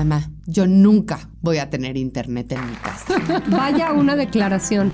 Mamá, 0.00 0.30
yo 0.46 0.66
nunca 0.66 1.28
voy 1.42 1.58
a 1.58 1.68
tener 1.68 1.98
internet 1.98 2.52
en 2.52 2.70
mi 2.70 2.74
casa. 2.76 3.16
Vaya 3.48 3.92
una 3.92 4.16
declaración. 4.16 4.90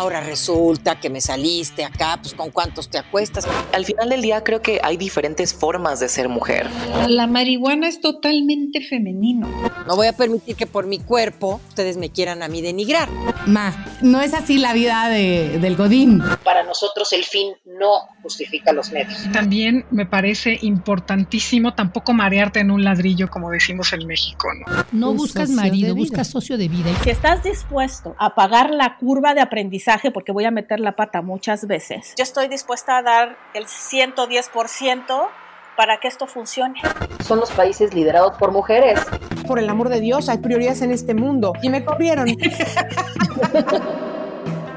Ah, 0.00 0.04
ahora 0.04 0.22
resulta 0.22 0.98
que 0.98 1.10
me 1.10 1.20
saliste 1.20 1.84
acá, 1.84 2.18
pues 2.22 2.32
con 2.32 2.50
cuántos 2.50 2.88
te 2.88 2.96
acuestas. 2.96 3.46
Al 3.74 3.84
final 3.84 4.08
del 4.08 4.22
día 4.22 4.42
creo 4.42 4.62
que 4.62 4.80
hay 4.82 4.96
diferentes 4.96 5.52
formas 5.52 6.00
de 6.00 6.08
ser 6.08 6.30
mujer. 6.30 6.66
La 7.06 7.26
marihuana 7.26 7.86
es 7.86 8.00
totalmente 8.00 8.80
femenino. 8.80 9.46
No 9.86 9.96
voy 9.96 10.06
a 10.06 10.14
permitir 10.14 10.56
que 10.56 10.66
por 10.66 10.86
mi 10.86 11.00
cuerpo 11.00 11.60
ustedes 11.68 11.98
me 11.98 12.08
quieran 12.08 12.42
a 12.42 12.48
mí 12.48 12.62
denigrar. 12.62 13.10
Ma, 13.46 13.74
no 14.00 14.22
es 14.22 14.32
así 14.32 14.56
la 14.56 14.72
vida 14.72 15.10
de, 15.10 15.58
del 15.58 15.76
Godín. 15.76 16.22
Para 16.44 16.62
nosotros 16.62 17.12
el 17.12 17.24
fin 17.24 17.52
no 17.66 18.08
justifica 18.22 18.72
los 18.72 18.92
medios. 18.92 19.30
También 19.34 19.84
me 19.90 20.06
parece 20.06 20.58
importantísimo 20.62 21.74
tampoco 21.74 22.14
marearte 22.14 22.60
en 22.60 22.70
un 22.70 22.84
ladrillo, 22.84 23.28
como 23.28 23.50
decimos 23.50 23.92
en 23.92 24.06
México. 24.06 24.48
No, 24.92 25.08
no 25.08 25.14
buscas 25.14 25.50
marido, 25.50 25.94
buscas 25.94 26.28
socio 26.28 26.56
de 26.56 26.68
vida. 26.68 26.90
Si 27.04 27.10
estás 27.10 27.42
dispuesto 27.44 28.16
a 28.18 28.34
pagar 28.34 28.70
la 28.70 28.96
curva 28.96 29.34
de 29.34 29.42
aprendizaje, 29.42 29.89
porque 30.12 30.32
voy 30.32 30.44
a 30.44 30.50
meter 30.50 30.80
la 30.80 30.92
pata 30.92 31.22
muchas 31.22 31.66
veces, 31.66 32.14
yo 32.16 32.22
estoy 32.22 32.48
dispuesta 32.48 32.98
a 32.98 33.02
dar 33.02 33.36
el 33.54 33.66
110% 33.66 35.28
para 35.76 35.98
que 35.98 36.08
esto 36.08 36.26
funcione. 36.26 36.80
Son 37.24 37.40
los 37.40 37.50
países 37.50 37.94
liderados 37.94 38.36
por 38.38 38.52
mujeres. 38.52 39.00
Por 39.46 39.58
el 39.58 39.68
amor 39.68 39.88
de 39.88 40.00
Dios, 40.00 40.28
hay 40.28 40.38
prioridades 40.38 40.82
en 40.82 40.90
este 40.90 41.14
mundo. 41.14 41.54
Y 41.62 41.70
me 41.70 41.84
corrieron. 41.84 42.28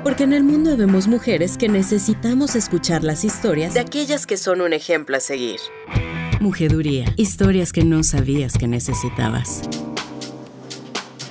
Porque 0.03 0.23
en 0.23 0.34
el 0.34 0.44
mundo 0.44 0.77
vemos 0.77 1.08
mujeres 1.08 1.58
que 1.58 1.67
necesitamos 1.70 2.55
escuchar 2.55 3.03
las 3.03 3.23
historias 3.23 3.73
de 3.73 3.81
aquellas 3.81 4.25
que 4.25 4.38
son 4.38 4.61
un 4.61 4.73
ejemplo 4.73 5.17
a 5.17 5.20
seguir. 5.20 5.59
Mujeduría. 6.39 7.05
Historias 7.16 7.72
que 7.72 7.84
no 7.84 8.03
sabías 8.03 8.58
que 8.58 8.67
necesitabas. 8.67 9.61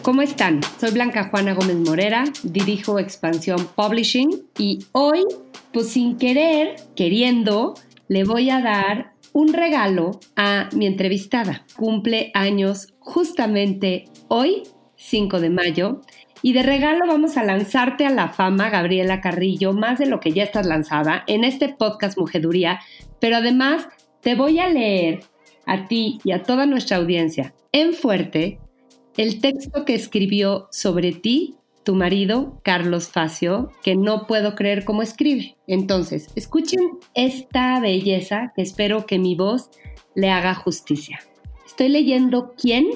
¿Cómo 0.02 0.20
están? 0.20 0.61
Soy 0.80 0.90
Blanca 0.90 1.29
Juana 1.30 1.54
Gómez 1.54 1.77
Morera, 1.77 2.24
dirijo 2.43 2.99
Expansión 2.99 3.68
Publishing 3.77 4.49
y 4.59 4.80
hoy, 4.90 5.21
pues 5.73 5.90
sin 5.90 6.18
querer, 6.18 6.74
queriendo, 6.96 7.74
le 8.09 8.24
voy 8.24 8.51
a 8.51 8.60
dar 8.60 9.12
un 9.32 9.52
regalo 9.52 10.18
a 10.35 10.68
mi 10.74 10.87
entrevistada. 10.87 11.65
Cumple 11.77 12.32
años 12.35 12.95
justamente 12.99 14.07
hoy, 14.27 14.65
5 14.96 15.38
de 15.38 15.51
mayo, 15.51 16.01
y 16.43 16.52
de 16.52 16.65
regalo 16.65 17.07
vamos 17.07 17.37
a 17.37 17.45
lanzarte 17.45 18.05
a 18.05 18.10
la 18.10 18.29
fama, 18.29 18.71
Gabriela 18.71 19.21
Carrillo, 19.21 19.73
más 19.73 20.01
de 20.01 20.07
lo 20.07 20.18
que 20.18 20.32
ya 20.32 20.43
estás 20.43 20.66
lanzada 20.66 21.23
en 21.29 21.45
este 21.45 21.68
podcast 21.68 22.18
Mujeduría, 22.18 22.80
pero 23.21 23.37
además 23.37 23.87
te 24.21 24.34
voy 24.34 24.59
a 24.59 24.68
leer 24.68 25.21
a 25.65 25.87
ti 25.87 26.18
y 26.24 26.32
a 26.32 26.43
toda 26.43 26.66
nuestra 26.66 26.96
audiencia 26.96 27.55
en 27.71 27.95
fuerte 27.95 28.59
el 29.16 29.41
texto 29.41 29.85
que 29.85 29.95
escribió 29.95 30.68
sobre 30.71 31.13
ti 31.13 31.57
tu 31.85 31.95
marido, 31.95 32.60
Carlos 32.63 33.09
Facio, 33.09 33.71
que 33.82 33.96
no 33.96 34.27
puedo 34.27 34.55
creer 34.55 34.85
cómo 34.85 35.02
escribe. 35.02 35.57
Entonces, 35.66 36.29
escuchen 36.37 36.80
esta 37.15 37.80
belleza 37.80 38.52
que 38.55 38.63
espero 38.63 39.05
que 39.05 39.18
mi 39.18 39.35
voz 39.35 39.71
le 40.15 40.30
haga 40.30 40.55
justicia. 40.55 41.21
Estoy 41.66 41.88
leyendo 41.88 42.55
¿Quién? 42.57 42.87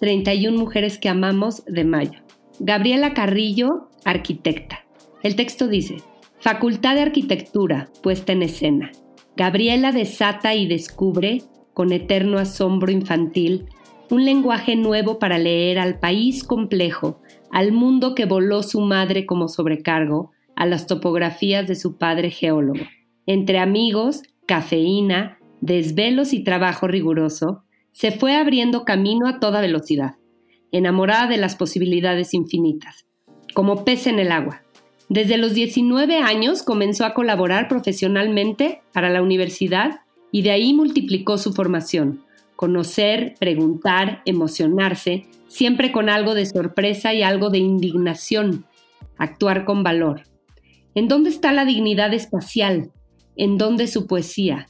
31 0.00 0.58
mujeres 0.58 0.98
que 0.98 1.08
amamos 1.08 1.64
de 1.66 1.84
mayo. 1.84 2.20
Gabriela 2.58 3.14
Carrillo, 3.14 3.88
arquitecta. 4.04 4.84
El 5.22 5.36
texto 5.36 5.68
dice, 5.68 5.96
Facultad 6.38 6.94
de 6.94 7.02
Arquitectura, 7.02 7.88
puesta 8.02 8.32
en 8.32 8.42
escena. 8.42 8.92
Gabriela 9.36 9.92
desata 9.92 10.54
y 10.54 10.66
descubre, 10.66 11.42
con 11.72 11.92
eterno 11.92 12.38
asombro 12.38 12.92
infantil, 12.92 13.66
un 14.10 14.24
lenguaje 14.24 14.76
nuevo 14.76 15.18
para 15.18 15.38
leer 15.38 15.78
al 15.78 15.98
país 15.98 16.44
complejo, 16.44 17.20
al 17.50 17.72
mundo 17.72 18.14
que 18.14 18.24
voló 18.24 18.62
su 18.62 18.80
madre 18.80 19.26
como 19.26 19.48
sobrecargo, 19.48 20.32
a 20.56 20.66
las 20.66 20.86
topografías 20.86 21.66
de 21.66 21.74
su 21.74 21.96
padre 21.96 22.30
geólogo. 22.30 22.84
Entre 23.26 23.58
amigos, 23.58 24.22
cafeína, 24.46 25.38
desvelos 25.60 26.32
y 26.32 26.44
trabajo 26.44 26.86
riguroso, 26.86 27.64
se 27.90 28.12
fue 28.12 28.36
abriendo 28.36 28.84
camino 28.84 29.26
a 29.26 29.40
toda 29.40 29.60
velocidad 29.60 30.16
enamorada 30.74 31.28
de 31.28 31.36
las 31.36 31.54
posibilidades 31.54 32.34
infinitas, 32.34 33.06
como 33.54 33.84
pez 33.84 34.08
en 34.08 34.18
el 34.18 34.32
agua. 34.32 34.62
Desde 35.08 35.38
los 35.38 35.54
19 35.54 36.18
años 36.18 36.64
comenzó 36.64 37.04
a 37.04 37.14
colaborar 37.14 37.68
profesionalmente 37.68 38.82
para 38.92 39.08
la 39.08 39.22
universidad 39.22 40.00
y 40.32 40.42
de 40.42 40.50
ahí 40.50 40.74
multiplicó 40.74 41.38
su 41.38 41.52
formación. 41.52 42.23
Conocer, 42.56 43.34
preguntar, 43.38 44.22
emocionarse, 44.26 45.26
siempre 45.48 45.92
con 45.92 46.08
algo 46.08 46.34
de 46.34 46.46
sorpresa 46.46 47.14
y 47.14 47.22
algo 47.22 47.50
de 47.50 47.58
indignación. 47.58 48.66
Actuar 49.18 49.64
con 49.64 49.82
valor. 49.82 50.22
¿En 50.94 51.08
dónde 51.08 51.30
está 51.30 51.52
la 51.52 51.64
dignidad 51.64 52.14
espacial? 52.14 52.92
¿En 53.36 53.58
dónde 53.58 53.86
su 53.86 54.06
poesía? 54.06 54.68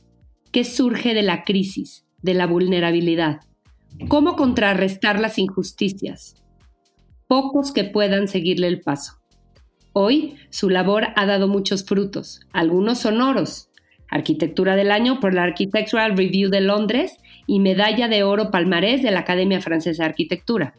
¿Qué 0.53 0.65
surge 0.65 1.15
de 1.15 1.23
la 1.23 1.45
crisis, 1.45 2.07
de 2.23 2.35
la 2.35 2.47
vulnerabilidad? 2.47 3.41
¿Cómo 4.09 4.35
contrarrestar 4.37 5.21
las 5.21 5.39
injusticias? 5.39 6.35
Pocos 7.27 7.73
que 7.73 7.85
puedan 7.85 8.29
seguirle 8.29 8.69
el 8.69 8.81
paso. 8.81 9.21
Hoy 9.93 10.37
su 10.51 10.71
labor 10.71 11.09
ha 11.15 11.27
dado 11.27 11.47
muchos 11.47 11.85
frutos, 11.85 12.41
algunos 12.53 12.99
sonoros. 13.01 13.71
Arquitectura 14.09 14.77
del 14.77 14.91
Año 14.91 15.21
por 15.21 15.35
la 15.35 15.45
Architectural 15.45 16.17
Review 16.17 16.51
de 16.51 16.61
Londres 16.61 17.19
y 17.47 17.61
Medalla 17.61 18.09
de 18.09 18.23
Oro 18.23 18.51
Palmarés 18.51 19.03
de 19.03 19.11
la 19.11 19.21
Academia 19.21 19.61
Francesa 19.61 20.03
de 20.03 20.09
Arquitectura. 20.11 20.75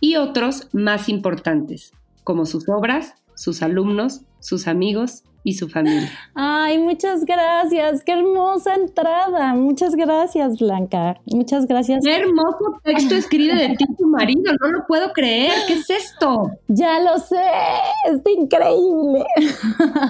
Y 0.00 0.16
otros 0.16 0.68
más 0.72 1.08
importantes, 1.08 1.92
como 2.24 2.46
sus 2.46 2.68
obras, 2.68 3.14
sus 3.34 3.62
alumnos, 3.62 4.22
sus 4.40 4.66
amigos 4.68 5.24
y 5.44 5.52
su 5.52 5.68
familia. 5.68 6.10
Ay, 6.34 6.78
muchas 6.78 7.24
gracias. 7.26 8.02
Qué 8.02 8.12
hermosa 8.12 8.74
entrada. 8.74 9.54
Muchas 9.54 9.94
gracias, 9.94 10.58
Blanca. 10.58 11.20
Muchas 11.26 11.66
gracias. 11.66 12.00
Qué 12.02 12.16
hermoso 12.16 12.80
texto 12.82 13.14
escribe 13.14 13.54
de 13.54 13.76
ti 13.76 13.84
tu 13.98 14.08
marido. 14.08 14.54
No 14.60 14.68
lo 14.72 14.86
puedo 14.86 15.12
creer. 15.12 15.52
¿Qué 15.66 15.74
es 15.74 15.90
esto? 15.90 16.50
Ya 16.68 16.98
lo 16.98 17.18
sé. 17.18 17.44
Es 18.10 18.22
increíble. 18.36 19.24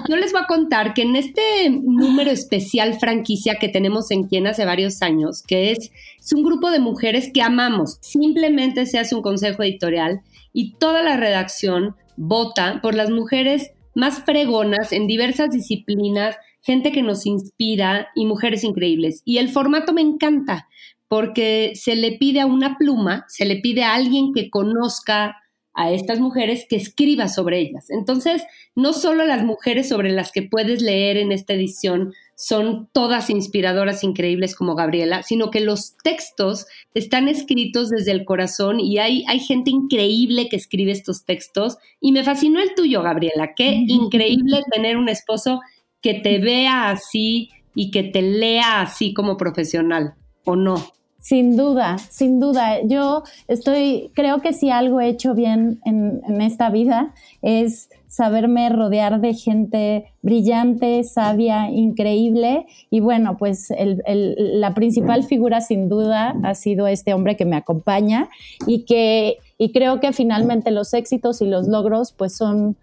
Yo 0.09 0.15
les 0.15 0.31
voy 0.31 0.41
a 0.41 0.47
contar 0.47 0.93
que 0.93 1.01
en 1.01 1.17
este 1.17 1.69
número 1.69 2.31
especial 2.31 2.97
franquicia 2.97 3.55
que 3.59 3.67
tenemos 3.67 4.09
en 4.11 4.23
Quien 4.23 4.47
hace 4.47 4.65
varios 4.65 5.01
años, 5.01 5.43
que 5.43 5.71
es, 5.71 5.91
es 6.17 6.33
un 6.33 6.43
grupo 6.43 6.71
de 6.71 6.79
mujeres 6.79 7.29
que 7.33 7.41
amamos. 7.41 7.97
Simplemente 7.99 8.85
se 8.85 8.99
hace 8.99 9.15
un 9.15 9.21
consejo 9.21 9.63
editorial 9.63 10.21
y 10.53 10.75
toda 10.75 11.03
la 11.03 11.17
redacción 11.17 11.95
vota 12.15 12.79
por 12.81 12.95
las 12.95 13.09
mujeres 13.09 13.71
más 13.95 14.23
fregonas 14.23 14.91
en 14.91 15.07
diversas 15.07 15.49
disciplinas, 15.49 16.35
gente 16.61 16.91
que 16.91 17.01
nos 17.01 17.25
inspira 17.25 18.09
y 18.15 18.25
mujeres 18.25 18.63
increíbles. 18.63 19.21
Y 19.25 19.37
el 19.37 19.49
formato 19.49 19.93
me 19.93 20.01
encanta 20.01 20.67
porque 21.07 21.73
se 21.75 21.95
le 21.95 22.13
pide 22.13 22.41
a 22.41 22.45
una 22.45 22.77
pluma, 22.77 23.25
se 23.27 23.45
le 23.45 23.57
pide 23.57 23.83
a 23.83 23.93
alguien 23.95 24.33
que 24.33 24.49
conozca 24.49 25.37
a 25.73 25.91
estas 25.91 26.19
mujeres 26.19 26.65
que 26.69 26.77
escriba 26.77 27.27
sobre 27.27 27.59
ellas. 27.59 27.89
Entonces, 27.89 28.43
no 28.75 28.93
solo 28.93 29.25
las 29.25 29.43
mujeres 29.43 29.89
sobre 29.89 30.11
las 30.11 30.31
que 30.31 30.41
puedes 30.41 30.81
leer 30.81 31.17
en 31.17 31.31
esta 31.31 31.53
edición 31.53 32.13
son 32.35 32.89
todas 32.91 33.29
inspiradoras, 33.29 34.03
increíbles 34.03 34.55
como 34.55 34.75
Gabriela, 34.75 35.23
sino 35.23 35.49
que 35.51 35.61
los 35.61 35.95
textos 36.03 36.67
están 36.93 37.29
escritos 37.29 37.89
desde 37.89 38.11
el 38.11 38.25
corazón 38.25 38.81
y 38.81 38.99
hay, 38.99 39.23
hay 39.27 39.39
gente 39.39 39.71
increíble 39.71 40.49
que 40.49 40.57
escribe 40.57 40.91
estos 40.91 41.23
textos. 41.23 41.77
Y 42.01 42.11
me 42.11 42.23
fascinó 42.23 42.61
el 42.61 42.75
tuyo, 42.75 43.01
Gabriela. 43.01 43.53
Qué 43.55 43.67
increíble 43.87 44.61
tener 44.71 44.97
un 44.97 45.07
esposo 45.07 45.61
que 46.01 46.13
te 46.15 46.39
vea 46.39 46.89
así 46.91 47.49
y 47.73 47.89
que 47.89 48.03
te 48.03 48.21
lea 48.21 48.81
así 48.81 49.13
como 49.13 49.37
profesional, 49.37 50.15
¿o 50.43 50.55
no? 50.55 50.75
Sin 51.19 51.57
duda, 51.57 51.97
sin 51.97 52.39
duda. 52.39 52.81
Yo 52.83 53.23
estoy, 53.47 54.11
creo 54.13 54.41
que 54.41 54.53
si 54.53 54.69
algo 54.69 55.01
he 55.01 55.07
hecho 55.07 55.33
bien 55.33 55.79
en, 55.83 56.21
en 56.27 56.41
esta 56.41 56.69
vida 56.69 57.13
es 57.41 57.89
saberme 58.07 58.69
rodear 58.69 59.21
de 59.21 59.33
gente 59.33 60.13
brillante, 60.21 61.03
sabia, 61.03 61.69
increíble. 61.69 62.65
Y 62.89 62.99
bueno, 62.99 63.37
pues 63.37 63.73
la 63.77 64.73
principal 64.73 65.23
figura 65.23 65.61
sin 65.61 65.89
duda 65.89 66.35
ha 66.43 66.55
sido 66.55 66.87
este 66.87 67.13
hombre 67.13 67.35
que 67.35 67.45
me 67.45 67.55
acompaña 67.55 68.29
y 68.67 68.85
que 68.85 69.37
y 69.57 69.71
creo 69.71 69.99
que 69.99 70.11
finalmente 70.11 70.71
los 70.71 70.93
éxitos 70.93 71.41
y 71.41 71.45
los 71.45 71.67
logros 71.67 72.11
pues 72.11 72.35
son 72.35 72.75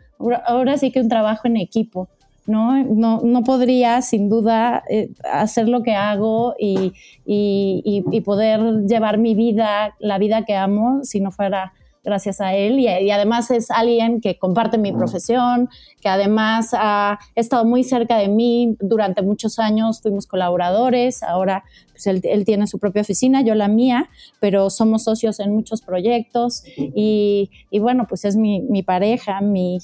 ahora 0.47 0.79
sí 0.79 0.91
que 0.91 1.01
un 1.01 1.09
trabajo 1.09 1.49
en 1.49 1.57
equipo. 1.57 2.09
¿no? 2.47 2.83
No, 2.85 3.45
podría 3.45 4.03
sin 4.03 4.29
duda 4.29 4.83
eh, 4.91 5.11
hacer 5.33 5.69
lo 5.69 5.85
que 5.85 5.95
hago 5.95 6.55
y, 6.59 6.93
y, 7.25 8.21
poder 8.23 8.85
llevar 8.87 9.19
mi 9.19 9.37
vida, 9.37 9.95
la 10.01 10.19
vida 10.19 10.45
que 10.45 10.57
amo, 10.57 11.05
si 11.05 11.21
no 11.21 11.31
fuera 11.31 11.73
gracias 12.05 12.41
a 12.41 12.55
él 12.55 12.81
y, 12.81 13.11
además 13.11 13.51
es 13.51 13.71
alguien 13.71 14.21
que 14.21 14.39
comparte 14.39 14.79
mi 14.79 14.93
profesión, 14.93 15.69
que 16.01 16.09
además 16.09 16.71
ha 16.73 17.19
estado 17.35 17.65
muy 17.65 17.85
cerca 17.85 18.19
de 18.19 18.29
mí 18.29 18.77
durante 18.81 19.23
muchos 19.23 19.59
años, 19.59 20.01
fuimos 20.01 20.27
colaboradores, 20.27 21.23
ahora 21.23 21.65
pues 21.93 22.07
él, 22.07 22.45
tiene 22.45 22.67
su 22.67 22.79
propia 22.79 23.03
oficina, 23.03 23.43
yo 23.43 23.55
la 23.55 23.69
mía, 23.69 24.11
pero 24.41 24.71
somos 24.71 25.05
socios 25.05 25.39
en 25.41 25.53
muchos 25.53 25.83
proyectos 25.83 26.65
y, 26.77 27.51
bueno, 27.81 28.07
pues 28.09 28.25
es 28.25 28.37
mi, 28.37 28.61
mi 28.61 28.83
pareja, 28.83 29.41
mi, 29.41 29.79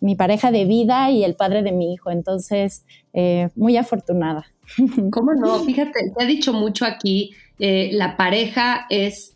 mi 0.00 0.14
pareja 0.14 0.52
de 0.52 0.64
vida 0.66 1.10
y 1.10 1.24
el 1.24 1.34
padre 1.34 1.62
de 1.62 1.72
mi 1.72 1.94
hijo. 1.94 2.10
Entonces, 2.10 2.84
eh, 3.12 3.48
muy 3.56 3.76
afortunada. 3.76 4.46
¿Cómo 5.10 5.34
no? 5.34 5.58
Fíjate, 5.64 6.12
te 6.16 6.24
ha 6.24 6.26
dicho 6.26 6.52
mucho 6.52 6.84
aquí, 6.84 7.32
eh, 7.58 7.90
la 7.92 8.16
pareja 8.16 8.86
es 8.90 9.33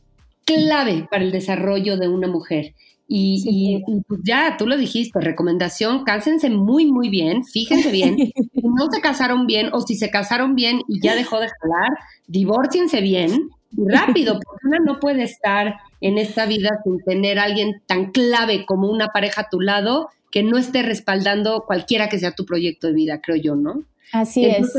clave 0.49 1.07
para 1.11 1.23
el 1.23 1.31
desarrollo 1.31 1.99
de 1.99 2.09
una 2.09 2.27
mujer. 2.27 2.75
Y, 3.11 3.83
pues 4.07 4.21
ya, 4.23 4.57
tú 4.59 4.67
lo 4.67 4.77
dijiste, 4.77 5.19
recomendación, 5.21 6.05
cásense 6.05 6.51
muy, 6.51 6.93
muy 6.93 7.09
bien, 7.09 7.45
fíjense 7.45 7.91
bien. 7.91 8.17
si 8.55 8.61
no 8.63 8.91
se 8.91 9.01
casaron 9.01 9.47
bien 9.47 9.71
o 9.73 9.81
si 9.81 9.95
se 9.97 10.11
casaron 10.11 10.55
bien 10.55 10.83
y 10.89 11.01
ya 11.01 11.15
dejó 11.15 11.41
de 11.41 11.49
jalar, 11.49 11.99
divórciense 12.27 13.01
bien 13.01 13.49
rápido, 13.73 14.35
porque 14.45 14.67
una 14.67 14.79
no 14.81 15.01
puede 15.01 15.23
estar 15.23 15.77
en 16.03 16.19
esta 16.19 16.45
vida 16.45 16.81
sin 16.85 16.99
tener 17.03 17.39
a 17.39 17.45
alguien 17.45 17.81
tan 17.87 18.11
clave 18.11 18.67
como 18.67 18.91
una 18.91 19.09
pareja 19.09 19.43
a 19.43 19.49
tu 19.49 19.61
lado 19.61 20.11
que 20.31 20.43
no 20.43 20.59
esté 20.59 20.83
respaldando 20.83 21.65
cualquiera 21.67 22.11
que 22.11 22.19
sea 22.19 22.33
tu 22.33 22.45
proyecto 22.45 22.89
de 22.89 22.93
vida, 22.93 23.21
creo 23.23 23.37
yo, 23.37 23.57
¿no? 23.57 23.85
Así 24.13 24.45
es. 24.45 24.71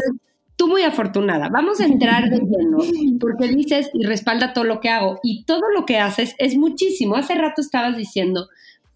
Tú 0.59 0.67
muy 0.67 0.83
afortunada. 0.83 1.47
Vamos 1.47 1.79
a 1.79 1.85
entrar 1.85 2.29
de 2.29 2.39
lleno, 2.39 2.79
porque 3.17 3.47
dices 3.47 3.89
y 3.93 4.05
respalda 4.05 4.51
todo 4.51 4.65
lo 4.65 4.81
que 4.81 4.89
hago. 4.89 5.17
Y 5.23 5.45
todo 5.45 5.71
lo 5.73 5.85
que 5.85 5.99
haces 5.99 6.35
es 6.37 6.57
muchísimo. 6.57 7.15
Hace 7.15 7.35
rato 7.35 7.61
estabas 7.61 7.95
diciendo 7.95 8.49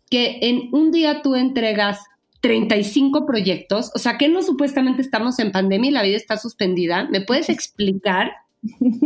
que 0.10 0.40
en 0.42 0.68
un 0.74 0.92
día 0.92 1.22
tú 1.22 1.36
entregas 1.36 2.02
35 2.42 3.26
proyectos, 3.26 3.92
o 3.96 4.00
sea 4.00 4.18
que 4.18 4.28
no 4.28 4.44
supuestamente 4.44 5.02
estamos 5.02 5.40
en 5.40 5.54
pandemia 5.54 5.90
y 5.90 5.94
la 5.94 6.04
vida 6.04 6.18
está 6.18 6.36
suspendida. 6.36 7.06
¿Me 7.06 7.22
puedes 7.22 7.48
explicar 7.48 8.34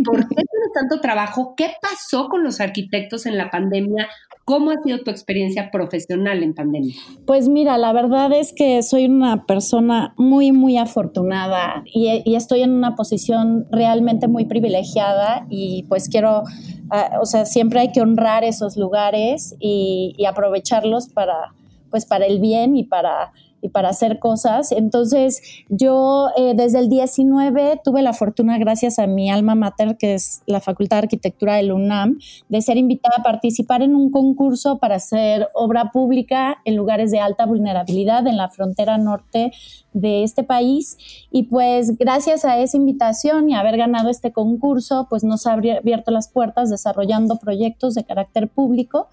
¿Por 0.06 0.27
qué 0.27 0.36
tienes 0.36 0.74
tanto 0.74 1.01
trabajo? 1.01 1.56
¿Qué 1.56 1.74
pasó 1.81 2.30
con 2.30 2.44
los 2.44 2.62
arquitectos 2.62 3.25
en 3.25 3.38
la 3.38 3.50
pandemia? 3.50 4.07
¿Cómo 4.47 4.71
ha 4.71 4.81
sido 4.81 4.99
tu 4.99 5.11
experiencia 5.11 5.71
profesional 5.71 6.41
en 6.41 6.53
pandemia? 6.53 6.95
Pues 7.25 7.49
mira, 7.49 7.77
la 7.77 7.91
verdad 7.91 8.31
es 8.31 8.53
que 8.53 8.81
soy 8.81 9.03
una 9.03 9.45
persona 9.45 10.13
muy, 10.15 10.53
muy 10.53 10.77
afortunada 10.77 11.83
y, 11.85 12.33
estoy 12.33 12.61
en 12.61 12.71
una 12.71 12.95
posición 12.95 13.67
realmente 13.71 14.29
muy 14.29 14.45
privilegiada 14.45 15.45
y 15.49 15.83
pues 15.89 16.07
quiero, 16.07 16.44
ah, 16.91 17.19
o 17.21 17.25
sea, 17.25 17.44
siempre 17.44 17.81
hay 17.81 17.91
que 17.91 17.99
honrar 17.99 18.45
esos 18.45 18.77
lugares 18.77 19.53
y, 19.59 20.15
y 20.17 20.23
aprovecharlos 20.23 21.09
para, 21.09 21.53
pues 21.89 22.05
para 22.05 22.25
el 22.25 22.39
bien 22.39 22.77
y 22.77 22.85
para 22.85 23.33
para 23.69 23.90
hacer 23.90 24.19
cosas. 24.19 24.72
Entonces, 24.72 25.42
yo 25.69 26.30
eh, 26.38 26.54
desde 26.56 26.80
el 26.80 26.90
19 26.90 27.81
tuve 27.84 28.02
la 28.02 28.14
fortuna, 28.14 28.58
gracias 28.58 29.00
a 29.00 29.08
mi 29.08 29.30
alma 29.30 29.56
mater, 29.56 29.98
que 29.98 30.14
es 30.14 30.42
la 30.46 30.62
Facultad 30.62 30.98
de 30.98 31.04
Arquitectura 31.04 31.56
del 31.56 31.72
UNAM, 31.72 32.19
de 32.50 32.62
ser 32.62 32.78
invitada 32.78 33.16
a 33.19 33.24
participar 33.24 33.81
en 33.81 33.96
un 33.96 34.12
concurso 34.12 34.78
para 34.80 34.96
hacer 34.96 35.50
obra 35.54 35.92
pública 35.92 36.58
en 36.66 36.75
lugares 36.75 37.12
de 37.12 37.19
alta 37.19 37.46
vulnerabilidad 37.46 38.25
en 38.28 38.38
la 38.38 38.50
frontera 38.50 38.98
norte 38.98 39.52
de 40.01 40.23
este 40.23 40.44
país. 40.44 40.97
Y 41.31 41.44
pues 41.44 41.97
gracias 41.97 42.45
a 42.45 42.59
esa 42.59 42.77
invitación 42.77 43.49
y 43.49 43.55
haber 43.55 43.77
ganado 43.77 44.09
este 44.09 44.31
concurso, 44.31 45.07
pues 45.09 45.23
nos 45.23 45.47
ha 45.47 45.53
abierto 45.53 46.11
las 46.11 46.29
puertas 46.29 46.69
desarrollando 46.69 47.38
proyectos 47.38 47.95
de 47.95 48.03
carácter 48.03 48.47
público. 48.47 49.07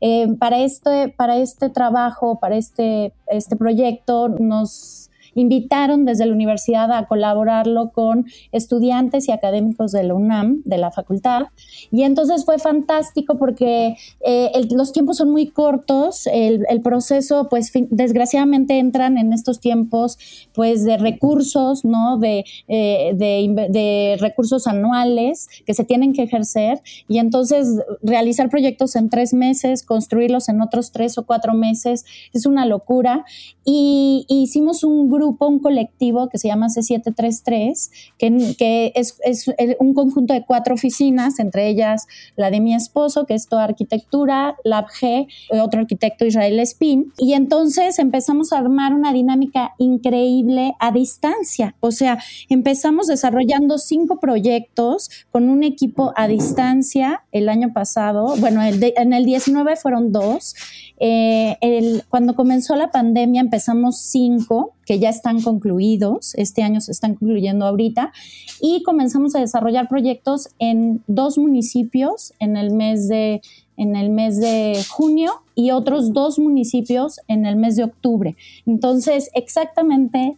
Eh, 0.00 0.28
para, 0.38 0.60
este, 0.60 1.08
para 1.08 1.38
este 1.38 1.70
trabajo, 1.70 2.38
para 2.38 2.56
este, 2.56 3.12
este 3.26 3.56
proyecto, 3.56 4.28
nos 4.28 5.07
invitaron 5.34 6.04
desde 6.04 6.26
la 6.26 6.32
universidad 6.32 6.92
a 6.92 7.06
colaborarlo 7.06 7.90
con 7.90 8.26
estudiantes 8.52 9.28
y 9.28 9.32
académicos 9.32 9.92
de 9.92 10.02
la 10.04 10.14
UNAM, 10.14 10.62
de 10.64 10.78
la 10.78 10.90
facultad. 10.90 11.46
Y 11.90 12.02
entonces 12.02 12.44
fue 12.44 12.58
fantástico 12.58 13.38
porque 13.38 13.96
eh, 14.20 14.50
los 14.70 14.92
tiempos 14.92 15.18
son 15.18 15.30
muy 15.30 15.48
cortos, 15.48 16.26
el, 16.26 16.66
proceso, 16.82 17.48
pues 17.48 17.72
desgraciadamente 17.90 18.78
entran 18.78 19.18
en 19.18 19.32
estos 19.32 19.60
tiempos, 19.60 20.18
pues 20.54 20.84
de 20.84 20.96
recursos, 20.96 21.84
¿no? 21.84 22.18
De, 22.18 22.44
eh, 22.68 23.12
de, 23.14 24.16
recursos 24.20 24.66
anuales 24.66 25.48
que 25.66 25.74
se 25.74 25.84
tienen 25.84 26.12
que 26.12 26.22
ejercer 26.22 26.80
y 27.08 27.18
entonces 27.18 27.68
realizar 28.02 28.48
proyectos 28.48 28.96
en 28.96 29.10
tres 29.10 29.34
meses, 29.34 29.82
construirlos 29.82 30.48
en 30.48 30.60
otros 30.60 30.92
tres 30.92 31.18
o 31.18 31.26
cuatro 31.26 31.54
meses, 31.54 32.04
es 32.32 32.46
una 32.46 32.64
locura. 32.66 33.24
Y, 33.64 34.24
y 34.28 34.42
hicimos 34.42 34.82
un 34.82 35.10
grupo 35.10 35.17
un 35.26 35.58
colectivo 35.58 36.28
que 36.28 36.38
se 36.38 36.48
llama 36.48 36.68
C733, 36.68 37.90
que, 38.18 38.54
que 38.58 38.92
es, 38.94 39.18
es, 39.24 39.50
un 39.78 39.94
conjunto 39.94 40.34
de 40.34 40.44
cuatro 40.44 40.74
oficinas, 40.74 41.38
entre 41.38 41.68
ellas 41.68 42.06
la 42.36 42.50
de 42.50 42.60
mi 42.60 42.74
esposo, 42.74 43.26
que 43.26 43.34
es 43.34 43.48
toda 43.48 43.64
arquitectura, 43.64 44.56
Lab 44.64 44.86
G, 44.88 45.28
otro 45.60 45.80
arquitecto 45.80 46.24
Israel 46.24 46.58
Spin, 46.60 47.12
y 47.18 47.34
entonces 47.34 47.98
empezamos 47.98 48.52
a 48.52 48.58
armar 48.58 48.94
una 48.94 49.12
dinámica 49.12 49.74
increíble 49.78 50.74
a 50.78 50.92
distancia, 50.92 51.74
o 51.80 51.90
sea, 51.90 52.18
empezamos 52.48 53.06
desarrollando 53.06 53.78
cinco 53.78 54.20
proyectos 54.20 55.10
con 55.30 55.48
un 55.48 55.62
equipo 55.62 56.12
a 56.16 56.28
distancia 56.28 57.22
el 57.32 57.48
año 57.48 57.72
pasado, 57.72 58.36
bueno, 58.36 58.62
en 58.62 59.12
el 59.12 59.24
19 59.24 59.76
fueron 59.76 60.12
dos, 60.12 60.54
eh, 61.00 62.02
cuando 62.08 62.34
comenzó 62.34 62.74
la 62.76 62.90
pandemia 62.90 63.40
empezamos 63.40 63.98
cinco 63.98 64.74
que 64.84 64.98
ya 64.98 65.08
están 65.08 65.42
concluidos, 65.42 66.34
este 66.34 66.62
año 66.62 66.80
se 66.80 66.92
están 66.92 67.14
concluyendo 67.14 67.66
ahorita, 67.66 68.12
y 68.60 68.82
comenzamos 68.82 69.34
a 69.34 69.40
desarrollar 69.40 69.88
proyectos 69.88 70.48
en 70.58 71.02
dos 71.06 71.38
municipios 71.38 72.32
en 72.40 72.56
el 72.56 72.72
mes 72.72 73.08
de, 73.08 73.42
en 73.76 73.96
el 73.96 74.10
mes 74.10 74.40
de 74.40 74.78
junio 74.88 75.32
y 75.54 75.70
otros 75.70 76.12
dos 76.12 76.38
municipios 76.38 77.20
en 77.28 77.46
el 77.46 77.56
mes 77.56 77.76
de 77.76 77.84
octubre. 77.84 78.36
Entonces, 78.66 79.30
exactamente 79.34 80.36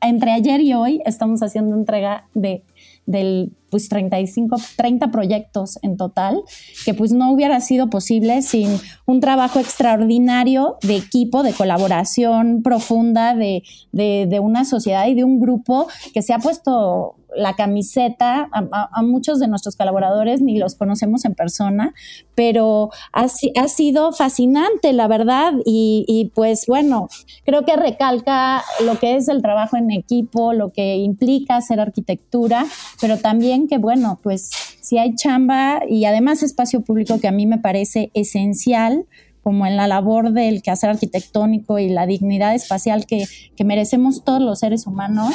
entre 0.00 0.32
ayer 0.32 0.60
y 0.60 0.74
hoy 0.74 1.00
estamos 1.06 1.42
haciendo 1.42 1.76
entrega 1.76 2.26
de 2.34 2.62
del 3.06 3.52
pues 3.74 3.88
35, 3.88 4.56
30 4.76 5.10
proyectos 5.10 5.80
en 5.82 5.96
total, 5.96 6.44
que 6.84 6.94
pues 6.94 7.10
no 7.10 7.32
hubiera 7.32 7.60
sido 7.60 7.90
posible 7.90 8.40
sin 8.42 8.68
un 9.04 9.18
trabajo 9.18 9.58
extraordinario 9.58 10.76
de 10.82 10.94
equipo, 10.94 11.42
de 11.42 11.52
colaboración 11.52 12.62
profunda 12.62 13.34
de, 13.34 13.64
de 13.90 14.38
una 14.38 14.64
sociedad 14.64 15.08
y 15.08 15.16
de 15.16 15.24
un 15.24 15.40
grupo 15.40 15.88
que 16.12 16.22
se 16.22 16.32
ha 16.32 16.38
puesto 16.38 17.16
la 17.36 17.54
camiseta, 17.54 18.48
a, 18.52 19.02
muchos 19.02 19.40
de 19.40 19.48
nuestros 19.48 19.76
colaboradores 19.76 20.40
ni 20.40 20.58
los 20.58 20.74
conocemos 20.74 21.24
en 21.24 21.34
persona, 21.34 21.94
pero 22.34 22.90
ha, 23.12 23.24
ha 23.24 23.68
sido 23.68 24.12
fascinante, 24.12 24.92
la 24.92 25.08
verdad, 25.08 25.52
y, 25.64 26.30
pues 26.34 26.66
bueno, 26.66 27.08
creo 27.44 27.64
que 27.64 27.76
recalca 27.76 28.62
lo 28.84 28.98
que 28.98 29.16
es 29.16 29.28
el 29.28 29.42
trabajo 29.42 29.76
en 29.76 29.90
equipo, 29.90 30.52
lo 30.52 30.72
que 30.72 30.96
implica 30.96 31.56
hacer 31.56 31.80
arquitectura, 31.80 32.66
pero 33.00 33.18
también 33.18 33.63
que 33.68 33.78
bueno, 33.78 34.20
pues 34.22 34.50
si 34.80 34.98
hay 34.98 35.14
chamba 35.14 35.80
y 35.88 36.04
además 36.04 36.42
espacio 36.42 36.82
público 36.82 37.18
que 37.20 37.28
a 37.28 37.32
mí 37.32 37.46
me 37.46 37.58
parece 37.58 38.10
esencial, 38.14 39.06
como 39.42 39.66
en 39.66 39.76
la 39.76 39.86
labor 39.86 40.32
del 40.32 40.62
quehacer 40.62 40.90
arquitectónico 40.90 41.78
y 41.78 41.90
la 41.90 42.06
dignidad 42.06 42.54
espacial 42.54 43.04
que, 43.04 43.26
que 43.54 43.64
merecemos 43.64 44.24
todos 44.24 44.40
los 44.40 44.58
seres 44.58 44.86
humanos, 44.86 45.34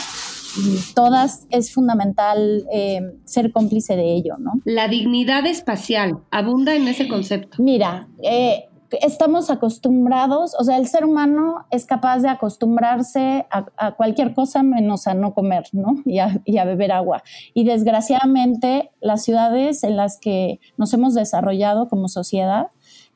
todas 0.95 1.45
es 1.49 1.71
fundamental 1.71 2.65
eh, 2.73 3.01
ser 3.25 3.51
cómplice 3.51 3.95
de 3.95 4.15
ello, 4.15 4.37
¿no? 4.39 4.53
La 4.65 4.87
dignidad 4.87 5.45
espacial, 5.45 6.19
abunda 6.31 6.75
en 6.75 6.87
ese 6.87 7.07
concepto. 7.07 7.61
Mira, 7.61 8.07
eh, 8.23 8.68
estamos 9.01 9.49
acostumbrados, 9.49 10.55
o 10.59 10.63
sea, 10.63 10.77
el 10.77 10.87
ser 10.87 11.05
humano 11.05 11.65
es 11.71 11.85
capaz 11.85 12.19
de 12.19 12.29
acostumbrarse 12.29 13.45
a, 13.51 13.91
cualquier 13.95 14.33
cosa 14.33 14.63
menos 14.63 15.07
a 15.07 15.13
no 15.13 15.33
comer, 15.33 15.65
¿no? 15.71 16.01
Y 16.05 16.19
a, 16.19 16.65
beber 16.65 16.91
agua. 16.91 17.23
Y 17.53 17.63
desgraciadamente 17.63 18.91
las 19.01 19.23
ciudades 19.23 19.83
en 19.83 19.95
las 19.97 20.17
que 20.17 20.59
nos 20.77 20.93
hemos 20.93 21.13
desarrollado 21.13 21.87
como 21.87 22.07
sociedad, 22.07 22.67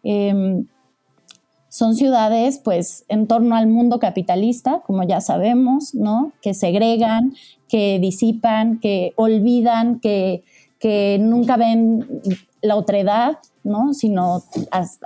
em, 0.03 0.67
son 1.69 1.95
ciudades, 1.95 2.59
pues, 2.63 3.03
en 3.07 3.25
torno 3.25 3.55
al 3.55 3.65
mundo 3.67 3.97
capitalista, 3.97 4.83
como 4.85 5.03
ya 5.03 5.21
sabemos, 5.21 5.95
¿no? 5.95 6.31
Que 6.41 6.53
segregan, 6.53 7.33
que 7.67 7.97
disipan, 7.99 8.79
que 8.79 9.13
olvidan, 9.15 9.99
que, 9.99 10.43
que 10.77 11.17
nunca 11.19 11.57
ven 11.57 12.05
la 12.63 12.75
otredad, 12.75 13.37
¿no? 13.63 13.93
Sino 13.93 14.41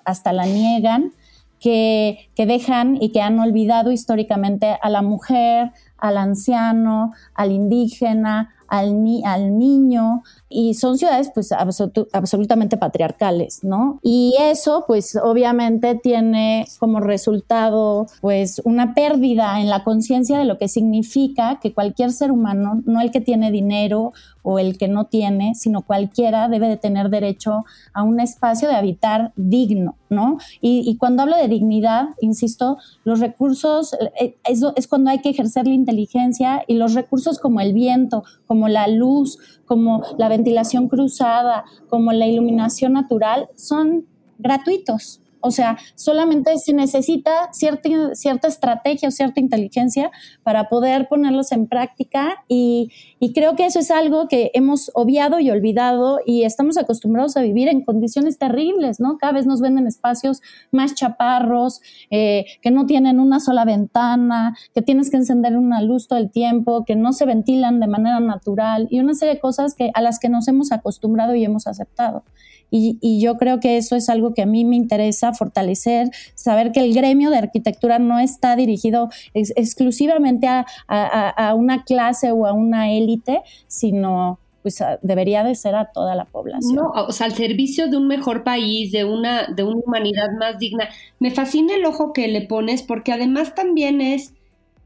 hasta 0.05 0.31
la 0.31 0.45
niegan, 0.45 1.11
que, 1.59 2.29
que 2.35 2.45
dejan 2.45 2.97
y 3.01 3.11
que 3.11 3.21
han 3.21 3.39
olvidado 3.39 3.91
históricamente 3.91 4.77
a 4.81 4.89
la 4.89 5.01
mujer, 5.01 5.71
al 5.97 6.17
anciano, 6.17 7.13
al 7.33 7.51
indígena, 7.51 8.53
al, 8.67 8.95
al 9.25 9.57
niño, 9.57 10.23
y 10.49 10.75
son 10.75 10.97
ciudades 10.97 11.31
pues 11.33 11.51
absolutamente 11.51 12.77
patriarcales, 12.77 13.63
¿no? 13.63 13.99
Y 14.01 14.35
eso 14.39 14.85
pues 14.87 15.17
obviamente 15.21 15.95
tiene 15.95 16.65
como 16.79 16.99
resultado 16.99 18.07
pues 18.21 18.61
una 18.63 18.93
pérdida 18.93 19.59
en 19.59 19.69
la 19.69 19.83
conciencia 19.83 20.37
de 20.37 20.45
lo 20.45 20.57
que 20.57 20.67
significa 20.67 21.59
que 21.61 21.73
cualquier 21.73 22.11
ser 22.11 22.31
humano, 22.31 22.81
no 22.85 23.01
el 23.01 23.11
que 23.11 23.21
tiene 23.21 23.51
dinero 23.51 24.13
o 24.49 24.59
el 24.59 24.77
que 24.77 24.87
no 24.87 25.03
tiene, 25.07 25.55
sino 25.55 25.81
cualquiera 25.81 26.47
debe 26.47 26.69
de 26.69 26.77
tener 26.77 27.09
derecho 27.09 27.65
a 27.93 28.03
un 28.03 28.21
espacio 28.21 28.69
de 28.69 28.75
habitar 28.75 29.33
digno, 29.35 29.97
¿no? 30.09 30.37
Y, 30.61 30.95
cuando 30.95 31.23
hablo 31.23 31.35
de 31.35 31.49
dignidad, 31.49 32.05
insisto, 32.21 32.77
los 33.03 33.19
recursos, 33.19 33.93
eh, 34.21 34.37
eso 34.45 34.71
es 34.77 34.87
cuando 34.87 35.09
hay 35.09 35.19
que 35.19 35.31
ejercer 35.31 35.67
la 35.67 35.73
inteligencia 35.73 36.63
y 36.65 36.75
los 36.75 36.93
recursos 36.93 37.39
como 37.39 37.59
el 37.59 37.73
viento, 37.73 38.23
como 38.45 38.69
la 38.69 38.87
luz, 38.87 39.37
como 39.67 40.01
la 40.17 40.29
ventilación 40.29 40.87
cruzada, 40.87 41.65
como 41.89 42.11
la 42.13 42.25
iluminación 42.25 42.93
natural, 42.93 43.49
son 43.55 44.07
gratuitos. 44.39 45.21
O 45.41 45.51
sea, 45.51 45.77
solamente 45.95 46.57
se 46.57 46.73
necesita 46.73 47.49
cierta, 47.51 48.15
cierta 48.15 48.47
estrategia 48.47 49.09
o 49.09 49.11
cierta 49.11 49.39
inteligencia 49.39 50.11
para 50.43 50.69
poder 50.69 51.07
ponerlos 51.07 51.51
en 51.51 51.67
práctica 51.67 52.43
y, 52.47 52.91
creo 53.33 53.55
que 53.55 53.65
eso 53.65 53.79
es 53.79 53.91
algo 53.91 54.27
que 54.27 54.49
hemos 54.55 54.89
obviado 54.95 55.39
y 55.39 55.51
olvidado 55.51 56.19
y 56.25 56.43
estamos 56.43 56.77
acostumbrados 56.77 57.37
a 57.37 57.41
vivir 57.41 57.67
en 57.67 57.83
condiciones 57.83 58.39
terribles, 58.39 58.99
¿no? 58.99 59.17
Cada 59.17 59.33
vez 59.33 59.45
nos 59.45 59.61
venden 59.61 59.85
espacios 59.85 60.41
más 60.71 60.95
chaparros, 60.95 61.81
eh, 62.09 62.45
que 62.61 62.71
no 62.71 62.85
tienen 62.87 63.19
una 63.19 63.39
sola 63.39 63.63
ventana, 63.63 64.57
que 64.73 64.81
tienes 64.81 65.11
que 65.11 65.17
encender 65.17 65.55
una 65.55 65.81
luz 65.81 66.07
todo 66.07 66.17
el 66.17 66.31
tiempo, 66.31 66.83
que 66.85 66.95
no 66.95 67.13
se 67.13 67.25
ventilan 67.25 67.79
de 67.79 67.87
manera 67.87 68.19
natural 68.19 68.87
y 68.89 68.99
una 68.99 69.13
serie 69.13 69.35
de 69.35 69.39
cosas 69.39 69.75
que, 69.75 69.91
a 69.93 70.01
las 70.01 70.19
que 70.19 70.29
nos 70.29 70.47
hemos 70.47 70.71
acostumbrado 70.71 71.35
y 71.35 71.43
hemos 71.43 71.67
aceptado. 71.67 72.23
Y, 72.69 73.21
yo 73.21 73.37
creo 73.37 73.59
que 73.59 73.77
eso 73.77 73.95
es 73.95 74.09
algo 74.09 74.33
que 74.33 74.41
a 74.41 74.45
mí 74.45 74.65
me 74.65 74.75
interesa 74.75 75.26
fortalecer, 75.33 76.09
saber 76.35 76.71
que 76.71 76.81
el 76.81 76.93
gremio 76.93 77.29
de 77.29 77.37
arquitectura 77.37 77.99
no 77.99 78.19
está 78.19 78.55
dirigido 78.55 79.09
exclusivamente 79.33 80.47
a, 80.47 81.53
una 81.55 81.83
clase 81.83 82.31
o 82.31 82.45
a 82.45 82.53
una 82.53 82.91
élite, 82.91 83.41
sino 83.67 84.39
pues 84.61 84.83
debería 85.01 85.43
de 85.43 85.55
ser 85.55 85.75
a 85.75 85.91
toda 85.91 86.13
la 86.15 86.25
población. 86.25 86.75
No, 86.75 86.91
o 86.91 87.11
sea, 87.11 87.27
al 87.27 87.33
servicio 87.33 87.87
de 87.87 87.95
un 87.95 88.07
mejor 88.07 88.43
país, 88.43 88.91
de 88.91 89.05
una, 89.05 89.47
de 89.47 89.63
una 89.63 89.79
humanidad 89.85 90.27
más 90.37 90.59
digna. 90.59 90.89
Me 91.19 91.31
fascina 91.31 91.75
el 91.75 91.85
ojo 91.85 92.11
que 92.11 92.27
le 92.27 92.41
pones 92.41 92.83
porque 92.83 93.13
además 93.13 93.55
también 93.55 94.01
es 94.01 94.33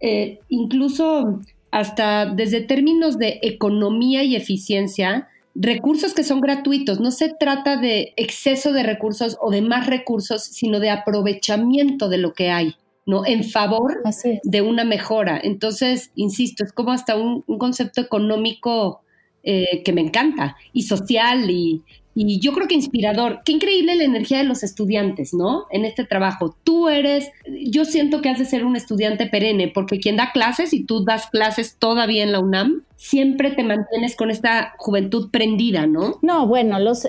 eh, 0.02 0.40
incluso 0.50 1.42
hasta 1.72 2.26
desde 2.26 2.62
términos 2.62 3.18
de 3.18 3.40
economía 3.42 4.24
y 4.24 4.36
eficiencia, 4.36 5.30
recursos 5.56 6.14
que 6.14 6.24
son 6.24 6.42
gratuitos. 6.42 7.00
No 7.00 7.12
se 7.12 7.34
trata 7.34 7.78
de 7.78 8.14
exceso 8.18 8.74
de 8.74 8.84
recursos 8.84 9.38
o 9.42 9.52
de 9.52 9.62
más 9.62 9.88
recursos, 9.88 10.44
sino 10.44 10.80
de 10.80 10.90
aprovechamiento 10.90 12.10
de 12.10 12.18
lo 12.18 12.34
que 12.34 12.50
hay, 12.50 12.76
¿no? 13.06 13.26
En 13.26 13.44
favor 13.44 14.02
de 14.44 14.62
una 14.62 14.84
mejora. 14.84 15.40
Entonces, 15.44 16.12
insisto, 16.16 16.64
es 16.64 16.74
como 16.74 16.92
hasta 16.92 17.16
un, 17.16 17.42
concepto 17.58 18.02
económico 18.02 19.02
eh, 19.44 19.82
que 19.84 19.94
me 19.94 20.02
encanta 20.02 20.56
y 20.72 20.84
social 20.84 21.50
y, 21.50 21.84
y 22.14 22.40
yo 22.40 22.54
creo 22.54 22.68
que 22.68 22.76
inspirador. 22.76 23.42
Qué 23.46 23.54
increíble 23.54 23.96
la 23.96 24.04
energía 24.04 24.40
de 24.40 24.44
los 24.44 24.64
estudiantes, 24.64 25.34
¿no? 25.34 25.66
En 25.70 25.86
este 25.86 26.04
trabajo. 26.04 26.56
Tú 26.64 26.90
eres, 26.90 27.32
yo 27.46 27.86
siento 27.86 28.22
que 28.22 28.30
has 28.30 28.40
de 28.40 28.46
ser 28.46 28.66
un 28.66 28.76
estudiante 28.76 29.28
perenne, 29.28 29.70
porque 29.70 30.00
quien 30.00 30.18
da 30.18 30.32
clases 30.32 30.74
y 30.74 30.84
tú 30.84 31.06
das 31.06 31.28
clases 31.28 31.78
todavía 31.78 32.24
en 32.24 32.34
la 32.34 32.40
UNAM, 32.40 32.84
siempre 33.02 33.50
te 33.50 33.64
mantienes 33.64 34.16
con 34.16 34.30
esta 34.30 34.76
juventud 34.78 35.32
prendida, 35.32 35.88
¿no? 35.88 36.20
No, 36.22 36.46
bueno, 36.46 36.78
los, 36.78 37.08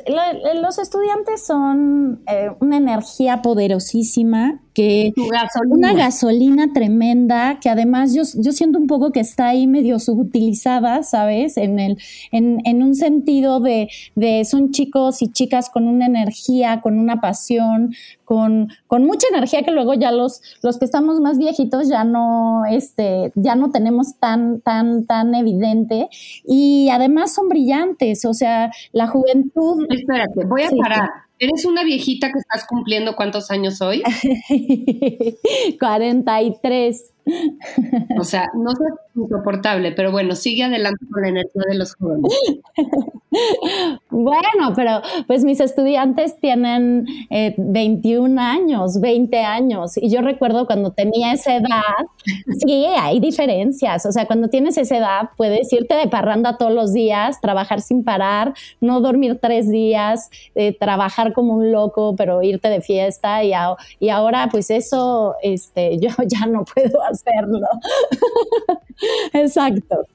los 0.55 0.79
estudiantes 0.79 1.45
son 1.45 2.23
eh, 2.27 2.49
una 2.61 2.79
energía 2.79 3.43
poderosísima 3.43 4.63
que 4.73 5.13
una 5.69 5.93
gasolina 5.93 6.73
tremenda 6.73 7.59
que 7.61 7.69
además 7.69 8.15
yo, 8.15 8.23
yo 8.37 8.53
siento 8.53 8.79
un 8.79 8.87
poco 8.87 9.13
que 9.13 9.21
está 9.21 9.49
ahí 9.49 9.67
medio 9.67 9.99
subutilizada, 9.99 11.03
¿sabes? 11.03 11.59
En 11.59 11.79
el 11.79 11.99
en, 12.31 12.61
en 12.65 12.83
un 12.83 12.95
sentido 12.95 13.61
de, 13.61 13.91
de 14.15 14.47
son 14.47 14.71
chicos 14.71 15.21
y 15.21 15.31
chicas 15.31 15.69
con 15.69 15.87
una 15.87 16.07
energía, 16.07 16.81
con 16.81 16.99
una 16.99 17.21
pasión, 17.21 17.93
con, 18.25 18.73
con, 18.93 19.05
mucha 19.05 19.27
energía 19.29 19.63
que 19.63 19.71
luego 19.71 19.95
ya 19.95 20.13
los, 20.13 20.43
los 20.63 20.79
que 20.79 20.85
estamos 20.85 21.21
más 21.21 21.39
viejitos 21.39 21.89
ya 21.89 22.05
no, 22.05 22.65
este, 22.71 23.33
ya 23.35 23.55
no 23.55 23.71
tenemos 23.71 24.19
tan, 24.19 24.61
tan, 24.61 25.07
tan 25.07 25.35
evidente. 25.35 26.09
Y 26.45 26.91
además 26.91 27.35
son 27.35 27.49
brillantes, 27.49 28.25
o 28.25 28.35
sea, 28.35 28.71
la 28.93 29.07
juventud. 29.07 29.87
Espérate, 29.89 30.45
voy 30.45 30.63
a 30.65 30.71
parar. 30.71 31.09
¿Eres 31.39 31.65
una 31.65 31.83
viejita 31.83 32.31
que 32.31 32.39
estás 32.39 32.67
cumpliendo 32.69 33.17
cuántos 33.17 33.51
años 33.51 33.81
hoy? 33.81 34.03
43. 35.81 37.13
O 38.19 38.25
sea, 38.25 38.51
no 38.55 38.71
es 38.73 38.79
insoportable, 39.15 39.93
pero 39.93 40.11
bueno, 40.13 40.35
sigue 40.35 40.65
adelante 40.65 41.05
con 41.11 41.23
la 41.23 41.29
energía 41.29 41.63
de 41.69 41.75
los 41.77 41.95
jóvenes. 41.95 42.33
Bueno, 44.11 44.75
pero 44.77 45.01
pues 45.27 45.43
mis 45.43 45.59
estudiantes 45.61 46.39
tienen 46.39 47.07
21 47.57 48.41
eh, 48.41 48.45
años, 48.45 49.01
20 49.01 49.39
años, 49.39 49.97
y 49.97 50.11
yo 50.11 50.21
recuerdo 50.21 50.67
cuando 50.67 50.93
tenía 50.93 51.33
esa 51.33 51.57
edad, 51.57 51.81
sí, 52.59 52.85
hay 52.99 53.21
diferencias, 53.21 54.05
o 54.05 54.13
sea, 54.13 54.27
cuando 54.27 54.49
tienes 54.49 54.77
esa 54.77 54.99
edad 54.99 55.31
puedes 55.37 55.73
irte 55.73 55.95
de 55.95 56.09
parranda 56.09 56.59
todos 56.59 56.73
los 56.73 56.93
días, 56.93 57.41
trabajar 57.41 57.81
sin 57.81 58.05
parar, 58.05 58.53
no 58.81 59.01
dormir 59.01 59.39
tres 59.41 59.71
días, 59.71 60.31
eh, 60.55 60.77
trabajar 60.79 61.33
como 61.33 61.55
un 61.55 61.73
loco, 61.73 62.15
pero 62.17 62.43
irte 62.43 62.69
de 62.69 62.83
fiesta, 62.83 63.43
y, 63.45 63.55
ahora 64.11 64.49
pues 64.51 64.71
eso, 64.71 65.37
este, 65.43 65.99
yo 66.01 66.11
ya 66.27 66.47
no 66.47 66.65
puedo 66.65 67.03
hacerlo. 67.13 67.61
Exacto. 69.33 70.07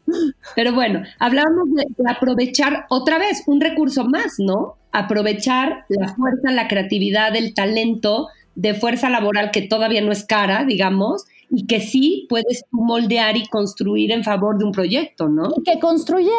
Pero 0.56 0.74
bueno, 0.74 1.04
hablábamos 1.20 1.70
de, 1.74 1.86
aprovechar 2.10 2.86
otra 2.90 3.18
vez 3.18 3.44
un 3.48 3.62
recurso 3.62 4.06
más, 4.06 4.36
¿no? 4.40 4.76
Aprovechar 4.92 5.86
la 5.90 6.14
fuerza, 6.14 6.52
la 6.52 6.68
creatividad, 6.68 7.36
el 7.36 7.54
talento 7.54 8.28
de 8.56 8.74
fuerza 8.74 9.10
laboral 9.10 9.52
que 9.52 9.62
todavía 9.62 10.02
no 10.02 10.12
es 10.12 10.26
cara, 10.26 10.66
digamos, 10.66 11.26
y 11.50 11.66
que 11.68 11.80
sí 11.80 12.26
puedes 12.28 12.66
moldear 12.72 13.38
y 13.38 13.48
construir 13.48 14.12
en 14.12 14.24
favor 14.24 14.58
de 14.58 14.66
un 14.66 14.72
proyecto, 14.72 15.30
¿no? 15.30 15.50
Y 15.56 15.64
que 15.64 15.80
construye 15.80 16.32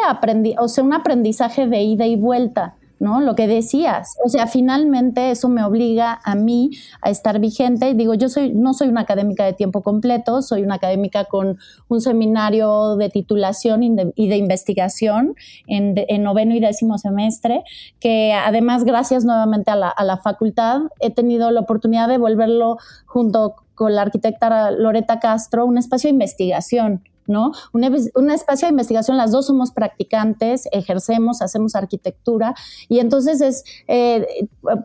o 0.57 0.67
sea, 0.67 0.83
un 0.83 0.93
aprendizaje 0.93 1.67
de 1.67 1.81
ida 1.81 2.05
y 2.05 2.15
vuelta. 2.15 2.75
¿No? 2.99 3.21
Lo 3.21 3.35
que 3.35 3.47
decías. 3.47 4.15
O 4.23 4.29
sea, 4.29 4.47
finalmente 4.47 5.31
eso 5.31 5.49
me 5.49 5.63
obliga 5.63 6.19
a 6.23 6.35
mí 6.35 6.71
a 7.01 7.09
estar 7.09 7.39
vigente. 7.39 7.93
Digo, 7.93 8.13
yo 8.13 8.29
soy, 8.29 8.53
no 8.53 8.73
soy 8.73 8.89
una 8.89 9.01
académica 9.01 9.45
de 9.45 9.53
tiempo 9.53 9.81
completo, 9.81 10.41
soy 10.41 10.63
una 10.63 10.75
académica 10.75 11.25
con 11.25 11.57
un 11.87 12.01
seminario 12.01 12.95
de 12.97 13.09
titulación 13.09 13.83
y 13.83 14.27
de, 14.27 14.37
investigación 14.37 15.35
en, 15.67 16.23
noveno 16.23 16.53
y 16.53 16.59
décimo 16.59 16.97
semestre, 16.97 17.63
que 17.99 18.33
además, 18.33 18.83
gracias 18.83 19.25
nuevamente 19.25 19.71
a 19.71 19.75
la, 19.75 19.89
a 19.89 20.03
la 20.03 20.17
facultad, 20.17 20.81
he 20.99 21.11
tenido 21.11 21.51
la 21.51 21.61
oportunidad 21.61 22.07
de 22.07 22.17
volverlo 22.17 22.77
junto 23.05 23.55
con 23.75 23.95
la 23.95 24.01
arquitecta 24.01 24.71
Loreta 24.71 25.19
Castro 25.19 25.65
un 25.65 25.77
espacio 25.77 26.09
de 26.09 26.13
investigación 26.13 27.01
¿no? 27.29 27.51
Un, 27.71 28.31
espacio 28.31 28.67
de 28.67 28.71
investigación, 28.71 29.17
las 29.17 29.31
dos 29.31 29.47
somos 29.47 29.71
practicantes, 29.71 30.67
ejercemos, 30.71 31.41
hacemos 31.41 31.75
arquitectura 31.75 32.55
y 32.89 32.99
entonces 32.99 33.39
es 33.41 33.63
eh, 33.87 34.27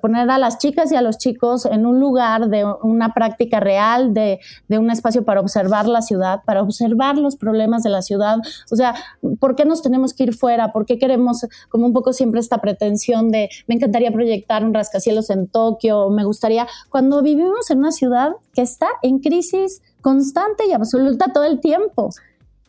poner 0.01 0.31
a 0.31 0.39
las 0.39 0.59
chicas 0.59 0.93
y 0.93 0.97
a 0.97 1.03
los 1.03 1.19
chicos 1.19 1.67
en 1.67 1.87
un 1.87 1.99
lugar 1.99 2.49
de 2.49 2.65
una 2.83 3.15
práctica 3.15 3.61
real, 3.61 4.15
de, 4.15 4.39
un 4.69 4.91
espacio 4.91 5.25
para 5.25 5.41
observar 5.41 5.87
la 5.87 6.03
ciudad, 6.03 6.41
para 6.45 6.63
observar 6.63 7.17
los 7.17 7.37
problemas 7.37 7.83
de 7.83 7.91
la 7.91 8.03
ciudad. 8.03 8.39
O 8.71 8.77
sea, 8.77 8.95
¿por 9.39 9.57
qué 9.57 9.65
nos 9.65 9.83
tenemos 9.83 10.13
que 10.13 10.25
ir 10.25 10.35
fuera? 10.35 10.73
¿Por 10.73 10.85
qué 10.85 10.99
queremos 10.99 11.47
como 11.69 11.87
un 11.87 11.93
poco 11.93 12.13
siempre 12.13 12.41
esta 12.41 12.59
pretensión 12.59 13.31
de 13.31 13.49
me 13.67 13.77
encantaría 13.77 14.11
proyectar 14.11 14.65
un 14.65 14.75
rascacielos 14.75 15.31
en 15.31 15.47
Tokio, 15.49 16.11
me 16.11 16.25
gustaría, 16.25 16.67
cuando 16.91 17.23
vivimos 17.23 17.71
en 17.71 17.79
una 17.79 17.93
ciudad 17.93 18.33
que 18.53 18.63
está 18.63 18.89
en 19.03 19.21
crisis 19.21 19.81
constante 20.05 20.67
y 20.69 20.73
absoluta 20.73 21.33
todo 21.33 21.45
el 21.45 21.61
tiempo. 21.61 22.11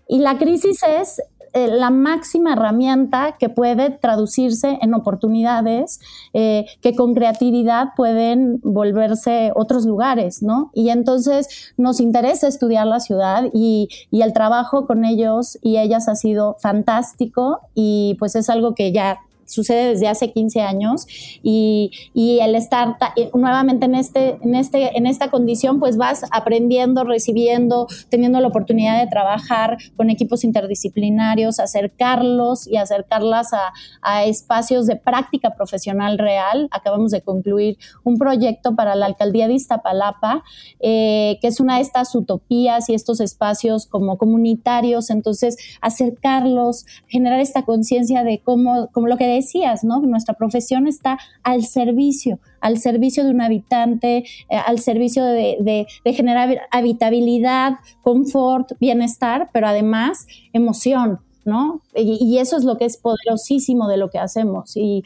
Y 0.08 0.20
la 0.20 0.38
crisis 0.38 0.82
es 0.84 1.22
eh, 1.56 1.70
la 1.70 1.90
máxima 1.90 2.52
herramienta 2.52 3.38
que 3.40 3.48
puede 3.48 3.90
traducirse 3.90 4.78
en 4.82 4.94
oportunidades 4.94 6.02
eh, 6.34 6.66
que 6.82 6.94
con 6.96 7.14
creatividad 7.14 7.94
pueden 7.96 8.60
volverse 8.62 9.54
otros 9.56 9.86
lugares, 9.86 10.44
¿no? 10.44 10.70
Y 10.74 10.90
entonces 10.90 11.74
nos 11.78 12.02
interesa 12.02 12.50
estudiar 12.50 12.88
la 12.88 13.00
ciudad 13.00 13.46
y, 13.54 13.88
y 14.12 14.22
el 14.22 14.34
trabajo 14.34 14.86
con 14.86 15.06
ellos 15.06 15.58
y 15.62 15.78
ellas 15.78 16.10
ha 16.10 16.16
sido 16.16 16.58
fantástico 16.60 17.62
y 17.74 18.18
pues 18.20 18.36
es 18.36 18.50
algo 18.50 18.76
que 18.76 18.92
ya 18.92 19.22
sucede 19.46 19.90
desde 19.90 20.08
hace 20.08 20.32
15 20.32 20.62
años 20.62 21.08
y, 21.42 21.92
y 22.14 22.40
el 22.40 22.56
estar 22.56 22.98
nuevamente 23.34 23.86
en, 23.86 23.96
este, 23.96 24.38
en, 24.42 24.56
este, 24.56 24.98
en 24.98 25.08
esta 25.08 25.30
condición, 25.30 25.80
pues 25.80 25.98
vas 25.98 26.24
aprendiendo, 26.32 27.04
recibiendo, 27.04 27.88
teniendo 28.10 28.40
la 28.40 28.48
oportunidad 28.48 29.00
de 29.00 29.08
trabajar 29.08 29.78
con 29.96 30.10
equipos 30.10 30.44
interdisciplinarios, 30.44 31.60
acercarlos 31.60 32.68
y 32.68 32.78
acercarlas 32.78 33.54
a, 33.54 33.74
a 34.02 34.26
espacios 34.26 34.88
de 34.88 34.96
práctica 34.96 35.56
profesional 35.56 36.18
real. 36.18 36.68
Acabamos 36.72 37.12
de 37.12 37.22
concluir 37.22 37.78
un 38.04 38.18
proyecto 38.18 38.76
para 38.76 38.96
la 38.96 39.06
alcaldía 39.06 39.48
de 39.48 39.54
Iztapalapa, 39.54 40.44
eh, 40.80 41.38
que 41.42 41.48
es 41.48 41.60
una 41.60 41.76
de 41.76 41.82
estas 41.82 42.14
utopías 42.16 42.90
y 42.90 42.94
estos 42.94 43.20
espacios 43.20 43.86
como 43.86 44.18
comunitarios, 44.18 45.10
entonces 45.10 45.58
acercarlos, 45.82 46.86
generar 47.08 47.40
esta 47.40 47.64
conciencia 47.64 48.24
de 48.24 48.42
cómo, 48.44 48.90
como 48.92 49.08
lo 49.08 49.18
que 49.18 49.26
decías, 49.36 49.84
¿no? 49.84 50.00
Nuestra 50.00 50.34
profesión 50.34 50.88
está 50.88 51.18
al 51.44 51.64
servicio, 51.64 52.40
al 52.62 52.78
servicio 52.78 53.24
de 53.24 53.32
un 53.32 53.42
habitante, 53.42 54.18
eh, 54.50 54.58
al 54.66 54.80
servicio 54.80 55.24
de, 55.24 55.88
de 56.04 56.14
generar 56.14 56.62
habitabilidad, 56.72 57.74
confort, 58.02 58.72
bienestar, 58.80 59.50
pero 59.54 59.68
además 59.68 60.28
emoción, 60.54 61.20
¿no? 61.46 61.82
Y, 61.96 62.40
eso 62.40 62.58
es 62.58 62.64
lo 62.64 62.78
que 62.78 62.86
es 62.86 62.98
poderosísimo 62.98 63.88
de 63.88 63.98
lo 63.98 64.10
que 64.10 64.18
hacemos 64.18 64.74
y, 64.76 65.04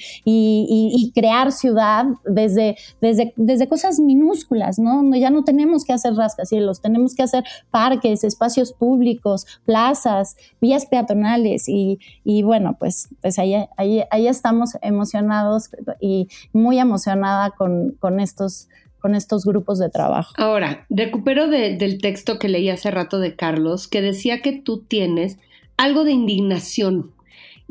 crear 1.13 1.51
ciudad 1.51 2.05
desde, 2.25 2.77
desde, 3.01 3.33
desde, 3.35 3.67
cosas 3.67 3.99
minúsculas, 3.99 4.79
¿no? 4.79 5.03
Ya 5.15 5.29
no 5.29 5.43
tenemos 5.43 5.83
que 5.83 5.93
hacer 5.93 6.13
rascacielos, 6.15 6.81
tenemos 6.81 7.13
que 7.13 7.23
hacer 7.23 7.43
parques, 7.71 8.23
espacios 8.23 8.71
públicos, 8.71 9.45
plazas, 9.65 10.37
vías 10.61 10.85
peatonales 10.85 11.65
y, 11.67 11.99
bueno, 12.43 12.77
pues, 12.79 13.09
pues 13.21 13.37
ahí, 13.37 13.55
ahí, 13.77 14.03
ahí, 14.09 14.27
estamos 14.27 14.77
emocionados 14.81 15.69
y 15.99 16.29
muy 16.53 16.79
emocionada 16.79 17.51
con, 17.51 17.91
con 17.99 18.19
estos 18.19 18.69
con 18.99 19.15
estos 19.15 19.45
grupos 19.45 19.79
de 19.79 19.89
trabajo. 19.89 20.33
Ahora, 20.37 20.85
recupero 20.89 21.47
del 21.47 21.99
texto 22.01 22.37
que 22.37 22.49
leí 22.49 22.69
hace 22.69 22.91
rato 22.91 23.19
de 23.19 23.33
Carlos, 23.33 23.87
que 23.87 24.01
decía 24.01 24.41
que 24.41 24.51
tú 24.51 24.81
tienes 24.81 25.37
algo 25.79 26.03
de 26.03 26.11
indignación. 26.11 27.11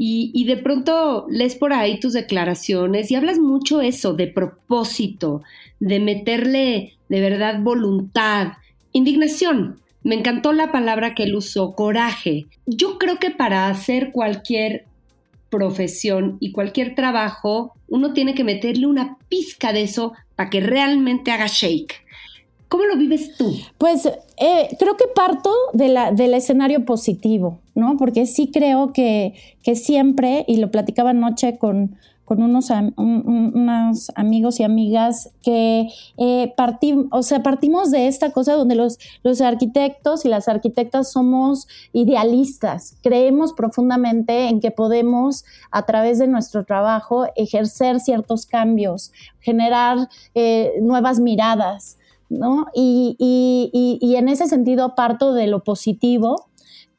Y, 0.00 0.44
de 0.44 0.56
pronto 0.56 1.26
lees 1.28 1.56
por 1.56 1.72
ahí 1.72 1.98
tus 1.98 2.12
declaraciones 2.12 3.10
y 3.10 3.16
hablas 3.16 3.38
mucho 3.40 3.80
eso, 3.80 4.14
de 4.14 4.28
propósito, 4.28 5.42
de 5.80 5.98
meterle 5.98 6.94
de 7.08 7.20
verdad 7.20 7.60
voluntad, 7.60 8.52
indignación. 8.92 9.80
Me 10.04 10.14
encantó 10.14 10.52
la 10.52 10.70
palabra 10.70 11.14
que 11.16 11.24
él 11.24 11.34
usó, 11.34 11.74
coraje. 11.74 12.46
Yo 12.64 12.96
creo 12.96 13.18
que 13.18 13.30
para 13.30 13.68
hacer 13.68 14.12
cualquier 14.12 14.84
profesión 15.50 16.36
y 16.38 16.52
cualquier 16.52 16.94
trabajo, 16.94 17.72
uno 17.88 18.12
tiene 18.12 18.34
que 18.36 18.44
meterle 18.44 18.86
una 18.86 19.18
pizca 19.28 19.72
de 19.72 19.82
eso 19.82 20.12
para 20.36 20.48
que 20.48 20.60
realmente 20.60 21.32
haga 21.32 21.48
shake. 21.48 22.06
¿Cómo 22.68 22.84
lo 22.84 22.96
vives 22.96 23.34
tú? 23.36 23.56
Pues 23.78 24.06
eh, 24.06 24.76
creo 24.78 24.96
que 24.96 25.06
parto 25.14 25.50
del 25.72 26.34
escenario 26.34 26.84
positivo, 26.84 27.58
¿no? 27.74 27.96
Porque 27.96 28.26
sí 28.26 28.50
creo 28.52 28.92
que, 28.92 29.34
siempre, 29.74 30.44
y 30.46 30.58
lo 30.58 30.70
platicaba 30.70 31.10
anoche 31.10 31.58
con, 31.58 31.96
con 32.26 32.42
unos, 32.42 32.68
unos, 32.96 34.12
amigos 34.14 34.60
y 34.60 34.64
amigas 34.64 35.30
que 35.42 35.88
eh, 36.18 36.54
o 37.10 37.22
sea, 37.22 37.42
partimos 37.42 37.90
de 37.90 38.06
esta 38.06 38.32
cosa 38.32 38.52
donde 38.52 38.74
los, 38.74 38.98
los 39.22 39.40
arquitectos 39.40 40.26
y 40.26 40.28
las 40.28 40.46
arquitectas 40.46 41.10
somos 41.10 41.68
idealistas, 41.94 42.96
creemos 43.02 43.54
profundamente 43.54 44.48
en 44.48 44.60
que 44.60 44.70
podemos 44.70 45.44
a 45.70 45.86
través 45.86 46.18
de 46.18 46.28
nuestro 46.28 46.64
trabajo 46.64 47.26
ejercer 47.34 47.98
ciertos 48.00 48.44
cambios, 48.44 49.12
generar 49.40 50.08
eh, 50.34 50.74
nuevas 50.82 51.20
miradas. 51.20 51.97
¿No? 52.28 52.66
Y, 52.74 53.16
en 54.16 54.28
ese 54.28 54.46
sentido 54.46 54.94
parto 54.94 55.32
de 55.32 55.46
lo 55.46 55.62
positivo, 55.62 56.48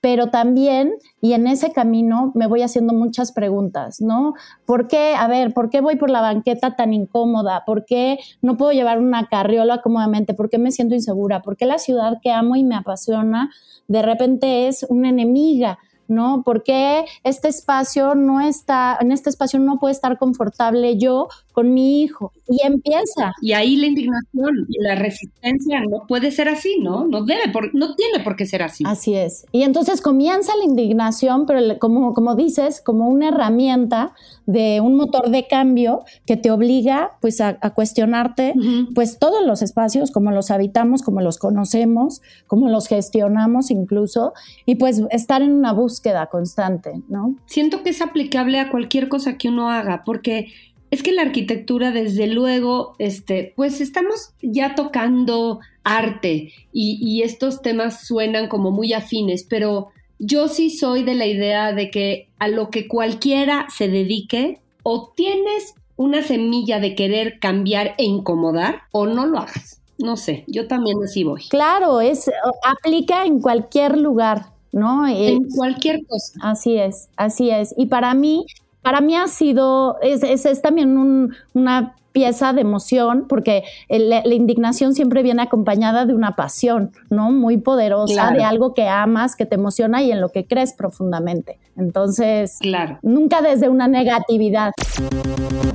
pero 0.01 0.27
también, 0.27 0.93
y 1.21 1.33
en 1.33 1.45
ese 1.45 1.73
camino 1.73 2.31
me 2.33 2.47
voy 2.47 2.61
haciendo 2.61 2.93
muchas 2.93 3.33
preguntas, 3.33 3.99
¿no? 3.99 4.33
¿Por 4.65 4.87
qué, 4.87 5.13
a 5.15 5.27
ver, 5.27 5.53
por 5.53 5.69
qué 5.69 5.81
voy 5.81 5.97
por 5.97 6.09
la 6.09 6.21
banqueta 6.21 6.75
tan 6.77 6.93
incómoda? 6.93 7.63
¿Por 7.65 7.83
qué 7.85 8.17
no 8.41 8.55
puedo 8.55 8.71
llevar 8.71 8.99
una 8.99 9.27
carriola 9.27 9.81
cómodamente? 9.81 10.33
¿Por 10.33 10.49
qué 10.49 10.57
me 10.57 10.71
siento 10.71 10.95
insegura? 10.95 11.41
¿Por 11.41 11.57
qué 11.57 11.65
la 11.65 11.79
ciudad 11.79 12.19
que 12.21 12.31
amo 12.31 12.55
y 12.55 12.63
me 12.63 12.75
apasiona 12.75 13.49
de 13.87 14.01
repente 14.01 14.67
es 14.67 14.85
una 14.89 15.09
enemiga? 15.09 15.79
¿no? 16.09 16.41
¿Por 16.43 16.63
qué 16.63 17.05
este 17.23 17.47
espacio 17.47 18.15
no 18.15 18.41
está, 18.41 18.97
en 18.99 19.11
este 19.11 19.29
espacio 19.29 19.59
no 19.59 19.79
puede 19.79 19.93
estar 19.93 20.17
confortable 20.17 20.97
yo 20.97 21.27
con 21.59 21.73
mi 21.73 22.03
hijo? 22.03 22.31
Y 22.47 22.65
empieza. 22.65 23.33
Y 23.41 23.51
ahí 23.51 23.75
la 23.75 23.87
indignación 23.87 24.65
y 24.69 24.81
la 24.81 24.95
resistencia 24.95 25.81
no 25.81 26.07
puede 26.07 26.31
ser 26.31 26.47
así, 26.47 26.77
¿no? 26.81 27.05
No 27.05 27.25
debe, 27.25 27.49
por, 27.51 27.75
no 27.75 27.95
tiene 27.95 28.23
por 28.23 28.37
qué 28.37 28.45
ser 28.45 28.63
así. 28.63 28.85
Así 28.87 29.13
es. 29.13 29.45
Y 29.51 29.63
entonces 29.63 29.99
comienza 29.99 30.55
la 30.55 30.63
indignación, 30.63 31.45
pero 31.45 31.77
como, 31.77 32.13
como 32.13 32.35
dices, 32.35 32.81
como 32.81 33.09
una 33.09 33.27
herramienta 33.27 34.13
de 34.45 34.79
un 34.81 34.95
motor 34.95 35.29
de 35.29 35.47
cambio 35.47 36.05
que 36.25 36.37
te 36.37 36.49
obliga 36.49 37.11
pues 37.21 37.39
a, 37.39 37.59
cuestionarte 37.75 38.53
pues 38.95 39.19
todos 39.19 39.45
los 39.45 39.61
espacios, 39.61 40.09
como 40.09 40.31
los 40.31 40.49
habitamos, 40.49 41.03
como 41.03 41.21
los 41.21 41.37
conocemos, 41.37 42.21
como 42.47 42.69
los 42.69 42.87
gestionamos 42.87 43.69
incluso, 43.69 44.33
y 44.65 44.75
pues 44.75 45.03
estar 45.11 45.43
en 45.43 45.51
una 45.51 45.71
búsqueda 45.71 46.27
constante, 46.27 47.03
¿no? 47.09 47.35
Siento 47.45 47.83
que 47.83 47.91
es 47.91 48.01
aplicable 48.01 48.59
a 48.59 48.71
cualquier 48.71 49.07
cosa 49.07 49.37
que 49.37 49.49
uno 49.49 49.69
haga, 49.69 50.03
porque 50.03 50.47
es 50.91 51.03
que 51.03 51.11
la 51.11 51.21
arquitectura, 51.21 51.91
desde 51.91 52.27
luego, 52.27 52.95
este, 52.99 53.53
pues 53.55 53.81
estamos 53.81 54.31
ya 54.41 54.75
tocando 54.75 55.59
arte 55.83 56.53
y, 56.73 56.99
y 57.01 57.23
estos 57.23 57.61
temas 57.61 58.05
suenan 58.05 58.47
como 58.47 58.71
muy 58.71 58.93
afines, 58.93 59.43
pero 59.43 59.89
yo 60.19 60.47
sí 60.47 60.69
soy 60.69 61.03
de 61.03 61.15
la 61.15 61.25
idea 61.25 61.73
de 61.73 61.89
que 61.89 62.27
a 62.39 62.47
lo 62.47 62.69
que 62.69 62.87
cualquiera 62.87 63.67
se 63.75 63.87
dedique, 63.87 64.59
o 64.83 65.11
tienes 65.15 65.75
una 65.95 66.21
semilla 66.21 66.79
de 66.79 66.95
querer 66.95 67.39
cambiar 67.39 67.95
e 67.97 68.05
incomodar, 68.05 68.83
o 68.91 69.05
no 69.05 69.25
lo 69.25 69.39
hagas. 69.39 69.81
No 69.97 70.15
sé, 70.15 70.45
yo 70.47 70.67
también 70.67 70.97
así 71.03 71.23
voy. 71.23 71.43
Claro, 71.49 71.99
es 71.99 72.31
aplica 72.63 73.25
en 73.25 73.41
cualquier 73.41 73.97
lugar, 73.97 74.45
¿no? 74.71 75.05
En 75.07 75.49
cualquier 75.49 76.05
cosa. 76.05 76.39
Así 76.41 76.77
es, 76.77 77.09
así 77.17 77.49
es. 77.49 77.73
Y 77.77 77.87
para 77.87 78.13
mí, 78.13 78.45
para 78.81 79.01
mí 79.01 79.15
ha 79.15 79.27
sido, 79.27 79.97
es, 80.01 80.23
es, 80.23 80.61
también 80.61 80.97
un, 80.97 81.35
una 81.53 81.95
pieza 82.11 82.53
de 82.53 82.61
emoción, 82.61 83.25
porque 83.27 83.63
la, 83.89 84.27
indignación 84.27 84.93
siempre 84.93 85.23
viene 85.23 85.43
acompañada 85.43 86.05
de 86.05 86.13
una 86.13 86.35
pasión, 86.35 86.91
¿no? 87.09 87.31
Muy 87.31 87.57
poderosa, 87.57 88.31
de 88.31 88.43
algo 88.43 88.73
que 88.73 88.87
amas, 88.87 89.35
que 89.35 89.45
te 89.45 89.55
emociona 89.55 90.01
y 90.01 90.11
en 90.11 90.21
lo 90.21 90.29
que 90.29 90.45
crees 90.45 90.73
profundamente. 90.73 91.59
Entonces, 91.77 92.57
claro. 92.59 92.99
nunca 93.03 93.41
desde 93.41 93.69
una 93.69 93.87
negatividad. 93.87 94.71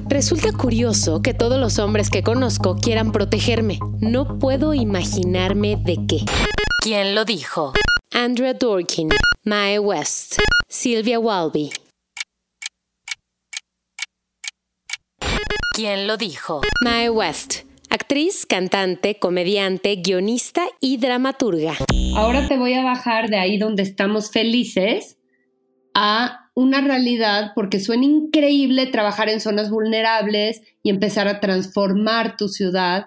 Resulta 0.09 0.53
curioso 0.53 1.23
que 1.23 1.35
todos 1.35 1.59
los 1.59 1.79
hombres 1.79 2.11
que 2.11 2.23
conozco 2.23 2.77
quieran 2.77 3.13
protegerme. 3.13 3.79
No 4.01 4.39
puedo 4.39 4.75
imaginarme 4.75 5.77
de 5.77 6.07
qué. 6.07 6.19
¿Quién 6.83 7.15
lo 7.15 7.25
dijo? 7.25 7.73
Andrea 8.13 8.55
Dorkin, 8.55 9.09
Mae 9.45 9.79
West, 9.79 10.39
Sylvia 10.69 11.19
Walby. 11.19 11.71
¿Quién 15.75 16.07
lo 16.07 16.17
dijo? 16.17 16.61
Mae 16.85 17.11
West, 17.11 17.65
actriz, 17.91 18.47
cantante, 18.47 19.19
comediante, 19.19 19.97
guionista 19.97 20.67
y 20.81 20.99
dramaturga. 20.99 21.75
Ahora 22.15 22.47
te 22.47 22.57
voy 22.57 22.75
a 22.75 22.85
bajar 22.85 23.29
de 23.29 23.39
ahí 23.39 23.59
donde 23.59 23.83
estamos 23.83 24.31
felices 24.31 25.19
a 25.93 26.49
una 26.55 26.81
realidad 26.81 27.51
porque 27.57 27.81
suena 27.81 28.05
increíble 28.05 28.87
trabajar 28.87 29.29
en 29.29 29.41
zonas 29.41 29.69
vulnerables 29.69 30.63
y 30.85 30.91
empezar 30.91 31.27
a 31.27 31.41
transformar 31.41 32.37
tu 32.37 32.47
ciudad, 32.47 33.07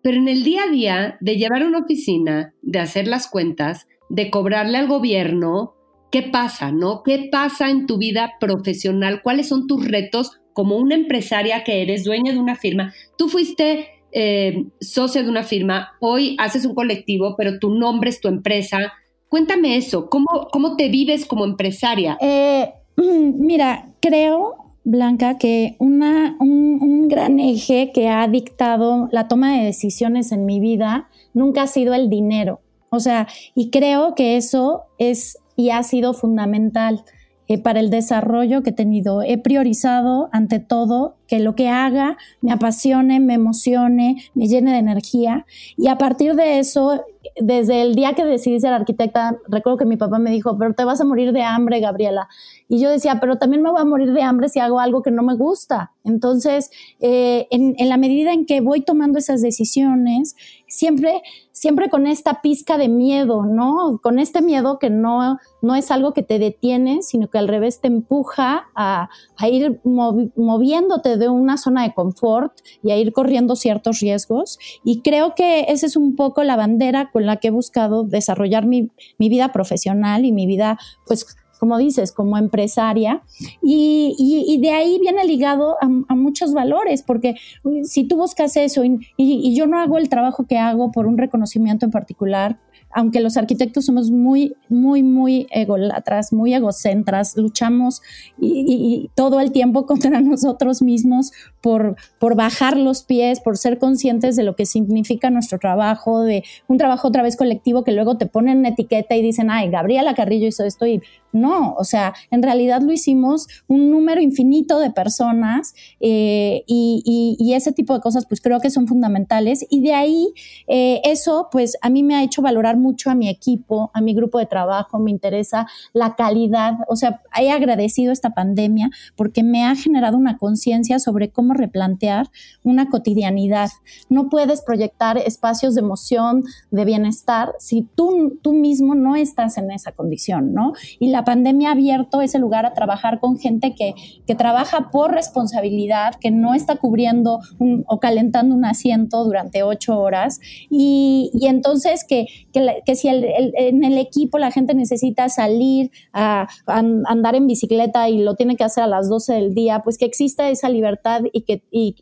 pero 0.00 0.18
en 0.18 0.28
el 0.28 0.44
día 0.44 0.62
a 0.68 0.70
día 0.70 1.18
de 1.20 1.34
llevar 1.34 1.64
una 1.64 1.80
oficina, 1.80 2.54
de 2.62 2.78
hacer 2.78 3.08
las 3.08 3.26
cuentas, 3.28 3.88
de 4.08 4.30
cobrarle 4.30 4.78
al 4.78 4.86
gobierno, 4.86 5.74
¿qué 6.12 6.22
pasa, 6.22 6.70
no? 6.70 7.02
¿Qué 7.02 7.28
pasa 7.32 7.70
en 7.70 7.86
tu 7.86 7.98
vida 7.98 8.34
profesional? 8.38 9.20
¿Cuáles 9.20 9.48
son 9.48 9.66
tus 9.66 9.84
retos 9.84 10.38
como 10.58 10.76
una 10.76 10.96
empresaria 10.96 11.62
que 11.62 11.82
eres, 11.82 12.02
dueña 12.02 12.32
de 12.32 12.40
una 12.40 12.56
firma, 12.56 12.92
tú 13.16 13.28
fuiste 13.28 13.90
eh, 14.10 14.64
socia 14.80 15.22
de 15.22 15.30
una 15.30 15.44
firma, 15.44 15.92
hoy 16.00 16.34
haces 16.40 16.64
un 16.64 16.74
colectivo, 16.74 17.36
pero 17.38 17.60
tu 17.60 17.70
nombre 17.70 18.10
es 18.10 18.20
tu 18.20 18.26
empresa. 18.26 18.92
Cuéntame 19.28 19.76
eso, 19.76 20.10
¿cómo, 20.10 20.48
cómo 20.50 20.74
te 20.74 20.88
vives 20.88 21.26
como 21.26 21.44
empresaria? 21.44 22.18
Eh, 22.20 22.72
mira, 22.96 23.86
creo, 24.00 24.56
Blanca, 24.82 25.38
que 25.38 25.76
un, 25.78 26.02
un 26.40 27.06
gran 27.06 27.38
eje 27.38 27.92
que 27.94 28.08
ha 28.08 28.26
dictado 28.26 29.08
la 29.12 29.28
toma 29.28 29.56
de 29.56 29.66
decisiones 29.66 30.32
en 30.32 30.44
mi 30.44 30.58
vida 30.58 31.08
nunca 31.34 31.62
ha 31.62 31.66
sido 31.68 31.94
el 31.94 32.10
dinero. 32.10 32.62
O 32.90 32.98
sea, 32.98 33.28
y 33.54 33.70
creo 33.70 34.16
que 34.16 34.36
eso 34.36 34.86
es 34.98 35.38
y 35.54 35.70
ha 35.70 35.84
sido 35.84 36.14
fundamental 36.14 37.04
eh, 37.48 37.58
para 37.58 37.80
el 37.80 37.90
desarrollo 37.90 38.62
que 38.62 38.70
he 38.70 38.74
tenido. 38.74 39.22
He 39.22 39.38
priorizado 39.38 40.28
ante 40.32 40.58
todo 40.58 41.16
que 41.26 41.40
lo 41.40 41.54
que 41.54 41.68
haga 41.68 42.16
me 42.40 42.52
apasione, 42.52 43.20
me 43.20 43.34
emocione, 43.34 44.22
me 44.34 44.46
llene 44.46 44.72
de 44.72 44.78
energía. 44.78 45.46
Y 45.76 45.88
a 45.88 45.96
partir 45.96 46.34
de 46.34 46.58
eso, 46.58 47.04
desde 47.40 47.82
el 47.82 47.94
día 47.94 48.14
que 48.14 48.24
decidí 48.24 48.60
ser 48.60 48.72
arquitecta, 48.72 49.36
recuerdo 49.48 49.78
que 49.78 49.84
mi 49.84 49.96
papá 49.96 50.18
me 50.18 50.30
dijo, 50.30 50.56
pero 50.58 50.74
te 50.74 50.84
vas 50.84 51.00
a 51.00 51.04
morir 51.04 51.32
de 51.32 51.42
hambre, 51.42 51.80
Gabriela. 51.80 52.28
Y 52.68 52.80
yo 52.80 52.90
decía, 52.90 53.18
pero 53.20 53.36
también 53.36 53.62
me 53.62 53.70
voy 53.70 53.80
a 53.80 53.84
morir 53.84 54.12
de 54.12 54.22
hambre 54.22 54.48
si 54.48 54.60
hago 54.60 54.80
algo 54.80 55.02
que 55.02 55.10
no 55.10 55.22
me 55.22 55.34
gusta. 55.34 55.92
Entonces, 56.08 56.70
eh, 57.00 57.46
en, 57.50 57.88
la 57.88 57.96
medida 57.96 58.32
en 58.32 58.46
que 58.46 58.60
voy 58.60 58.80
tomando 58.80 59.18
esas 59.18 59.42
decisiones, 59.42 60.34
siempre, 60.66 61.22
siempre 61.52 61.88
con 61.88 62.06
esta 62.06 62.40
pizca 62.40 62.78
de 62.78 62.88
miedo, 62.88 63.44
¿no? 63.44 64.00
Con 64.02 64.18
este 64.18 64.42
miedo 64.42 64.78
que 64.78 64.90
no, 64.90 65.38
no 65.62 65.74
es 65.74 65.90
algo 65.90 66.14
que 66.14 66.22
te 66.22 66.38
detiene, 66.38 67.02
sino 67.02 67.28
que 67.28 67.38
al 67.38 67.48
revés 67.48 67.80
te 67.80 67.88
empuja 67.88 68.68
a, 68.74 69.08
a 69.36 69.48
ir 69.48 69.80
moviéndote 69.84 71.16
de 71.16 71.28
una 71.28 71.56
zona 71.56 71.82
de 71.82 71.94
confort 71.94 72.52
y 72.82 72.90
a 72.90 72.96
ir 72.96 73.12
corriendo 73.12 73.54
ciertos 73.54 74.00
riesgos. 74.00 74.58
Y 74.84 75.02
creo 75.02 75.34
que 75.34 75.66
esa 75.68 75.86
es 75.86 75.96
un 75.96 76.16
poco 76.16 76.42
la 76.42 76.56
bandera 76.56 77.10
con 77.10 77.26
la 77.26 77.36
que 77.36 77.48
he 77.48 77.52
buscado 77.52 78.04
desarrollar 78.04 78.66
mi, 78.66 78.90
mi 79.18 79.28
vida 79.28 79.52
profesional 79.52 80.24
y 80.24 80.32
mi 80.32 80.46
vida, 80.46 80.78
pues, 81.06 81.26
como 81.58 81.78
dices, 81.78 82.12
como 82.12 82.38
empresaria. 82.38 83.22
Y, 83.62 84.14
y, 84.18 84.58
de 84.60 84.70
ahí 84.70 84.98
viene 85.00 85.24
ligado 85.24 85.76
a, 85.80 86.14
muchos 86.14 86.52
valores, 86.52 87.02
porque 87.02 87.36
si 87.84 88.04
tú 88.04 88.16
buscas 88.16 88.56
eso 88.56 88.84
y, 88.84 89.00
y, 89.16 89.54
yo 89.54 89.66
no 89.66 89.78
hago 89.80 89.98
el 89.98 90.08
trabajo 90.08 90.46
que 90.46 90.58
hago 90.58 90.90
por 90.92 91.06
un 91.06 91.18
reconocimiento 91.18 91.84
en 91.84 91.90
particular, 91.90 92.58
aunque 92.90 93.20
los 93.20 93.36
arquitectos 93.36 93.86
somos 93.86 94.10
muy, 94.10 94.54
muy, 94.68 95.02
muy 95.02 95.46
egolatras, 95.50 96.32
muy 96.32 96.54
egocentras, 96.54 97.36
luchamos 97.36 98.02
y, 98.40 99.10
todo 99.14 99.40
el 99.40 99.52
tiempo 99.52 99.86
contra 99.86 100.20
nosotros 100.20 100.82
mismos 100.82 101.32
por, 101.60 101.96
por 102.18 102.36
bajar 102.36 102.76
los 102.76 103.02
pies, 103.02 103.40
por 103.40 103.56
ser 103.56 103.78
conscientes 103.78 104.36
de 104.36 104.42
lo 104.42 104.56
que 104.56 104.66
significa 104.66 105.30
nuestro 105.30 105.58
trabajo, 105.58 106.22
de 106.22 106.44
un 106.66 106.78
trabajo 106.78 107.08
otra 107.08 107.22
vez 107.22 107.36
colectivo 107.36 107.84
que 107.84 107.92
luego 107.92 108.16
te 108.16 108.26
ponen 108.26 108.58
una 108.58 108.70
etiqueta 108.70 109.16
y 109.16 109.22
dicen, 109.22 109.50
ay, 109.50 109.70
Gabriela 109.70 110.14
Carrillo 110.14 110.46
hizo 110.46 110.64
esto 110.64 110.86
y 110.86 111.02
no, 111.32 111.74
o 111.74 111.84
sea, 111.84 112.14
en 112.30 112.42
realidad 112.42 112.80
lo 112.80 112.92
hicimos 112.92 113.46
un 113.66 113.90
número 113.90 114.20
infinito 114.20 114.78
de 114.78 114.90
personas 114.90 115.74
eh, 116.00 116.64
y, 116.66 117.36
ese 117.58 117.72
tipo 117.72 117.92
de 117.94 118.00
cosas 118.00 118.24
pues 118.26 118.40
creo 118.40 118.60
que 118.60 118.70
son 118.70 118.86
fundamentales 118.86 119.66
y 119.68 119.80
de 119.80 119.92
ahí 119.92 120.32
eh, 120.68 121.00
eso 121.02 121.48
pues 121.50 121.76
a 121.80 121.90
mí 121.90 122.04
me 122.04 122.14
ha 122.14 122.22
hecho 122.22 122.40
valorar 122.40 122.76
mucho 122.78 123.10
a 123.10 123.14
mi 123.14 123.28
equipo, 123.28 123.90
a 123.94 124.00
mi 124.00 124.14
grupo 124.14 124.38
de 124.38 124.46
trabajo, 124.46 124.98
me 124.98 125.10
interesa 125.10 125.66
la 125.92 126.14
calidad, 126.14 126.74
o 126.88 126.96
sea, 126.96 127.22
he 127.38 127.50
agradecido 127.50 128.12
esta 128.12 128.30
pandemia 128.30 128.90
porque 129.16 129.42
me 129.42 129.64
ha 129.64 129.74
generado 129.74 130.16
una 130.16 130.38
conciencia 130.38 130.98
sobre 130.98 131.30
cómo 131.30 131.54
replantear 131.54 132.30
una 132.62 132.88
cotidianidad. 132.88 133.70
No 134.08 134.28
puedes 134.28 134.62
proyectar 134.62 135.18
espacios 135.18 135.74
de 135.74 135.80
emoción, 135.80 136.44
de 136.70 136.84
bienestar, 136.84 137.52
si 137.58 137.82
tú, 137.94 138.38
tú 138.42 138.52
mismo 138.52 138.94
no 138.94 139.16
estás 139.16 139.58
en 139.58 139.70
esa 139.70 139.92
condición, 139.92 140.54
¿no? 140.54 140.72
Y 140.98 141.10
la 141.10 141.24
pandemia 141.24 141.70
ha 141.70 141.72
abierto 141.72 142.20
ese 142.20 142.38
lugar 142.38 142.66
a 142.66 142.74
trabajar 142.74 143.20
con 143.20 143.38
gente 143.38 143.74
que, 143.74 143.94
que 144.26 144.34
trabaja 144.34 144.90
por 144.90 145.12
responsabilidad, 145.12 146.14
que 146.14 146.30
no 146.30 146.54
está 146.54 146.76
cubriendo 146.76 147.40
o 147.86 148.00
calentando 148.00 148.54
un 148.54 148.64
asiento 148.64 149.24
durante 149.24 149.62
ocho 149.62 149.98
horas 149.98 150.40
y, 150.70 151.30
y 151.34 151.46
entonces 151.46 152.04
que, 152.08 152.26
que, 152.52 152.67
que 152.84 152.96
si 152.96 153.08
en 153.08 153.84
el 153.84 153.98
equipo 153.98 154.38
la 154.38 154.50
gente 154.50 154.74
necesita 154.74 155.28
salir 155.28 155.90
a, 156.12 156.48
andar 156.66 157.34
en 157.34 157.46
bicicleta 157.46 158.08
y 158.08 158.22
lo 158.22 158.34
tiene 158.34 158.56
que 158.56 158.64
hacer 158.64 158.84
a 158.84 158.86
las 158.86 159.08
12 159.08 159.34
del 159.34 159.54
día, 159.54 159.80
pues 159.82 159.98
que 159.98 160.04
exista 160.04 160.48
esa 160.48 160.68
libertad 160.68 161.22
y 161.32 161.42
que 161.42 161.62
y, 161.70 161.96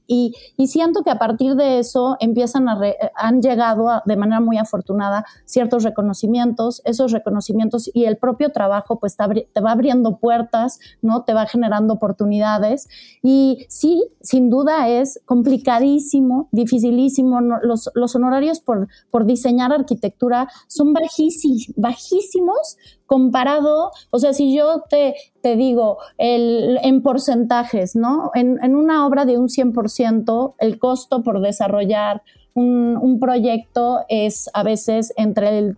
siento 0.67 1.03
que 1.03 1.11
a 1.11 1.19
partir 1.19 1.55
de 1.55 1.79
eso 1.79 2.17
empiezan 2.21 2.69
a 2.69 2.77
han 3.15 3.41
llegado 3.41 4.03
de 4.05 4.17
manera 4.17 4.41
muy 4.41 4.59
afortunada 4.59 5.25
ciertos 5.45 5.85
reconocimientos, 5.85 6.83
esos 6.85 7.13
reconocimientos 7.13 7.91
y 7.95 8.05
el 8.05 8.17
propio 8.17 8.51
trabajo 8.51 8.99
pues 8.99 9.17
te, 9.17 9.61
va 9.61 9.73
abriendo 9.73 10.19
puertas, 10.19 10.79
¿no? 11.03 11.23
Te 11.23 11.35
va 11.35 11.47
generando 11.47 11.95
oportunidades 11.95 12.89
y 13.23 13.67
sí, 13.69 14.05
sin 14.21 14.51
duda 14.51 14.89
es 14.89 15.21
complicadísimo, 15.25 16.49
dificilísimo, 16.53 17.41
los, 17.41 17.91
los 17.95 18.15
honorarios 18.15 18.61
por, 18.61 18.89
por 19.11 19.25
diseñar 19.25 19.73
arquitectura 19.73 20.49
son 20.67 20.93
bajísimos 20.93 22.77
comparado, 23.07 23.93
o 24.11 24.19
sea, 24.19 24.33
si 24.33 24.55
yo 24.55 24.83
te, 24.89 25.15
te 25.41 25.57
digo 25.57 25.99
el, 26.19 26.79
en 26.83 27.03
porcentajes, 27.03 27.95
¿no? 27.95 28.31
En, 28.35 28.59
en, 28.63 28.75
una 28.75 29.07
obra 29.07 29.25
de 29.25 29.39
un 29.39 29.49
100%, 29.49 30.55
el 30.59 30.79
costo 30.79 31.23
por 31.23 31.41
desarrollar 31.41 32.23
un, 32.55 32.99
un 33.01 33.21
proyecto 33.21 34.01
es 34.09 34.51
a 34.55 34.63
veces 34.63 35.13
entre 35.17 35.59
el 35.59 35.77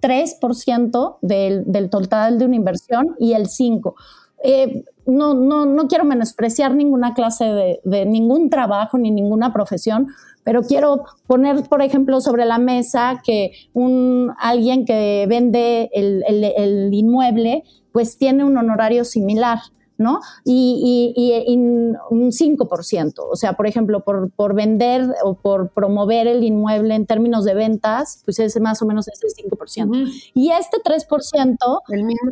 3% 0.00 1.18
del, 1.20 1.64
del, 1.66 1.90
total 1.90 2.38
de 2.38 2.44
una 2.44 2.56
inversión 2.56 3.16
y 3.18 3.32
el 3.32 3.48
5%. 3.48 3.94
Eh, 4.42 4.84
no, 5.06 5.34
no, 5.34 5.66
no 5.66 5.86
quiero 5.86 6.04
menospreciar 6.04 6.74
ninguna 6.74 7.12
clase 7.12 7.44
de, 7.44 7.80
de, 7.84 8.06
ningún 8.06 8.48
trabajo 8.48 8.96
ni 8.96 9.10
ninguna 9.10 9.52
profesión, 9.52 10.08
pero 10.44 10.62
quiero 10.62 11.04
poner, 11.26 11.62
por 11.68 11.82
ejemplo, 11.82 12.20
sobre 12.20 12.44
la 12.44 12.58
mesa 12.58 13.20
que 13.24 13.52
un, 13.72 14.32
alguien 14.38 14.84
que 14.84 15.26
vende 15.28 15.90
el, 15.92 16.24
el, 16.26 16.44
el 16.44 16.94
inmueble, 16.94 17.64
pues 17.92 18.18
tiene 18.18 18.44
un 18.44 18.56
honorario 18.56 19.04
similar. 19.04 19.58
¿No? 20.00 20.20
Y, 20.44 21.12
y, 21.14 21.54
un 21.56 22.30
5%, 22.30 23.14
o 23.30 23.36
sea, 23.36 23.52
por 23.52 23.66
ejemplo, 23.66 24.00
por, 24.00 24.30
por, 24.30 24.54
vender 24.54 25.06
o 25.22 25.34
por 25.34 25.68
promover 25.68 26.26
el 26.26 26.42
inmueble 26.42 26.94
en 26.94 27.04
términos 27.04 27.44
de 27.44 27.52
ventas, 27.52 28.22
pues 28.24 28.38
es 28.38 28.58
más 28.60 28.80
o 28.80 28.86
menos 28.86 29.06
ese 29.08 29.26
5%. 29.46 30.10
Y 30.32 30.50
este 30.52 30.78
3%, 30.78 31.80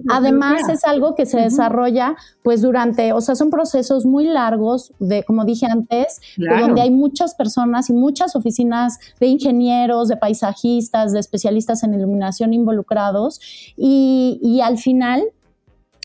además, 0.09 0.69
es 0.71 0.85
algo 0.85 1.15
que 1.15 1.27
se 1.27 1.41
desarrolla 1.41 2.17
pues 2.43 2.63
durante, 2.63 3.13
o 3.13 3.21
sea, 3.21 3.35
son 3.35 3.51
procesos 3.51 4.07
muy 4.07 4.25
largos, 4.25 4.93
de, 4.99 5.23
como 5.25 5.45
dije 5.45 5.67
antes, 5.67 6.21
donde 6.39 6.81
hay 6.81 6.91
muchas 6.91 7.35
personas 7.35 7.91
y 7.91 7.93
muchas 7.93 8.35
oficinas 8.35 8.99
de 9.21 9.27
ingenieros, 9.27 10.09
de 10.09 10.17
paisajistas, 10.17 11.13
de 11.13 11.21
especialistas 11.21 11.83
en 11.83 11.93
iluminación 11.93 12.55
involucrados, 12.55 13.41
y, 13.77 14.41
y 14.43 14.63
al 14.63 14.79
final 14.79 15.23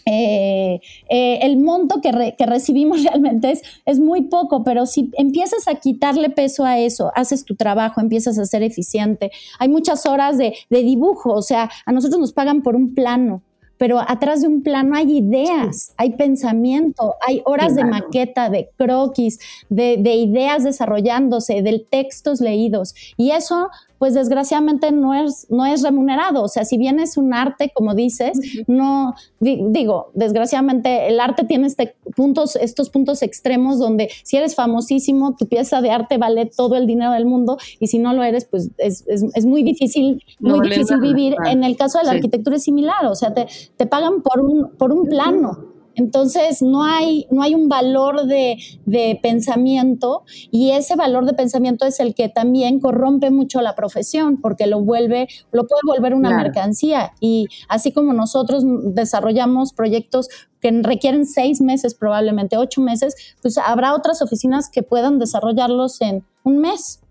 eh, 0.05 0.79
eh, 1.09 1.39
el 1.41 1.57
monto 1.57 2.01
que, 2.01 2.11
recibimos 2.45 3.03
realmente 3.03 3.51
es, 3.51 3.61
es, 3.85 3.99
muy 3.99 4.23
poco, 4.23 4.63
pero 4.63 4.85
si 4.85 5.09
empiezas 5.17 5.67
a 5.67 5.75
quitarle 5.75 6.29
peso 6.29 6.65
a 6.65 6.79
eso, 6.79 7.11
haces 7.15 7.45
tu 7.45 7.55
trabajo, 7.55 8.01
empiezas 8.01 8.37
a 8.37 8.45
ser 8.45 8.63
eficiente. 8.63 9.31
Hay 9.59 9.69
muchas 9.69 10.05
horas 10.05 10.37
de, 10.37 10.55
dibujo, 10.69 11.33
o 11.33 11.41
sea, 11.41 11.69
a 11.85 11.91
nosotros 11.91 12.19
nos 12.19 12.33
pagan 12.33 12.61
por 12.61 12.75
un 12.75 12.93
plano 12.93 13.41
pero 13.75 13.99
atrás 13.99 14.41
de 14.41 14.47
un 14.47 14.63
plano 14.63 14.95
hay 14.95 15.17
ideas, 15.17 15.93
hay 15.97 16.11
pensamiento, 16.11 17.15
hay 17.27 17.41
horas 17.43 17.75
de 17.75 17.83
maqueta, 17.83 18.49
de 18.49 18.69
croquis, 18.77 19.39
de, 19.67 19.97
de, 19.97 20.13
ideas 20.13 20.63
desarrollándose, 20.63 21.61
de 21.61 21.85
textos 21.91 22.39
leídos. 22.39 22.95
Y 23.17 23.31
eso 23.31 23.69
pues 24.03 24.15
desgraciadamente 24.15 24.91
no 24.91 25.13
es, 25.13 25.47
no 25.49 25.65
es 25.65 25.81
remunerado. 25.81 26.43
O 26.43 26.49
sea, 26.49 26.65
si 26.65 26.77
bien 26.77 26.99
es 26.99 27.15
un 27.15 27.33
arte, 27.33 27.71
como 27.73 27.95
dices, 27.95 28.37
no, 28.67 29.15
digo, 29.39 30.11
desgraciadamente 30.13 31.07
el 31.07 31.21
arte 31.21 31.45
tiene 31.45 31.67
este 31.67 31.95
puntos, 32.13 32.57
estos 32.57 32.89
puntos 32.89 33.21
extremos 33.21 33.79
donde 33.79 34.09
si 34.25 34.35
eres 34.35 34.55
famosísimo, 34.55 35.37
tu 35.37 35.47
pieza 35.47 35.79
de 35.79 35.91
arte 35.91 36.17
vale 36.17 36.47
todo 36.47 36.75
el 36.75 36.85
dinero 36.85 37.11
del 37.11 37.25
mundo 37.25 37.57
y 37.79 37.87
si 37.87 37.97
no 37.97 38.11
lo 38.11 38.23
eres, 38.23 38.43
pues 38.43 38.71
es, 38.77 39.05
es, 39.07 39.23
es 39.33 39.45
muy 39.45 39.63
difícil, 39.63 40.21
muy 40.41 40.67
difícil 40.67 40.99
vivir. 40.99 41.37
En 41.45 41.63
el 41.63 41.77
caso 41.77 41.99
de 41.99 42.03
la 42.03 42.11
arquitectura 42.11 42.57
es 42.57 42.63
similar, 42.63 43.05
o 43.05 43.15
sea, 43.15 43.33
te, 43.33 43.47
te 43.77 43.85
pagan 43.85 44.21
por 44.21 44.41
un, 44.41 44.71
por 44.77 44.91
un 44.91 45.07
plano. 45.07 45.72
Entonces 45.95 46.61
no 46.61 46.83
hay, 46.83 47.27
no 47.29 47.43
hay 47.43 47.55
un 47.55 47.69
valor 47.69 48.25
de, 48.25 48.57
de, 48.85 49.19
pensamiento 49.21 50.23
y 50.51 50.71
ese 50.71 50.95
valor 50.95 51.25
de 51.25 51.33
pensamiento 51.33 51.85
es 51.85 51.99
el 51.99 52.15
que 52.15 52.29
también 52.29 52.79
corrompe 52.79 53.29
mucho 53.29 53.61
la 53.61 53.75
profesión 53.75 54.41
porque 54.41 54.67
lo 54.67 54.81
vuelve, 54.81 55.27
lo 55.51 55.67
puede 55.67 55.81
volver 55.85 56.13
una 56.13 56.35
mercancía. 56.35 57.13
Y 57.19 57.47
así 57.69 57.91
como 57.91 58.13
nosotros 58.13 58.63
desarrollamos 58.65 59.73
proyectos 59.73 60.29
que 60.59 60.71
requieren 60.81 61.25
seis 61.25 61.61
meses, 61.61 61.93
probablemente 61.93 62.57
ocho 62.57 62.81
meses, 62.81 63.15
pues 63.41 63.57
habrá 63.57 63.93
otras 63.93 64.21
oficinas 64.21 64.69
que 64.69 64.81
puedan 64.81 65.19
desarrollarlos 65.19 66.01
en 66.01 66.23
un 66.43 66.59
mes. 66.59 67.01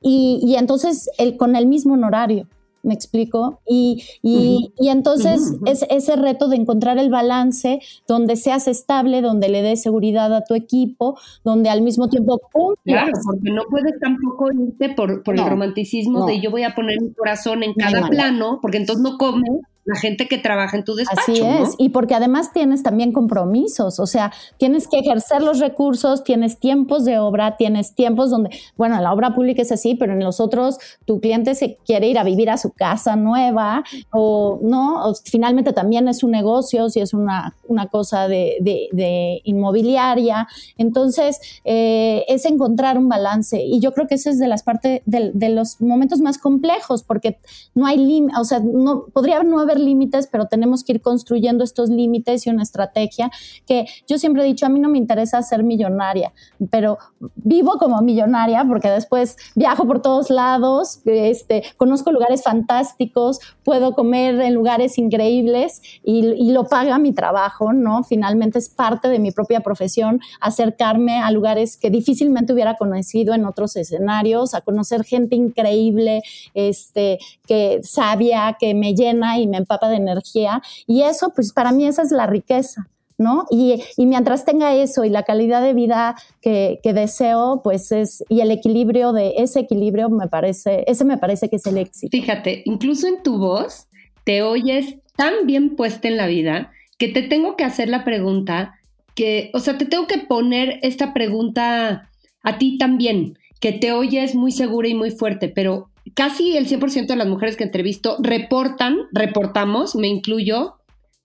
Y, 0.00 0.40
y 0.42 0.56
entonces 0.56 1.10
el, 1.18 1.36
con 1.36 1.54
el 1.54 1.66
mismo 1.66 1.94
honorario 1.94 2.48
me 2.82 2.94
explico. 2.94 3.60
Y, 3.66 4.02
y, 4.22 4.72
y 4.78 4.88
entonces 4.88 5.54
es 5.66 5.84
ese 5.88 6.16
reto 6.16 6.48
de 6.48 6.56
encontrar 6.56 6.98
el 6.98 7.10
balance 7.10 7.80
donde 8.06 8.36
seas 8.36 8.68
estable, 8.68 9.22
donde 9.22 9.48
le 9.48 9.62
des 9.62 9.82
seguridad 9.82 10.34
a 10.34 10.44
tu 10.44 10.54
equipo, 10.54 11.18
donde 11.44 11.70
al 11.70 11.82
mismo 11.82 12.08
tiempo 12.08 12.40
Claro, 12.84 13.12
porque 13.24 13.50
no 13.50 13.62
puedes 13.70 13.98
tampoco 14.00 14.52
irte 14.52 14.90
por, 14.90 15.22
por 15.22 15.38
el 15.38 15.46
romanticismo 15.46 16.26
de 16.26 16.40
yo 16.40 16.50
voy 16.50 16.64
a 16.64 16.74
poner 16.74 17.00
mi 17.00 17.12
corazón 17.12 17.62
en 17.62 17.74
cada 17.74 18.08
plano, 18.08 18.58
porque 18.60 18.78
entonces 18.78 19.02
no 19.02 19.18
comes 19.18 19.60
la 19.84 19.96
gente 19.96 20.28
que 20.28 20.38
trabaja 20.38 20.76
en 20.76 20.84
tu 20.84 20.94
despacho. 20.94 21.32
Así 21.32 21.40
es, 21.40 21.74
y 21.78 21.88
porque 21.88 22.14
además 22.14 22.52
tienes 22.52 22.82
también 22.82 23.12
compromisos, 23.12 23.98
o 23.98 24.06
sea, 24.06 24.32
tienes 24.56 24.86
que 24.86 24.98
ejercer 24.98 25.42
los 25.42 25.58
recursos, 25.58 26.22
tienes 26.22 26.58
tiempos 26.58 27.04
de 27.04 27.18
obra, 27.18 27.56
tienes 27.56 27.94
tiempos 27.94 28.30
donde, 28.30 28.50
bueno, 28.76 28.96
en 28.96 29.02
la 29.02 29.12
obra 29.12 29.34
pública 29.34 29.62
es 29.62 29.72
así, 29.72 29.96
pero 29.96 30.12
en 30.12 30.20
los 30.20 30.38
otros 30.38 30.78
tu 31.04 31.20
cliente 31.20 31.54
se 31.54 31.78
quiere 31.84 32.06
ir 32.06 32.18
a 32.18 32.24
vivir 32.24 32.48
a 32.50 32.58
su 32.58 32.70
casa 32.70 33.16
nueva 33.16 33.82
o 34.12 34.60
no, 34.62 35.12
finalmente 35.24 35.72
también 35.72 36.06
es 36.06 36.22
un 36.22 36.30
negocio, 36.30 36.88
si 36.88 37.00
es 37.00 37.12
una, 37.12 37.54
una 37.66 37.86
cosa 37.86 38.28
de, 38.28 38.58
de, 38.60 39.40
inmobiliaria. 39.44 40.46
Entonces, 40.78 41.40
eh, 41.64 42.24
es 42.28 42.44
encontrar 42.44 42.98
un 42.98 43.08
balance 43.08 43.60
y 43.60 43.80
yo 43.80 43.92
creo 43.92 44.06
que 44.06 44.14
ese 44.14 44.30
es 44.30 44.38
de 44.38 44.46
las 44.46 44.62
partes, 44.62 45.02
de, 45.06 45.32
de 45.34 45.48
los 45.48 45.80
momentos 45.80 46.20
más 46.20 46.38
complejos 46.38 47.02
porque 47.02 47.38
no 47.74 47.86
hay 47.86 47.98
límites, 47.98 48.38
o 48.38 48.44
sea, 48.44 48.60
no, 48.60 49.06
podría 49.12 49.42
no 49.42 49.60
haber 49.60 49.71
límites, 49.78 50.26
pero 50.26 50.46
tenemos 50.46 50.84
que 50.84 50.92
ir 50.92 51.00
construyendo 51.00 51.64
estos 51.64 51.88
límites 51.88 52.46
y 52.46 52.50
una 52.50 52.62
estrategia 52.62 53.30
que 53.66 53.86
yo 54.06 54.18
siempre 54.18 54.42
he 54.42 54.46
dicho, 54.46 54.66
a 54.66 54.68
mí 54.68 54.80
no 54.80 54.88
me 54.88 54.98
interesa 54.98 55.42
ser 55.42 55.62
millonaria, 55.62 56.32
pero 56.70 56.98
vivo 57.36 57.78
como 57.78 58.00
millonaria 58.02 58.64
porque 58.64 58.90
después 58.90 59.36
viajo 59.54 59.86
por 59.86 60.02
todos 60.02 60.30
lados, 60.30 61.00
este, 61.04 61.62
conozco 61.76 62.12
lugares 62.12 62.42
fantásticos, 62.42 63.38
puedo 63.64 63.94
comer 63.94 64.40
en 64.40 64.54
lugares 64.54 64.98
increíbles 64.98 65.82
y, 66.04 66.26
y 66.26 66.52
lo 66.52 66.64
paga 66.64 66.98
mi 66.98 67.12
trabajo, 67.12 67.72
¿no? 67.72 68.04
Finalmente 68.04 68.58
es 68.58 68.68
parte 68.68 69.08
de 69.08 69.18
mi 69.18 69.30
propia 69.30 69.60
profesión 69.60 70.20
acercarme 70.40 71.20
a 71.20 71.30
lugares 71.30 71.76
que 71.76 71.90
difícilmente 71.90 72.52
hubiera 72.52 72.76
conocido 72.76 73.34
en 73.34 73.44
otros 73.44 73.76
escenarios, 73.76 74.54
a 74.54 74.60
conocer 74.60 75.04
gente 75.04 75.36
increíble, 75.36 76.22
este, 76.54 77.18
que 77.46 77.80
sabia, 77.82 78.56
que 78.58 78.74
me 78.74 78.94
llena 78.94 79.38
y 79.38 79.46
me 79.46 79.61
empapa 79.62 79.88
de 79.88 79.96
energía. 79.96 80.62
Y 80.86 81.02
eso, 81.02 81.32
pues 81.34 81.52
para 81.52 81.72
mí 81.72 81.86
esa 81.86 82.02
es 82.02 82.12
la 82.12 82.26
riqueza. 82.26 82.88
¿No? 83.18 83.44
Y, 83.50 83.80
y, 83.96 84.06
mientras 84.06 84.44
tenga 84.44 84.74
eso 84.74 85.04
y 85.04 85.10
la 85.10 85.22
calidad 85.22 85.62
de 85.62 85.74
vida 85.74 86.16
que, 86.40 86.80
que, 86.82 86.92
deseo, 86.92 87.60
pues 87.62 87.92
es, 87.92 88.24
y 88.28 88.40
el 88.40 88.50
equilibrio 88.50 89.12
de 89.12 89.34
ese 89.36 89.60
equilibrio 89.60 90.08
me 90.08 90.26
parece, 90.26 90.82
ese 90.88 91.04
me 91.04 91.18
parece 91.18 91.48
que 91.48 91.56
es 91.56 91.66
el 91.66 91.78
éxito. 91.78 92.10
Fíjate, 92.10 92.62
incluso 92.64 93.06
en 93.06 93.22
tu 93.22 93.38
voz 93.38 93.86
te 94.24 94.42
oyes 94.42 94.96
tan 95.14 95.46
bien 95.46 95.76
puesta 95.76 96.08
en 96.08 96.16
la 96.16 96.26
vida 96.26 96.72
que 96.98 97.08
te 97.08 97.22
tengo 97.22 97.54
que 97.54 97.64
hacer 97.64 97.88
la 97.88 98.02
pregunta 98.02 98.78
que, 99.14 99.50
o 99.54 99.60
sea, 99.60 99.78
te 99.78 99.86
tengo 99.86 100.06
que 100.06 100.18
poner 100.18 100.78
esta 100.82 101.12
pregunta 101.12 102.10
a 102.42 102.58
ti 102.58 102.78
también, 102.78 103.38
que 103.60 103.72
te 103.72 103.92
oyes 103.92 104.34
muy 104.34 104.52
segura 104.52 104.88
y 104.88 104.94
muy 104.94 105.10
fuerte, 105.10 105.48
pero 105.48 105.90
casi 106.14 106.56
el 106.56 106.68
100% 106.68 107.06
de 107.06 107.16
las 107.16 107.28
mujeres 107.28 107.56
que 107.56 107.64
entrevisto 107.64 108.16
reportan, 108.20 108.96
reportamos, 109.12 109.94
me 109.94 110.08
incluyo, 110.08 110.74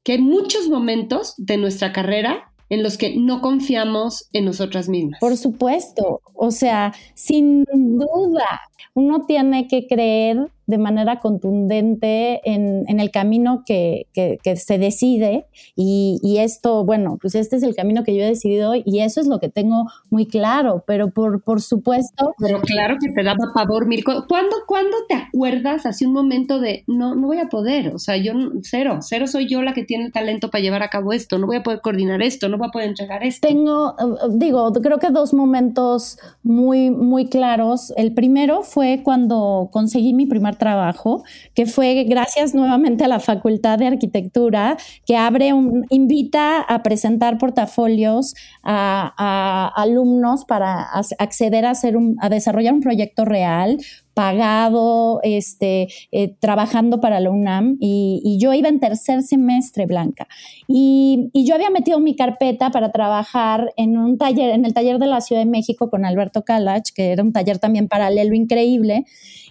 que 0.04 0.14
hay 0.14 0.22
muchos 0.22 0.70
momentos 0.70 1.34
de 1.38 1.58
nuestra 1.58 1.92
carrera 1.92 2.52
en 2.70 2.84
los 2.84 2.98
que 2.98 3.16
no 3.16 3.42
confiamos 3.42 4.30
en 4.34 4.46
nosotras 4.46 4.90
mismas. 4.90 5.20
Por 5.20 5.38
supuesto, 5.38 6.22
o 6.34 6.52
sea, 6.52 6.94
sin 7.14 7.64
duda, 7.64 8.62
uno 8.94 9.26
tiene 9.26 9.68
que 9.68 9.88
creer 9.88 10.50
de 10.68 10.78
manera 10.78 11.20
contundente 11.20 12.42
en, 12.44 13.00
el 13.00 13.10
camino 13.10 13.64
que, 13.66 14.08
se 14.56 14.78
decide 14.78 15.46
y, 15.76 16.38
esto, 16.40 16.84
bueno, 16.84 17.18
pues 17.20 17.36
este 17.36 17.56
es 17.56 17.64
el 17.64 17.76
camino 17.76 18.04
que 18.04 18.16
yo 18.16 18.22
he 18.24 18.28
decidido 18.28 18.74
y 18.76 19.00
eso 19.00 19.22
es 19.22 19.28
lo 19.28 19.40
que 19.40 19.50
tengo 19.50 19.86
muy 20.10 20.28
claro, 20.28 20.84
pero 20.86 21.10
por, 21.10 21.42
por 21.42 21.62
supuesto... 21.62 22.34
Pero 22.38 22.60
claro 22.62 22.98
que 23.02 23.12
te 23.12 23.24
daba 23.24 23.38
pavor 23.54 23.88
mil 23.88 24.04
cosas. 24.04 24.26
¿Cuándo, 24.28 24.56
¿Cuándo 24.68 24.98
te 25.08 25.16
acuerdas 25.16 25.86
hace 25.86 26.06
un 26.06 26.14
momento 26.14 26.60
de, 26.60 26.84
no, 26.86 27.16
no 27.16 27.28
voy 27.28 27.40
a 27.40 27.48
poder? 27.48 27.96
O 27.96 28.00
sea, 28.00 28.18
yo 28.18 28.34
cero, 28.62 29.00
cero 29.02 29.26
soy 29.28 29.48
yo 29.48 29.62
la 29.62 29.74
que 29.74 29.84
tiene 29.84 30.06
el 30.06 30.12
talento 30.12 30.50
para 30.50 30.62
llevar 30.62 30.84
a 30.84 30.90
cabo 30.90 31.14
esto, 31.14 31.38
no 31.38 31.48
voy 31.48 31.58
a 31.58 31.64
poder 31.64 31.80
coordinar 31.82 32.22
esto, 32.22 32.50
no 32.50 32.58
voy 32.58 32.68
a 32.68 32.72
poder 32.72 32.90
entregar 32.90 33.24
esto. 33.24 33.48
Tengo, 33.48 33.96
digo, 34.32 34.72
creo 34.74 35.00
que 35.00 35.12
dos 35.12 35.34
momentos 35.34 36.20
muy, 36.44 36.90
muy 36.92 37.28
claros. 37.28 37.94
El 37.96 38.14
primero 38.14 38.64
fue 38.64 39.02
cuando 39.04 39.70
conseguí 39.72 40.14
mi 40.14 40.26
primer 40.26 40.57
trabajo, 40.58 41.24
que 41.54 41.66
fue 41.66 42.04
gracias 42.06 42.54
nuevamente 42.54 43.04
a 43.04 43.08
la 43.08 43.20
Facultad 43.20 43.78
de 43.80 43.88
Arquitectura, 43.88 44.78
que 45.06 45.16
abre 45.16 45.54
un, 45.54 45.86
invita 45.90 46.62
a 46.62 46.84
presentar 46.84 47.38
portafolios 47.38 48.36
a, 48.64 49.72
alumnos 49.76 50.46
para 50.46 50.82
acceder 51.20 51.66
a, 51.66 51.72
hacer 51.72 51.98
un, 51.98 52.16
a 52.20 52.30
desarrollar 52.30 52.74
un 52.74 52.82
proyecto 52.82 53.26
real 53.26 53.78
pagado, 54.18 55.20
este, 55.22 55.90
eh, 56.12 56.36
trabajando 56.40 57.00
para 57.00 57.20
la 57.20 57.30
UNAM 57.30 57.78
y, 57.80 58.38
yo 58.40 58.52
iba 58.52 58.68
en 58.68 58.80
tercer 58.80 59.22
semestre, 59.22 59.86
Blanca. 59.86 60.28
Y, 60.68 61.30
y, 61.34 61.46
yo 61.46 61.54
había 61.54 61.70
metido 61.70 62.00
mi 62.00 62.16
carpeta 62.16 62.72
para 62.72 62.92
trabajar 62.92 63.74
en 63.78 63.96
un 63.96 64.18
taller, 64.18 64.56
en 64.56 64.66
el 64.66 64.74
taller 64.74 64.98
de 64.98 65.06
la 65.06 65.22
Ciudad 65.22 65.44
de 65.44 65.50
México 65.50 65.92
con 65.92 66.04
Alberto 66.04 66.44
Calach, 66.44 66.90
que 66.96 67.12
era 67.12 67.22
un 67.22 67.32
taller 67.32 67.60
también 67.60 67.88
paralelo 67.88 68.34
increíble. 68.34 69.06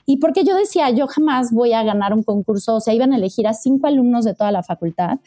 Y 0.06 0.18
porque 0.18 0.44
yo 0.44 0.56
decía, 0.56 0.88
yo 0.90 1.08
jamás 1.08 1.50
voy 1.52 1.72
a 1.72 1.82
ganar 1.82 2.14
un 2.14 2.22
concurso, 2.22 2.76
o 2.76 2.80
sea, 2.80 2.94
iban 2.94 3.12
a 3.12 3.16
elegir 3.16 3.48
a 3.48 3.52
cinco 3.52 3.88
alumnos 3.88 4.24
de 4.24 4.34
toda 4.34 4.52
la 4.52 4.62
facultad. 4.62 5.18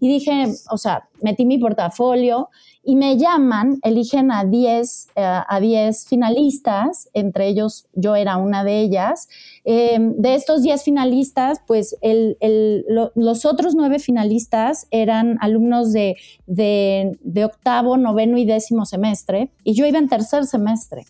Y 0.00 0.08
dije, 0.08 0.46
o 0.70 0.78
sea, 0.78 1.08
metí 1.22 1.44
mi 1.44 1.58
portafolio 1.58 2.48
y 2.88 2.94
me 2.94 3.16
llaman, 3.18 3.80
eligen 3.82 4.30
a 4.30 4.44
10 4.44 5.08
eh, 5.16 5.22
a 5.48 5.60
10 5.60 6.06
finalistas, 6.06 7.08
entre 7.14 7.48
ellos 7.48 7.86
yo 7.94 8.14
era 8.14 8.36
una 8.36 8.62
de 8.62 8.80
ellas. 8.80 9.28
Em, 9.64 10.14
de 10.16 10.36
estos 10.36 10.62
10 10.62 10.84
finalistas, 10.84 11.60
pues 11.66 11.96
el, 12.00 12.36
el, 12.38 12.84
los 13.16 13.44
otros 13.44 13.74
nueve 13.74 13.98
finalistas 13.98 14.86
eran 14.92 15.36
alumnos 15.40 15.92
de, 15.92 16.16
de, 16.46 17.18
de, 17.22 17.44
octavo, 17.44 17.96
noveno 17.96 18.38
y 18.38 18.44
décimo 18.44 18.86
semestre, 18.86 19.50
y 19.64 19.74
yo 19.74 19.84
iba 19.84 19.98
en 19.98 20.08
tercer 20.08 20.46
semestre. 20.46 21.06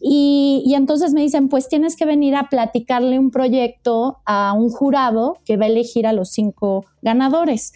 Y, 0.00 0.62
y 0.66 0.74
entonces 0.74 1.14
me 1.14 1.22
dicen, 1.22 1.48
pues 1.48 1.68
tienes 1.68 1.96
que 1.96 2.04
venir 2.04 2.34
a 2.36 2.50
platicarle 2.50 3.18
un 3.18 3.30
proyecto 3.30 4.18
a 4.26 4.52
un 4.52 4.68
jurado 4.68 5.38
que 5.46 5.56
va 5.56 5.64
a 5.64 5.68
elegir 5.68 6.06
a 6.06 6.12
los 6.12 6.28
cinco 6.28 6.84
ganadores. 7.00 7.72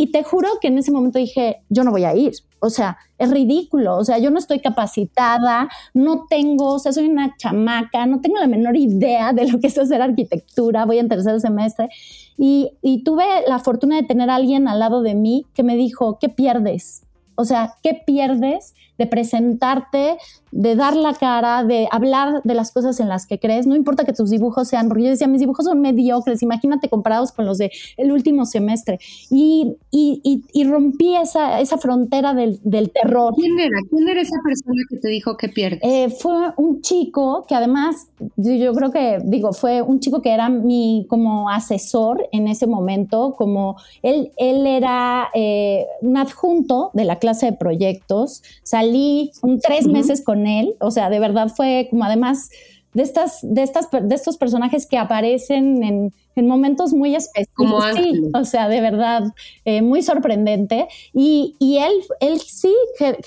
Y 0.00 0.12
te 0.12 0.22
juro 0.22 0.48
que 0.62 0.68
en 0.68 0.78
ese 0.78 0.92
momento 0.92 1.18
dije, 1.18 1.60
yo 1.68 1.84
no 1.84 1.90
voy 1.90 2.04
a 2.04 2.14
ir. 2.14 2.32
O 2.60 2.70
sea, 2.70 2.96
es 3.18 3.30
ridículo. 3.30 3.98
O 3.98 4.02
sea, 4.02 4.16
yo 4.16 4.30
no 4.30 4.38
estoy 4.38 4.60
capacitada, 4.60 5.68
no 5.92 6.24
tengo, 6.26 6.72
o 6.72 6.78
sea, 6.78 6.90
soy 6.90 7.06
una 7.06 7.36
chamaca, 7.36 8.06
no 8.06 8.22
tengo 8.22 8.38
la 8.38 8.46
menor 8.46 8.78
idea 8.78 9.34
de 9.34 9.46
lo 9.46 9.60
que 9.60 9.66
es 9.66 9.76
hacer 9.76 10.00
arquitectura, 10.00 10.86
voy 10.86 11.00
en 11.00 11.10
tercer 11.10 11.38
semestre. 11.38 11.90
Y, 12.38 12.70
y 12.80 13.04
tuve 13.04 13.26
la 13.46 13.58
fortuna 13.58 13.96
de 13.96 14.04
tener 14.04 14.30
a 14.30 14.36
alguien 14.36 14.68
al 14.68 14.78
lado 14.78 15.02
de 15.02 15.14
mí 15.14 15.44
que 15.52 15.64
me 15.64 15.76
dijo, 15.76 16.18
¿qué 16.18 16.30
pierdes? 16.30 17.02
O 17.34 17.44
sea, 17.44 17.74
¿qué 17.82 17.92
pierdes 17.92 18.72
de 19.00 19.06
presentarte, 19.06 20.18
de 20.52 20.76
dar 20.76 20.94
la 20.94 21.14
cara, 21.14 21.64
de 21.64 21.88
hablar 21.90 22.42
de 22.44 22.52
las 22.52 22.70
cosas 22.70 23.00
en 23.00 23.08
las 23.08 23.26
que 23.26 23.38
crees? 23.38 23.66
No 23.66 23.74
importa 23.74 24.04
que 24.04 24.12
tus 24.12 24.28
dibujos 24.28 24.68
sean, 24.68 24.88
porque 24.88 25.04
yo 25.04 25.08
decía, 25.08 25.26
mis 25.26 25.40
dibujos 25.40 25.64
son 25.64 25.80
mediocres, 25.80 26.42
imagínate 26.42 26.90
comparados 26.90 27.32
con 27.32 27.46
los 27.46 27.56
del 27.56 27.70
el 27.96 28.12
último 28.12 28.44
semestre. 28.44 28.98
Y, 29.30 29.74
y, 29.90 30.44
y, 30.52 30.64
rompí 30.64 31.16
esa, 31.16 31.60
esa 31.60 31.78
frontera 31.78 32.34
del, 32.34 32.60
del, 32.62 32.90
terror. 32.90 33.32
¿Quién 33.36 33.58
era? 33.58 33.78
¿Quién 33.88 34.06
era 34.06 34.20
esa 34.20 34.36
persona 34.44 34.82
que 34.90 34.98
te 34.98 35.08
dijo 35.08 35.38
que 35.38 35.48
pierdes? 35.48 35.80
Eh, 35.82 36.10
fue 36.10 36.52
un 36.58 36.82
chico 36.82 37.46
que 37.48 37.54
además, 37.54 38.08
yo, 38.36 38.74
creo 38.74 38.90
que, 38.90 39.18
digo, 39.24 39.54
fue 39.54 39.80
un 39.80 40.00
chico 40.00 40.20
que 40.20 40.34
era 40.34 40.50
mi 40.50 41.06
como 41.08 41.48
asesor 41.48 42.28
en 42.32 42.48
ese 42.48 42.66
momento, 42.66 43.34
como 43.38 43.76
él, 44.02 44.32
él 44.36 44.66
era 44.66 45.28
eh, 45.32 45.86
un 46.02 46.18
adjunto 46.18 46.90
de 46.92 47.04
la 47.04 47.16
clase 47.16 47.46
de 47.46 47.52
proyectos. 47.54 48.42
Salí 48.90 49.30
un 49.42 49.60
tres 49.60 49.86
meses 49.86 50.22
con 50.22 50.46
él, 50.46 50.74
o 50.80 50.90
sea, 50.90 51.10
de 51.10 51.18
verdad 51.18 51.48
fue 51.54 51.86
como 51.90 52.04
además 52.04 52.50
de 52.92 53.02
estas, 53.02 53.38
de 53.42 53.62
estas, 53.62 53.88
de 53.90 54.14
estos 54.14 54.36
personajes 54.36 54.86
que 54.86 54.98
aparecen 54.98 55.82
en, 55.82 56.14
en 56.34 56.46
momentos 56.46 56.92
muy 56.92 57.14
específicos. 57.14 57.84
Sí, 57.94 58.22
o 58.34 58.44
sea, 58.44 58.68
de 58.68 58.80
verdad, 58.80 59.32
eh, 59.64 59.82
muy 59.82 60.02
sorprendente. 60.02 60.88
Y, 61.12 61.56
y, 61.58 61.78
él, 61.78 61.92
él 62.20 62.40
sí 62.40 62.74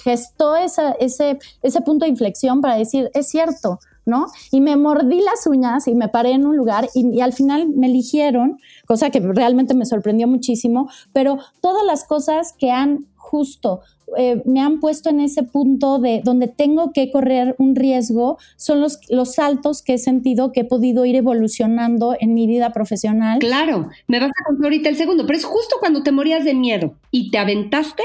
gestó 0.03 0.55
esa, 0.55 0.91
ese, 0.93 1.39
ese 1.61 1.81
punto 1.81 2.05
de 2.05 2.11
inflexión 2.11 2.61
para 2.61 2.77
decir, 2.77 3.09
es 3.13 3.29
cierto, 3.29 3.79
¿no? 4.05 4.27
Y 4.51 4.61
me 4.61 4.75
mordí 4.75 5.21
las 5.21 5.47
uñas 5.47 5.87
y 5.87 5.95
me 5.95 6.09
paré 6.09 6.31
en 6.31 6.45
un 6.45 6.55
lugar 6.55 6.89
y, 6.93 7.07
y, 7.17 7.21
al 7.21 7.33
final 7.33 7.69
me 7.69 7.87
eligieron, 7.87 8.59
cosa 8.85 9.09
que 9.09 9.19
realmente 9.19 9.73
me 9.73 9.85
sorprendió 9.85 10.27
muchísimo, 10.27 10.89
pero 11.13 11.39
todas 11.61 11.83
las 11.85 12.03
cosas 12.03 12.53
que 12.53 12.71
han 12.71 13.05
justo 13.15 13.81
eh, 14.17 14.43
me 14.45 14.61
han 14.61 14.79
puesto 14.79 15.09
en 15.09 15.19
ese 15.19 15.43
punto 15.43 15.97
de 15.97 16.21
donde 16.23 16.47
tengo 16.47 16.91
que 16.93 17.11
correr 17.11 17.55
un 17.57 17.75
riesgo 17.75 18.37
son 18.57 18.81
los, 18.81 18.99
los 19.09 19.33
saltos 19.33 19.81
que 19.81 19.95
he 19.95 19.97
sentido 19.97 20.51
que 20.51 20.61
he 20.61 20.65
podido 20.65 21.05
ir 21.05 21.15
evolucionando 21.15 22.15
en 22.19 22.33
mi 22.33 22.45
vida 22.45 22.71
profesional. 22.71 23.39
Claro, 23.39 23.89
me 24.07 24.19
vas 24.19 24.29
a 24.29 24.45
contar 24.45 24.65
ahorita 24.65 24.89
el 24.89 24.97
segundo, 24.97 25.25
pero 25.25 25.37
es 25.37 25.45
justo 25.45 25.77
cuando 25.79 26.03
te 26.03 26.11
morías 26.11 26.43
de 26.43 26.53
miedo 26.53 26.95
y 27.11 27.31
te 27.31 27.37
aventaste 27.37 28.03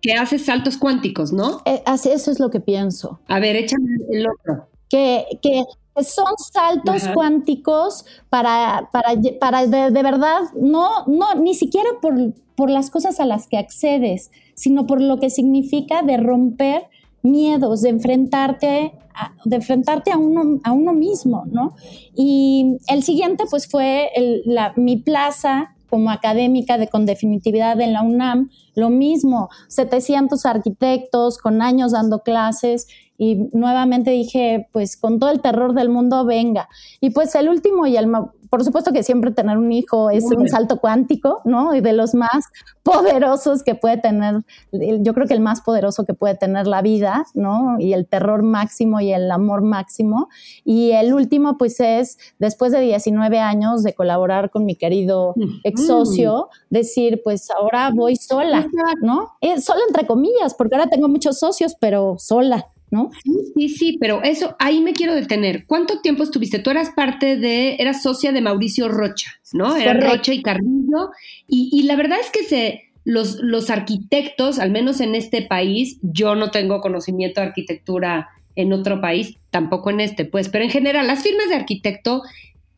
que 0.00 0.14
haces 0.14 0.44
saltos 0.44 0.76
cuánticos, 0.76 1.32
¿no? 1.32 1.62
Eh, 1.64 1.82
así, 1.86 2.10
eso 2.10 2.30
es 2.30 2.38
lo 2.38 2.50
que 2.50 2.60
pienso. 2.60 3.20
A 3.26 3.40
ver, 3.40 3.56
échame 3.56 3.88
el 4.10 4.26
otro. 4.28 4.68
Que, 4.94 5.26
que 5.42 5.64
son 6.02 6.34
saltos 6.52 7.08
cuánticos 7.14 8.04
para, 8.28 8.88
para, 8.92 9.14
para 9.40 9.66
de, 9.66 10.02
verdad, 10.02 10.40
no, 10.56 11.04
no, 11.06 11.34
ni 11.34 11.54
siquiera 11.54 11.88
por, 12.00 12.14
por 12.54 12.70
las 12.70 12.90
cosas 12.90 13.18
a 13.18 13.26
las 13.26 13.48
que 13.48 13.58
accedes, 13.58 14.30
sino 14.54 14.86
por 14.86 15.00
lo 15.00 15.18
que 15.18 15.30
significa 15.30 16.02
de 16.02 16.16
romper 16.16 16.84
miedos, 17.22 17.82
de 17.82 17.88
enfrentarte 17.88 18.92
a, 19.14 19.32
de 19.44 19.56
enfrentarte 19.56 20.12
a 20.12 20.18
uno, 20.18 20.60
a 20.62 20.72
uno 20.72 20.92
mismo, 20.92 21.44
¿no? 21.46 21.74
Y 22.14 22.76
el 22.88 23.02
siguiente, 23.02 23.44
pues, 23.50 23.68
fue 23.68 24.10
la, 24.44 24.74
mi 24.76 24.98
plaza 24.98 25.74
como 25.88 26.10
académica 26.10 26.76
de 26.76 26.88
con 26.88 27.06
definitividad 27.06 27.80
en 27.80 27.92
la 27.92 28.02
UNAM, 28.02 28.50
lo 28.74 28.90
mismo, 28.90 29.48
700 29.68 30.44
arquitectos 30.44 31.38
con 31.38 31.62
años 31.62 31.92
dando 31.92 32.24
clases 32.24 32.88
y 33.16 33.48
nuevamente 33.52 34.10
dije, 34.10 34.68
pues 34.72 34.96
con 34.96 35.18
todo 35.18 35.30
el 35.30 35.40
terror 35.40 35.74
del 35.74 35.88
mundo, 35.88 36.24
venga. 36.24 36.68
Y 37.00 37.10
pues 37.10 37.34
el 37.34 37.48
último 37.48 37.86
y 37.86 37.96
el 37.96 38.08
por 38.54 38.62
supuesto 38.62 38.92
que 38.92 39.02
siempre 39.02 39.32
tener 39.32 39.58
un 39.58 39.72
hijo 39.72 40.10
es 40.10 40.26
un 40.30 40.48
salto 40.48 40.78
cuántico, 40.78 41.40
¿no? 41.44 41.74
Y 41.74 41.80
de 41.80 41.92
los 41.92 42.14
más 42.14 42.44
poderosos 42.84 43.64
que 43.64 43.74
puede 43.74 43.96
tener, 43.96 44.44
yo 44.70 45.12
creo 45.12 45.26
que 45.26 45.34
el 45.34 45.40
más 45.40 45.60
poderoso 45.60 46.04
que 46.04 46.14
puede 46.14 46.36
tener 46.36 46.68
la 46.68 46.80
vida, 46.80 47.24
¿no? 47.34 47.74
Y 47.80 47.94
el 47.94 48.06
terror 48.06 48.44
máximo 48.44 49.00
y 49.00 49.12
el 49.12 49.28
amor 49.32 49.62
máximo. 49.62 50.28
Y 50.64 50.92
el 50.92 51.14
último, 51.14 51.58
pues 51.58 51.80
es, 51.80 52.16
después 52.38 52.70
de 52.70 52.78
19 52.78 53.40
años 53.40 53.82
de 53.82 53.92
colaborar 53.92 54.50
con 54.50 54.64
mi 54.64 54.76
querido 54.76 55.34
ex 55.64 55.88
socio, 55.88 56.48
decir, 56.70 57.22
pues 57.24 57.50
ahora 57.50 57.90
voy 57.92 58.14
sola, 58.14 58.68
¿no? 59.02 59.32
Eh, 59.40 59.60
sola 59.60 59.80
entre 59.88 60.06
comillas, 60.06 60.54
porque 60.54 60.76
ahora 60.76 60.88
tengo 60.88 61.08
muchos 61.08 61.40
socios, 61.40 61.74
pero 61.80 62.14
sola. 62.18 62.68
¿No? 62.94 63.10
Sí, 63.56 63.68
sí, 63.68 63.98
pero 64.00 64.22
eso, 64.22 64.54
ahí 64.60 64.80
me 64.80 64.92
quiero 64.92 65.16
detener. 65.16 65.66
¿Cuánto 65.66 66.00
tiempo 66.00 66.22
estuviste? 66.22 66.60
Tú 66.60 66.70
eras 66.70 66.90
parte 66.90 67.36
de, 67.36 67.74
eras 67.80 68.04
socia 68.04 68.30
de 68.30 68.40
Mauricio 68.40 68.88
Rocha, 68.88 69.32
¿no? 69.52 69.74
Era 69.74 69.94
Rocha 69.94 70.32
y 70.32 70.42
Carrillo. 70.42 71.10
Y, 71.48 71.82
la 71.82 71.96
verdad 71.96 72.18
es 72.20 72.30
que 72.30 72.44
se, 72.44 72.82
los, 73.04 73.40
los 73.40 73.68
arquitectos, 73.68 74.60
al 74.60 74.70
menos 74.70 75.00
en 75.00 75.16
este 75.16 75.42
país, 75.42 75.98
yo 76.02 76.36
no 76.36 76.52
tengo 76.52 76.80
conocimiento 76.80 77.40
de 77.40 77.48
arquitectura 77.48 78.28
en 78.54 78.72
otro 78.72 79.00
país, 79.00 79.36
tampoco 79.50 79.90
en 79.90 79.98
este, 79.98 80.24
pues, 80.24 80.48
pero 80.48 80.62
en 80.62 80.70
general, 80.70 81.08
las 81.08 81.24
firmas 81.24 81.48
de 81.48 81.56
arquitecto 81.56 82.22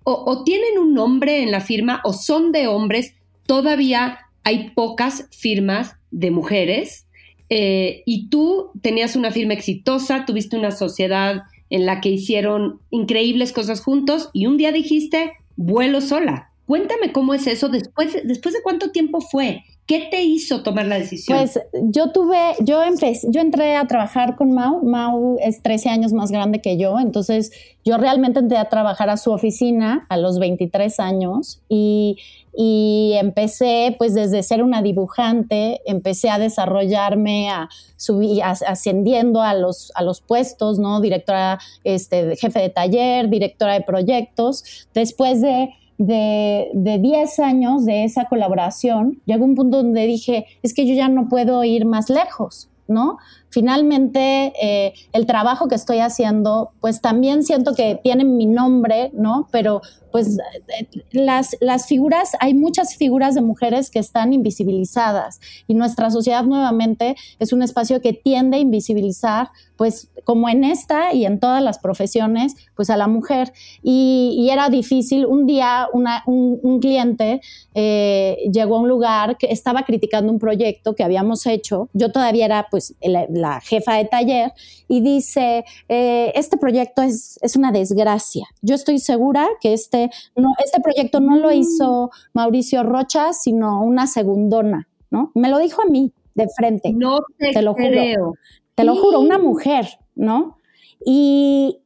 o 0.09 0.45
tienen 0.45 0.79
un 0.79 0.95
nombre 0.95 1.43
en 1.43 1.51
la 1.51 1.61
firma 1.61 2.01
o 2.05 2.13
son 2.13 2.53
de 2.53 2.69
hombres, 2.69 3.17
todavía 3.45 4.21
hay 4.45 4.71
pocas 4.71 5.27
firmas 5.33 5.97
de 6.13 6.31
mujeres 6.31 7.06
eh, 7.49 8.03
y 8.07 8.29
tú 8.29 8.71
tenías 8.83 9.17
una 9.17 9.31
firma 9.31 9.55
exitosa, 9.55 10.25
tuviste 10.27 10.57
una 10.57 10.71
sociedad 10.71 11.43
en 11.71 11.87
la 11.87 12.01
que 12.01 12.11
hicieron 12.11 12.81
increíbles 12.91 13.53
cosas 13.53 13.81
juntos 13.81 14.31
y 14.33 14.47
un 14.47 14.57
día 14.57 14.73
dijiste, 14.73 15.33
vuelo 15.57 16.01
sola. 16.01 16.51
Cuéntame 16.67 17.13
cómo 17.13 17.35
es 17.35 17.47
eso, 17.47 17.69
después, 17.69 18.17
después 18.25 18.55
de 18.55 18.63
cuánto 18.63 18.91
tiempo 18.91 19.21
fue, 19.21 19.65
¿qué 19.87 20.09
te 20.11 20.23
hizo 20.23 20.63
tomar 20.63 20.87
la 20.87 20.99
decisión? 20.99 21.39
Pues 21.39 21.61
yo 21.73 22.13
tuve, 22.13 22.55
yo 22.61 22.83
empecé, 22.83 23.29
yo 23.31 23.41
entré 23.41 23.77
a 23.77 23.87
trabajar 23.87 24.37
con 24.37 24.53
Mau, 24.53 24.83
Mau 24.85 25.37
es 25.41 25.63
13 25.63 25.89
años 25.89 26.13
más 26.13 26.31
grande 26.31 26.61
que 26.61 26.77
yo, 26.77 26.99
entonces 26.99 27.53
yo 27.85 27.97
realmente 27.97 28.41
entré 28.41 28.59
a 28.59 28.69
trabajar 28.69 29.11
a 29.11 29.17
su 29.17 29.31
oficina 29.33 30.07
a 30.09 30.17
los 30.17 30.39
23 30.39 30.99
años 31.01 31.61
y 31.69 32.19
y 32.59 33.13
empecé 33.21 33.95
pues 33.99 34.15
desde 34.15 34.43
ser 34.43 34.63
una 34.63 34.81
dibujante, 34.81 35.83
empecé 35.85 36.31
a 36.31 36.39
desarrollarme, 36.39 37.51
a 37.51 37.69
subir, 37.97 38.43
ascendiendo 38.43 39.43
a 39.43 39.53
los, 39.53 39.93
a 39.95 40.03
los 40.03 40.23
puestos, 40.23 40.79
¿no? 40.79 41.03
Directora, 41.03 41.59
este, 41.85 42.35
jefe 42.37 42.61
de 42.61 42.71
taller, 42.71 43.29
directora 43.29 43.75
de 43.75 43.83
proyectos. 43.83 44.87
Después 44.95 45.43
de, 45.43 45.69
de, 45.99 46.71
de 46.75 46.99
10 46.99 47.39
años 47.41 47.85
de 47.85 48.05
esa 48.05 48.27
colaboración, 48.27 49.21
llegó 49.25 49.45
un 49.45 49.55
punto 49.55 49.79
donde 49.79 50.07
dije, 50.07 50.47
es 50.63 50.75
que 50.75 50.87
yo 50.87 50.95
ya 50.95 51.09
no 51.09 51.29
puedo 51.29 51.65
ir 51.65 51.87
más 51.87 52.11
lejos, 52.11 52.69
¿no? 52.89 53.19
Finalmente, 53.51 54.53
eh, 54.61 54.95
el 55.13 55.27
trabajo 55.27 55.69
que 55.69 55.75
estoy 55.75 55.99
haciendo, 55.99 56.73
pues 56.81 57.01
también 57.01 57.43
siento 57.43 57.75
que 57.75 58.01
tiene 58.03 58.25
mi 58.25 58.47
nombre, 58.47 59.11
¿no? 59.15 59.49
Pero 59.51 59.81
pues 60.17 60.39
eh, 60.39 60.89
las, 61.13 61.57
las 61.61 61.87
figuras, 61.87 62.33
hay 62.41 62.55
muchas 62.55 62.97
figuras 62.97 63.35
de 63.35 63.43
mujeres 63.43 63.91
que 63.91 63.99
están 63.99 64.33
invisibilizadas 64.33 65.41
y 65.67 65.75
nuestra 65.75 66.11
sociedad 66.11 66.43
nuevamente 66.45 67.17
es 67.39 67.53
un 67.53 67.63
espacio 67.63 68.01
que 68.01 68.15
tiende 68.15 68.57
a 68.57 68.61
invisibilizar, 68.61 69.51
pues 69.77 70.09
como 70.25 70.49
en 70.49 70.65
esta 70.65 71.13
y 71.13 71.25
en 71.27 71.39
todas 71.39 71.63
las 71.63 71.79
profesiones, 71.79 72.55
pues 72.75 72.91
a 72.91 72.97
la 72.97 73.07
mujer. 73.07 73.53
Y, 73.83 74.49
era 74.51 74.71
difícil. 74.71 75.27
Un 75.27 75.45
día 75.47 75.89
un, 75.93 76.81
cliente 76.81 77.41
eh, 77.75 78.39
llegó 78.53 78.77
a 78.77 78.81
un 78.81 78.89
lugar 78.89 79.37
que 79.37 79.49
estaba 79.53 79.85
criticando 79.85 80.33
un 80.33 80.39
proyecto 80.39 80.95
que 80.95 81.05
habíamos 81.05 81.47
hecho. 81.47 81.89
Yo 81.93 82.11
todavía 82.11 82.47
era 82.47 82.67
pues 82.71 82.95
la, 83.37 83.61
jefa 83.61 83.95
de 83.95 84.05
taller 84.07 84.53
y 84.89 85.01
dice, 85.01 85.65
eh, 85.89 86.33
este 86.35 86.57
proyecto 86.57 87.03
es, 87.03 87.39
es 87.43 87.57
una 87.57 87.73
desgracia. 87.73 88.47
Yo 88.63 88.75
estoy 88.75 88.99
segura 88.99 89.47
que 89.61 89.73
este 89.73 90.11
no, 90.35 90.49
este 90.65 90.81
proyecto 90.81 91.21
no 91.21 91.37
lo 91.37 91.53
hizo 91.53 92.11
Mauricio 92.33 92.83
Rocha, 92.83 93.33
sino 93.33 93.83
una 93.83 94.07
segundona, 94.07 94.89
¿no? 95.11 95.31
Me 95.35 95.49
lo 95.49 95.59
dijo 95.59 95.83
a 95.83 95.87
mí 95.87 96.13
de 96.35 96.47
frente. 96.49 96.93
No 96.93 97.19
te, 97.39 97.63
lo 97.63 97.75
juro. 97.75 98.35
Te 98.75 98.85
lo 98.85 98.95
juro, 98.95 99.21
una 99.21 99.39
mujer, 99.39 99.87
¿no? 100.15 100.57
Y, 101.05 101.79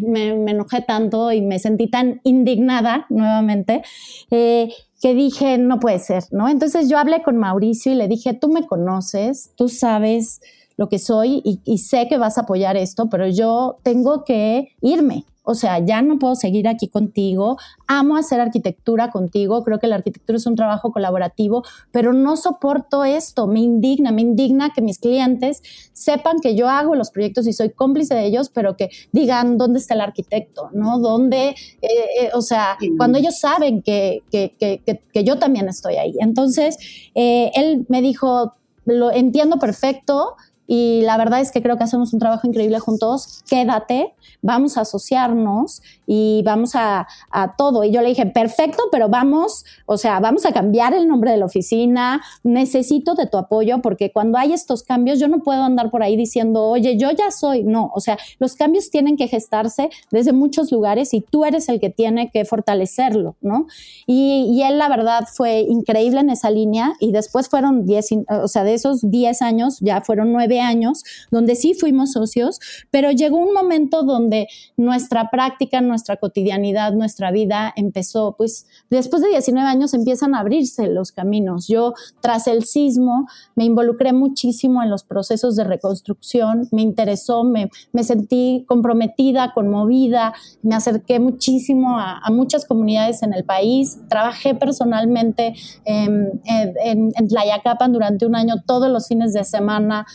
me, 0.00 0.28
enojé 0.50 0.82
tanto 0.82 1.32
y 1.32 1.40
me 1.40 1.58
sentí 1.58 1.88
tan 1.88 2.20
indignada 2.24 3.06
nuevamente 3.08 3.82
eh, 4.30 4.72
que 5.04 5.12
dije, 5.12 5.58
no 5.58 5.80
puede 5.80 5.98
ser, 5.98 6.24
¿no? 6.30 6.48
Entonces 6.48 6.88
yo 6.88 6.96
hablé 6.96 7.22
con 7.22 7.36
Mauricio 7.36 7.92
y 7.92 7.94
le 7.94 8.08
dije, 8.08 8.32
tú 8.32 8.48
me 8.48 8.66
conoces, 8.66 9.50
tú 9.54 9.68
sabes 9.68 10.40
lo 10.78 10.88
que 10.88 10.98
soy 10.98 11.42
y 11.44 11.76
sé 11.76 12.08
que 12.08 12.16
vas 12.16 12.38
a 12.38 12.40
apoyar 12.40 12.78
esto, 12.78 13.10
pero 13.10 13.28
yo 13.28 13.76
tengo 13.82 14.24
que 14.24 14.68
irme, 14.80 15.26
o 15.44 15.54
sea, 15.54 15.78
ya 15.78 16.02
no 16.02 16.18
puedo 16.18 16.34
seguir 16.34 16.66
aquí 16.66 16.88
contigo, 16.88 17.58
amo 17.86 18.16
hacer 18.16 18.40
arquitectura 18.40 19.10
contigo, 19.10 19.62
creo 19.62 19.78
que 19.78 19.86
la 19.86 19.96
arquitectura 19.96 20.38
es 20.38 20.46
un 20.46 20.56
trabajo 20.56 20.90
colaborativo, 20.90 21.62
pero 21.92 22.12
no 22.12 22.36
soporto 22.36 23.04
esto, 23.04 23.46
me 23.46 23.60
indigna, 23.60 24.10
me 24.10 24.22
indigna 24.22 24.70
que 24.74 24.80
mis 24.80 24.98
clientes 24.98 25.62
sepan 25.92 26.40
que 26.40 26.56
yo 26.56 26.68
hago 26.68 26.94
los 26.94 27.10
proyectos 27.10 27.46
y 27.46 27.52
soy 27.52 27.70
cómplice 27.70 28.14
de 28.14 28.24
ellos, 28.24 28.48
pero 28.48 28.76
que 28.76 28.88
digan 29.12 29.58
dónde 29.58 29.78
está 29.78 29.94
el 29.94 30.00
arquitecto, 30.00 30.70
¿no? 30.72 30.98
¿Dónde, 30.98 31.48
eh, 31.48 31.88
eh, 32.20 32.30
o 32.32 32.40
sea, 32.40 32.78
cuando 32.96 33.18
ellos 33.18 33.38
saben 33.38 33.82
que, 33.82 34.22
que, 34.30 34.54
que, 34.58 34.80
que, 35.12 35.24
yo 35.24 35.38
también 35.38 35.68
estoy 35.68 35.96
ahí. 35.96 36.14
Entonces, 36.20 36.76
eh, 37.14 37.50
él 37.54 37.84
me 37.88 38.00
dijo, 38.00 38.54
lo 38.86 39.12
entiendo 39.12 39.58
perfecto, 39.58 40.36
y 40.66 41.02
la 41.02 41.16
verdad 41.16 41.40
es 41.40 41.50
que 41.50 41.62
creo 41.62 41.76
que 41.76 41.84
hacemos 41.84 42.12
un 42.12 42.20
trabajo 42.20 42.46
increíble 42.46 42.78
juntos. 42.78 43.42
Quédate, 43.48 44.14
vamos 44.40 44.76
a 44.78 44.82
asociarnos 44.82 45.82
y 46.06 46.42
vamos 46.44 46.74
a, 46.74 47.06
a, 47.30 47.56
todo. 47.56 47.84
Y 47.84 47.90
yo 47.90 48.00
le 48.00 48.08
dije, 48.08 48.26
perfecto, 48.26 48.84
pero 48.90 49.08
vamos, 49.08 49.64
o 49.86 49.98
sea, 49.98 50.20
vamos 50.20 50.46
a 50.46 50.52
cambiar 50.52 50.94
el 50.94 51.06
nombre 51.06 51.30
de 51.30 51.36
la 51.36 51.46
oficina. 51.46 52.22
Necesito 52.42 53.14
de 53.14 53.26
tu 53.26 53.36
apoyo 53.36 53.82
porque 53.82 54.10
cuando 54.10 54.38
hay 54.38 54.52
estos 54.52 54.82
cambios, 54.82 55.18
yo 55.18 55.28
no 55.28 55.40
puedo 55.40 55.62
andar 55.62 55.90
por 55.90 56.02
ahí 56.02 56.16
diciendo, 56.16 56.64
oye, 56.64 56.96
yo 56.96 57.10
ya 57.10 57.30
soy. 57.30 57.62
No, 57.62 57.90
o 57.94 58.00
sea, 58.00 58.16
los 58.38 58.54
cambios 58.54 58.90
tienen 58.90 59.16
que 59.16 59.28
gestarse 59.28 59.90
desde 60.10 60.32
muchos 60.32 60.72
lugares 60.72 61.12
y 61.12 61.20
tú 61.20 61.44
eres 61.44 61.68
el 61.68 61.80
que 61.80 61.90
tiene 61.90 62.30
que 62.30 62.44
fortalecerlo, 62.44 63.36
¿no? 63.42 63.66
Y, 64.06 64.50
y 64.50 64.62
él, 64.62 64.78
la 64.78 64.88
verdad, 64.88 65.26
fue 65.32 65.60
increíble 65.60 66.20
en 66.20 66.30
esa 66.30 66.50
línea 66.50 66.94
y 67.00 67.12
después 67.12 67.48
fueron 67.48 67.84
10, 67.84 68.08
o 68.42 68.48
sea, 68.48 68.64
de 68.64 68.74
esos 68.74 69.10
10 69.10 69.42
años 69.42 69.78
ya 69.80 70.00
fueron 70.00 70.32
9 70.32 70.53
años, 70.60 71.02
donde 71.30 71.54
sí 71.54 71.74
fuimos 71.74 72.12
socios, 72.12 72.60
pero 72.90 73.10
llegó 73.10 73.38
un 73.38 73.52
momento 73.52 74.02
donde 74.02 74.48
nuestra 74.76 75.30
práctica, 75.30 75.80
nuestra 75.80 76.16
cotidianidad, 76.16 76.92
nuestra 76.92 77.30
vida 77.30 77.72
empezó, 77.76 78.34
pues 78.36 78.66
después 78.90 79.22
de 79.22 79.28
19 79.28 79.68
años 79.68 79.94
empiezan 79.94 80.34
a 80.34 80.40
abrirse 80.40 80.86
los 80.88 81.12
caminos. 81.12 81.66
Yo, 81.68 81.94
tras 82.20 82.46
el 82.46 82.64
sismo, 82.64 83.26
me 83.54 83.64
involucré 83.64 84.12
muchísimo 84.12 84.82
en 84.82 84.90
los 84.90 85.04
procesos 85.04 85.56
de 85.56 85.64
reconstrucción, 85.64 86.68
me 86.70 86.82
interesó, 86.82 87.44
me, 87.44 87.70
me 87.92 88.04
sentí 88.04 88.64
comprometida, 88.66 89.52
conmovida, 89.54 90.34
me 90.62 90.74
acerqué 90.74 91.20
muchísimo 91.20 91.98
a, 91.98 92.22
muchas 92.30 92.64
comunidades 92.64 93.22
en 93.22 93.32
el 93.32 93.44
país, 93.44 93.98
trabajé 94.08 94.54
personalmente 94.54 95.54
en, 95.84 96.40
en, 96.44 97.12
en 97.14 97.28
Tlayacapan 97.28 97.92
durante 97.92 98.26
un 98.26 98.34
año, 98.34 98.56
todos 98.66 98.90
los 98.90 99.06
fines 99.06 99.32
de 99.32 99.44
semana, 99.44 100.06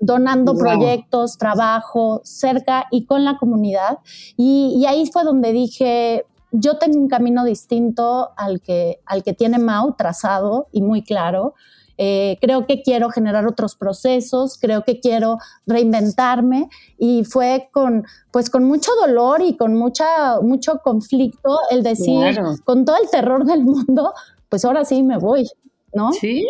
donando 0.00 0.56
proyectos, 0.56 1.38
trabajo 1.38 2.20
cerca 2.24 2.86
y 2.90 3.06
con 3.06 3.24
la 3.24 3.36
comunidad. 3.38 3.98
Y, 4.36 4.84
ahí 4.86 5.06
fue 5.12 5.24
donde 5.24 5.52
dije, 5.52 6.24
yo 6.52 6.78
tengo 6.78 6.98
un 6.98 7.08
camino 7.08 7.44
distinto 7.44 8.30
al 8.36 8.60
que, 8.60 9.00
al 9.06 9.22
que 9.22 9.32
tiene 9.32 9.58
Mau 9.58 9.94
trazado 9.96 10.68
y 10.72 10.82
muy 10.82 11.02
claro. 11.02 11.54
eh, 11.96 12.38
creo 12.40 12.66
que 12.66 12.82
quiero 12.82 13.08
generar 13.10 13.46
otros 13.46 13.76
procesos, 13.76 14.58
creo 14.60 14.82
que 14.82 14.98
quiero 14.98 15.38
reinventarme 15.64 16.68
y 16.98 17.24
fue 17.24 17.68
con, 17.72 18.04
pues 18.32 18.50
con 18.50 18.64
mucho 18.64 18.90
dolor 19.00 19.42
y 19.42 19.56
con 19.56 19.74
mucha, 19.74 20.40
mucho 20.40 20.80
conflicto 20.82 21.58
el 21.70 21.84
decir, 21.84 22.36
con 22.64 22.84
todo 22.84 22.96
el 23.00 23.08
terror 23.10 23.44
del 23.44 23.64
mundo, 23.64 24.12
pues 24.48 24.64
ahora 24.64 24.84
sí 24.84 25.02
me 25.02 25.18
voy, 25.18 25.48
¿no? 25.92 26.12
Sí. 26.12 26.44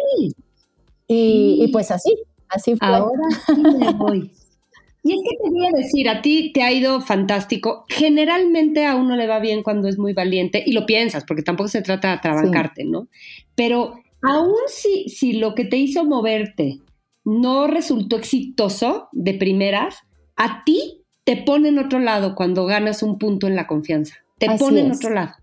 Y, 1.06 1.68
pues 1.72 1.90
así, 1.90 2.14
así 2.54 2.76
fue. 2.76 2.88
Ahora 2.88 3.22
sí 3.46 3.62
me 3.62 3.92
voy. 3.92 4.30
Y 5.02 5.12
es 5.12 5.20
que 5.22 5.36
te 5.44 5.50
voy 5.50 5.66
a 5.66 5.70
decir, 5.76 6.08
a 6.08 6.22
ti 6.22 6.50
te 6.54 6.62
ha 6.62 6.72
ido 6.72 7.02
fantástico. 7.02 7.84
Generalmente 7.88 8.86
a 8.86 8.96
uno 8.96 9.16
le 9.16 9.26
va 9.26 9.38
bien 9.38 9.62
cuando 9.62 9.86
es 9.86 9.98
muy 9.98 10.14
valiente 10.14 10.62
y 10.64 10.72
lo 10.72 10.86
piensas, 10.86 11.24
porque 11.24 11.42
tampoco 11.42 11.68
se 11.68 11.82
trata 11.82 12.12
de 12.12 12.18
trabancarte, 12.18 12.84
¿no? 12.84 13.08
Pero 13.54 14.00
aún 14.22 14.56
si, 14.66 15.10
si 15.10 15.34
lo 15.34 15.54
que 15.54 15.66
te 15.66 15.76
hizo 15.76 16.04
moverte 16.04 16.80
no 17.22 17.66
resultó 17.66 18.16
exitoso 18.16 19.08
de 19.12 19.34
primeras, 19.34 19.98
a 20.36 20.64
ti 20.64 21.02
te 21.24 21.36
pone 21.36 21.68
en 21.68 21.78
otro 21.78 21.98
lado 21.98 22.34
cuando 22.34 22.64
ganas 22.64 23.02
un 23.02 23.18
punto 23.18 23.46
en 23.46 23.56
la 23.56 23.66
confianza. 23.66 24.16
Te 24.38 24.56
pone 24.56 24.80
en 24.80 24.92
otro 24.92 25.10
lado 25.10 25.34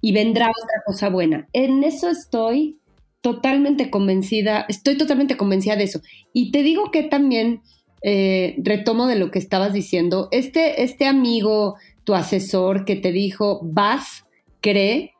y 0.00 0.12
vendrá 0.12 0.48
otra 0.50 0.82
cosa 0.84 1.08
buena. 1.08 1.48
En 1.52 1.84
eso 1.84 2.10
estoy 2.10 2.78
totalmente 3.24 3.88
convencida, 3.88 4.66
estoy 4.68 4.98
totalmente 4.98 5.38
convencida 5.38 5.76
de 5.76 5.84
eso. 5.84 6.02
Y 6.34 6.52
te 6.52 6.62
digo 6.62 6.90
que 6.90 7.04
también 7.04 7.62
eh, 8.02 8.54
retomo 8.58 9.06
de 9.06 9.16
lo 9.16 9.30
que 9.30 9.38
estabas 9.38 9.72
diciendo, 9.72 10.28
este, 10.30 10.82
este 10.82 11.06
amigo, 11.06 11.76
tu 12.04 12.12
asesor 12.14 12.84
que 12.84 12.96
te 12.96 13.12
dijo, 13.12 13.60
vas, 13.62 14.26
cree, 14.60 15.14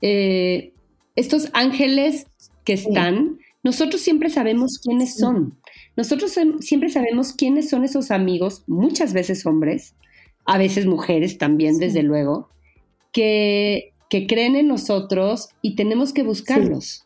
eh, 0.00 0.72
estos 1.14 1.50
ángeles 1.52 2.26
que 2.64 2.72
están, 2.72 3.36
nosotros 3.62 4.00
siempre 4.00 4.30
sabemos 4.30 4.78
quiénes 4.78 5.18
son. 5.18 5.58
Nosotros 5.94 6.34
siempre 6.60 6.88
sabemos 6.88 7.34
quiénes 7.34 7.68
son 7.68 7.84
esos 7.84 8.10
amigos, 8.10 8.64
muchas 8.66 9.12
veces 9.12 9.44
hombres, 9.44 9.94
a 10.46 10.56
veces 10.56 10.86
mujeres 10.86 11.36
también, 11.36 11.76
desde 11.76 12.02
luego, 12.02 12.48
que, 13.12 13.92
que, 14.08 14.26
creen 14.26 14.56
en 14.56 14.68
nosotros 14.68 15.50
y 15.60 15.74
tenemos 15.74 16.14
que 16.14 16.22
buscarlos. 16.22 17.04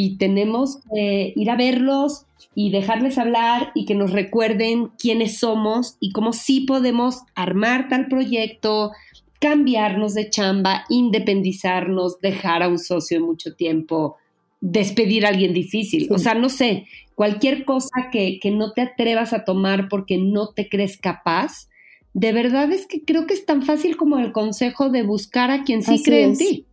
Y 0.00 0.16
tenemos 0.16 0.78
que 0.88 1.32
ir 1.34 1.50
a 1.50 1.56
verlos 1.56 2.24
y 2.54 2.70
dejarles 2.70 3.18
hablar 3.18 3.72
y 3.74 3.84
que 3.84 3.96
nos 3.96 4.12
recuerden 4.12 4.90
quiénes 4.96 5.38
somos 5.38 5.96
y 5.98 6.12
cómo 6.12 6.32
sí 6.32 6.60
podemos 6.60 7.22
armar 7.34 7.88
tal 7.88 8.06
proyecto, 8.06 8.92
cambiarnos 9.40 10.14
de 10.14 10.30
chamba, 10.30 10.84
independizarnos, 10.88 12.20
dejar 12.20 12.62
a 12.62 12.68
un 12.68 12.78
socio 12.78 13.18
de 13.18 13.26
mucho 13.26 13.56
tiempo, 13.56 14.14
despedir 14.60 15.26
a 15.26 15.30
alguien 15.30 15.52
difícil. 15.52 16.06
O 16.12 16.18
sea, 16.18 16.34
no 16.34 16.48
sé, 16.48 16.86
cualquier 17.16 17.64
cosa 17.64 18.08
que, 18.12 18.38
que 18.38 18.52
no 18.52 18.70
te 18.74 18.82
atrevas 18.82 19.32
a 19.32 19.44
tomar 19.44 19.88
porque 19.88 20.16
no 20.16 20.50
te 20.50 20.68
crees 20.68 20.96
capaz, 20.96 21.68
de 22.14 22.32
verdad 22.32 22.70
es 22.70 22.86
que 22.86 23.04
creo 23.04 23.26
que 23.26 23.34
es 23.34 23.44
tan 23.44 23.64
fácil 23.64 23.96
como 23.96 24.20
el 24.20 24.30
consejo 24.30 24.90
de 24.90 25.02
buscar 25.02 25.50
a 25.50 25.64
quien 25.64 25.82
sí 25.82 26.04
cree 26.04 26.22
en 26.22 26.38
ti 26.38 26.67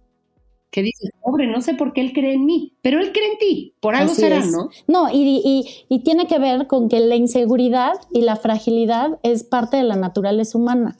que 0.75 0.83
dices, 0.83 1.09
pobre, 1.21 1.47
no 1.47 1.61
sé 1.61 1.73
por 1.73 1.93
qué 1.93 2.01
él 2.01 2.11
cree 2.11 2.33
en 2.33 2.45
mí, 2.45 2.73
pero 2.81 2.99
él 2.99 3.13
cree 3.13 3.31
en 3.31 3.37
ti, 3.37 3.73
por 3.79 3.95
algo 3.95 4.13
será, 4.13 4.45
¿no? 4.45 4.69
No, 4.87 5.07
y, 5.09 5.65
y, 5.87 5.99
tiene 5.99 6.27
que 6.27 6.37
ver 6.37 6.67
con 6.67 6.89
que 6.89 6.99
la 6.99 7.15
inseguridad 7.15 7.93
y 8.11 8.23
la 8.23 8.35
fragilidad 8.35 9.17
es 9.23 9.45
parte 9.45 9.77
de 9.77 9.83
la 9.83 9.95
naturaleza 9.95 10.57
humana, 10.57 10.97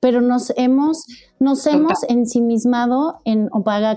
pero 0.00 0.22
nos 0.22 0.50
hemos, 0.56 1.04
nos 1.40 1.66
hemos 1.66 2.04
ensimismado 2.08 3.20
en, 3.26 3.50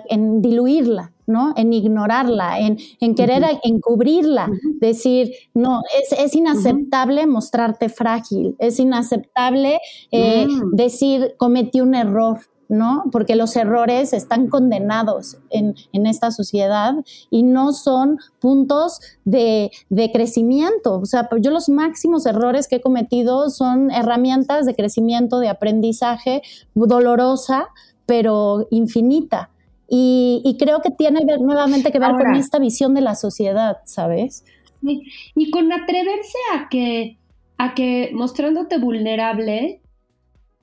en 0.09 0.41
diluirla, 0.41 1.13
¿no? 1.27 1.53
En 1.55 1.71
ignorarla, 1.71 2.59
en, 2.59 2.77
en 2.99 3.15
querer 3.15 3.41
encubrirla, 3.63 4.49
decir, 4.81 5.31
no, 5.53 5.79
es, 5.97 6.11
es 6.19 6.35
inaceptable 6.35 7.25
mostrarte 7.25 7.87
frágil, 7.87 8.57
es 8.59 8.81
inaceptable 8.81 9.79
eh, 10.11 10.45
mm. 10.45 10.75
decir, 10.75 11.35
cometí 11.37 11.79
un 11.79 11.95
error, 11.95 12.41
¿no? 12.71 13.03
Porque 13.11 13.35
los 13.35 13.57
errores 13.57 14.13
están 14.13 14.47
condenados 14.47 15.37
en, 15.49 15.75
esta 15.91 16.31
sociedad 16.31 16.95
y 17.29 17.43
no 17.43 17.73
son 17.73 18.17
puntos 18.39 19.01
de, 19.25 19.71
crecimiento. 20.13 20.99
O 20.99 21.05
sea, 21.05 21.27
yo 21.41 21.51
los 21.51 21.67
máximos 21.67 22.25
errores 22.25 22.69
que 22.69 22.77
he 22.77 22.81
cometido 22.81 23.49
son 23.49 23.91
herramientas 23.91 24.65
de 24.65 24.73
crecimiento, 24.73 25.39
de 25.39 25.49
aprendizaje, 25.49 26.43
dolorosa, 26.73 27.67
pero 28.05 28.67
infinita. 28.71 29.49
Y, 29.89 30.55
creo 30.57 30.81
que 30.81 30.91
tiene 30.91 31.25
nuevamente 31.41 31.91
que 31.91 31.99
ver 31.99 32.11
con 32.11 32.35
esta 32.35 32.57
visión 32.57 32.93
de 32.93 33.01
la 33.01 33.15
sociedad, 33.15 33.79
¿sabes? 33.83 34.45
Y 34.81 35.51
con 35.51 35.73
atreverse 35.73 36.37
a 36.53 36.69
que, 36.69 37.17
a 37.57 37.73
que 37.73 38.11
mostrándote 38.13 38.77
vulnerable, 38.77 39.80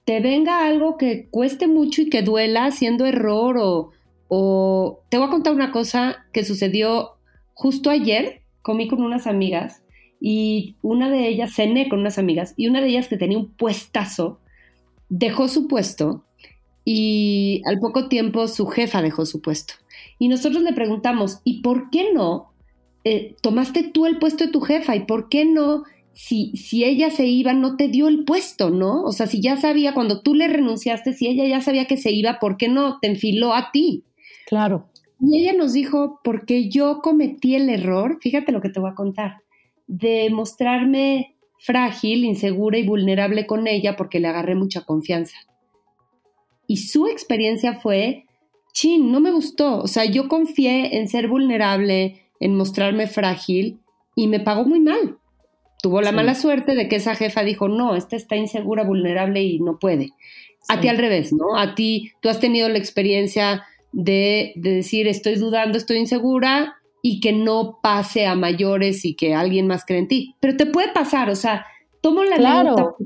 te 0.08 0.20
venga 0.20 0.64
algo 0.64 0.96
que 0.96 1.28
cueste 1.28 1.66
mucho 1.66 2.00
y 2.00 2.08
que 2.08 2.22
duela 2.22 2.64
haciendo 2.64 3.04
error 3.04 3.58
o, 3.58 3.90
o... 4.28 5.00
Te 5.10 5.18
voy 5.18 5.26
a 5.26 5.30
contar 5.30 5.52
una 5.52 5.70
cosa 5.70 6.24
que 6.32 6.44
sucedió 6.44 7.18
justo 7.52 7.90
ayer, 7.90 8.40
comí 8.62 8.88
con 8.88 9.02
unas 9.02 9.26
amigas 9.26 9.82
y 10.18 10.76
una 10.80 11.10
de 11.10 11.28
ellas, 11.28 11.52
cené 11.54 11.90
con 11.90 11.98
unas 12.00 12.16
amigas 12.16 12.54
y 12.56 12.68
una 12.68 12.80
de 12.80 12.88
ellas 12.88 13.06
que 13.06 13.18
tenía 13.18 13.36
un 13.36 13.50
puestazo, 13.50 14.40
dejó 15.10 15.46
su 15.46 15.68
puesto 15.68 16.24
y 16.86 17.60
al 17.66 17.78
poco 17.78 18.08
tiempo 18.08 18.48
su 18.48 18.66
jefa 18.66 19.02
dejó 19.02 19.26
su 19.26 19.42
puesto. 19.42 19.74
Y 20.18 20.28
nosotros 20.28 20.62
le 20.62 20.72
preguntamos, 20.72 21.42
¿y 21.44 21.60
por 21.60 21.90
qué 21.90 22.14
no 22.14 22.50
eh, 23.04 23.36
tomaste 23.42 23.82
tú 23.82 24.06
el 24.06 24.18
puesto 24.18 24.46
de 24.46 24.52
tu 24.52 24.62
jefa? 24.62 24.96
¿Y 24.96 25.00
por 25.00 25.28
qué 25.28 25.44
no 25.44 25.84
si, 26.18 26.50
si 26.56 26.82
ella 26.82 27.10
se 27.10 27.26
iba, 27.26 27.52
no 27.52 27.76
te 27.76 27.86
dio 27.86 28.08
el 28.08 28.24
puesto, 28.24 28.70
¿no? 28.70 29.04
O 29.04 29.12
sea, 29.12 29.28
si 29.28 29.40
ya 29.40 29.56
sabía, 29.56 29.94
cuando 29.94 30.20
tú 30.20 30.34
le 30.34 30.48
renunciaste, 30.48 31.12
si 31.12 31.28
ella 31.28 31.46
ya 31.46 31.60
sabía 31.60 31.86
que 31.86 31.96
se 31.96 32.10
iba, 32.10 32.40
¿por 32.40 32.56
qué 32.56 32.66
no 32.66 32.98
te 32.98 33.06
enfiló 33.06 33.54
a 33.54 33.70
ti? 33.70 34.02
Claro. 34.48 34.88
Y 35.20 35.40
ella 35.40 35.52
nos 35.56 35.74
dijo, 35.74 36.18
porque 36.24 36.68
yo 36.68 37.02
cometí 37.02 37.54
el 37.54 37.68
error, 37.68 38.18
fíjate 38.20 38.50
lo 38.50 38.60
que 38.60 38.68
te 38.68 38.80
voy 38.80 38.90
a 38.90 38.96
contar, 38.96 39.42
de 39.86 40.28
mostrarme 40.30 41.36
frágil, 41.56 42.24
insegura 42.24 42.78
y 42.78 42.84
vulnerable 42.84 43.46
con 43.46 43.68
ella 43.68 43.94
porque 43.94 44.18
le 44.18 44.26
agarré 44.26 44.56
mucha 44.56 44.80
confianza. 44.80 45.36
Y 46.66 46.78
su 46.78 47.06
experiencia 47.06 47.74
fue, 47.74 48.24
chin, 48.72 49.12
no 49.12 49.20
me 49.20 49.30
gustó. 49.30 49.78
O 49.82 49.86
sea, 49.86 50.04
yo 50.04 50.26
confié 50.26 50.98
en 50.98 51.06
ser 51.06 51.28
vulnerable, 51.28 52.24
en 52.40 52.56
mostrarme 52.56 53.06
frágil 53.06 53.78
y 54.16 54.26
me 54.26 54.40
pagó 54.40 54.64
muy 54.64 54.80
mal. 54.80 55.16
Tuvo 55.80 56.00
la 56.00 56.12
mala 56.12 56.34
suerte 56.34 56.74
de 56.74 56.88
que 56.88 56.96
esa 56.96 57.14
jefa 57.14 57.42
dijo, 57.42 57.68
no, 57.68 57.94
esta 57.94 58.16
está 58.16 58.36
insegura, 58.36 58.82
vulnerable 58.82 59.42
y 59.42 59.60
no 59.60 59.78
puede. 59.78 60.10
A 60.68 60.80
ti 60.80 60.88
al 60.88 60.98
revés, 60.98 61.32
¿no? 61.32 61.56
A 61.56 61.74
ti, 61.74 62.12
tú 62.20 62.28
has 62.28 62.40
tenido 62.40 62.68
la 62.68 62.78
experiencia 62.78 63.64
de, 63.92 64.52
decir, 64.56 65.06
estoy 65.06 65.36
dudando, 65.36 65.78
estoy 65.78 65.98
insegura 65.98 66.76
y 67.00 67.20
que 67.20 67.32
no 67.32 67.78
pase 67.80 68.26
a 68.26 68.34
mayores 68.34 69.04
y 69.04 69.14
que 69.14 69.34
alguien 69.34 69.66
más 69.66 69.84
cree 69.84 70.00
en 70.00 70.08
ti. 70.08 70.34
Pero 70.40 70.56
te 70.56 70.66
puede 70.66 70.92
pasar, 70.92 71.30
o 71.30 71.36
sea, 71.36 71.64
tomo 72.00 72.24
la 72.24 72.36
claro. 72.36 72.96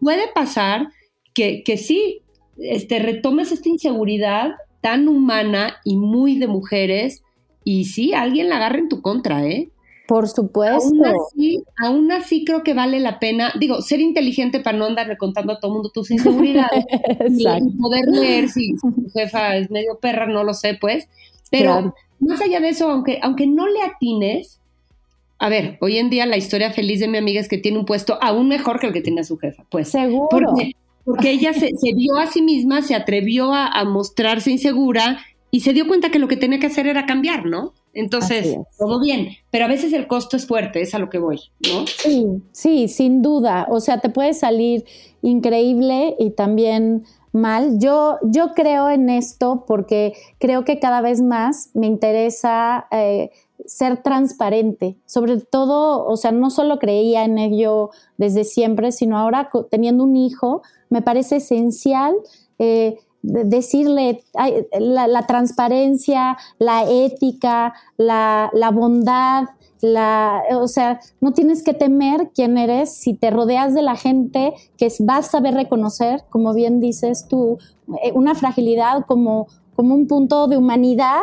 puede 0.00 0.28
pasar 0.34 0.88
que, 1.34 1.62
que 1.62 1.76
sí, 1.76 2.22
este, 2.58 2.98
retomes 2.98 3.52
esta 3.52 3.68
inseguridad 3.68 4.52
tan 4.80 5.06
humana 5.08 5.76
y 5.84 5.96
muy 5.96 6.38
de 6.38 6.46
mujeres 6.46 7.22
y 7.64 7.84
sí, 7.84 8.14
alguien 8.14 8.48
la 8.48 8.56
agarra 8.56 8.78
en 8.78 8.88
tu 8.88 9.00
contra, 9.00 9.46
¿eh? 9.46 9.70
Por 10.12 10.28
supuesto. 10.28 10.90
Aún 11.78 12.12
así, 12.12 12.44
creo 12.44 12.62
que 12.62 12.74
vale 12.74 13.00
la 13.00 13.18
pena, 13.18 13.50
digo, 13.58 13.80
ser 13.80 13.98
inteligente 13.98 14.60
para 14.60 14.76
no 14.76 14.84
andar 14.84 15.08
recontando 15.08 15.54
a 15.54 15.58
todo 15.58 15.70
el 15.70 15.74
mundo 15.76 15.88
tus 15.88 16.10
inseguridades 16.10 16.84
y, 17.30 17.46
poder 17.78 18.04
leer 18.08 18.50
si, 18.50 18.74
tu 18.74 19.08
jefa 19.14 19.56
es 19.56 19.70
medio 19.70 19.98
perra, 19.98 20.26
no 20.26 20.44
lo 20.44 20.52
sé, 20.52 20.76
pues. 20.78 21.08
Pero 21.50 21.94
más 22.20 22.42
allá 22.42 22.60
de 22.60 22.68
eso, 22.68 22.90
aunque, 22.90 23.20
aunque 23.22 23.46
no 23.46 23.66
le 23.66 23.80
atines, 23.80 24.60
a 25.38 25.48
ver, 25.48 25.78
hoy 25.80 25.96
en 25.96 26.10
día 26.10 26.26
la 26.26 26.36
historia 26.36 26.72
feliz 26.72 27.00
de 27.00 27.08
mi 27.08 27.16
amiga 27.16 27.40
es 27.40 27.48
que 27.48 27.56
tiene 27.56 27.78
un 27.78 27.86
puesto 27.86 28.18
aún 28.20 28.48
mejor 28.48 28.80
que 28.80 28.88
el 28.88 28.92
que 28.92 29.00
tiene 29.00 29.24
su 29.24 29.38
jefa, 29.38 29.64
pues. 29.70 29.88
Seguro. 29.88 30.28
Porque, 30.30 30.72
porque 31.06 31.30
ella 31.30 31.54
se, 31.54 31.70
vio 31.94 32.18
a 32.18 32.26
sí 32.26 32.42
misma, 32.42 32.82
se 32.82 32.94
atrevió 32.94 33.54
a, 33.54 33.66
a 33.66 33.86
mostrarse 33.86 34.50
insegura 34.50 35.24
y 35.54 35.60
se 35.60 35.74
dio 35.74 35.86
cuenta 35.86 36.10
que 36.10 36.18
lo 36.18 36.28
que 36.28 36.38
tenía 36.38 36.58
que 36.58 36.66
hacer 36.66 36.86
era 36.86 37.04
cambiar, 37.04 37.44
¿no? 37.44 37.74
Entonces, 37.92 38.56
todo 38.78 38.98
bien, 39.02 39.36
pero 39.50 39.66
a 39.66 39.68
veces 39.68 39.92
el 39.92 40.06
costo 40.06 40.38
es 40.38 40.46
fuerte, 40.46 40.80
es 40.80 40.94
a 40.94 40.98
lo 40.98 41.10
que 41.10 41.18
voy, 41.18 41.40
¿no? 41.70 41.86
Sí, 41.86 42.26
sí, 42.52 42.88
sin 42.88 43.20
duda. 43.20 43.66
O 43.68 43.78
sea, 43.80 44.00
te 44.00 44.08
puede 44.08 44.32
salir 44.32 44.86
increíble 45.20 46.16
y 46.18 46.30
también 46.30 47.04
mal. 47.32 47.78
Yo, 47.78 48.16
yo 48.22 48.54
creo 48.54 48.88
en 48.88 49.10
esto 49.10 49.64
porque 49.66 50.14
creo 50.38 50.64
que 50.64 50.80
cada 50.80 51.02
vez 51.02 51.20
más 51.20 51.68
me 51.74 51.86
interesa 51.86 52.86
eh, 52.90 53.30
ser 53.66 54.02
transparente. 54.02 54.96
Sobre 55.04 55.38
todo, 55.38 56.06
o 56.06 56.16
sea, 56.16 56.32
no 56.32 56.48
solo 56.48 56.78
creía 56.78 57.24
en 57.24 57.36
ello 57.36 57.90
desde 58.16 58.44
siempre, 58.44 58.90
sino 58.90 59.18
ahora 59.18 59.50
teniendo 59.70 60.04
un 60.04 60.16
hijo, 60.16 60.62
me 60.88 61.02
parece 61.02 61.36
esencial. 61.36 62.14
Eh, 62.58 62.96
decirle 63.22 64.22
la, 64.78 65.26
transparencia, 65.26 66.36
la 66.58 66.84
ética, 66.88 67.74
la, 67.96 68.50
bondad, 68.72 69.44
la, 69.80 70.42
o 70.52 70.68
sea, 70.68 71.00
no 71.20 71.32
tienes 71.32 71.62
que 71.62 71.74
temer 71.74 72.30
quién 72.34 72.58
eres. 72.58 72.94
Si 72.94 73.14
te 73.14 73.30
rodeas 73.30 73.74
de 73.74 73.82
la 73.82 73.96
gente 73.96 74.52
que 74.76 74.88
vas 75.00 75.28
a 75.28 75.30
saber 75.30 75.54
reconocer, 75.54 76.24
como 76.30 76.52
bien 76.52 76.80
dices 76.80 77.26
tú, 77.28 77.58
eh, 78.02 78.12
una 78.14 78.34
fragilidad 78.34 79.06
como, 79.06 79.46
como 79.74 79.94
un 79.94 80.06
punto 80.06 80.48
de 80.48 80.56
humanidad 80.56 81.20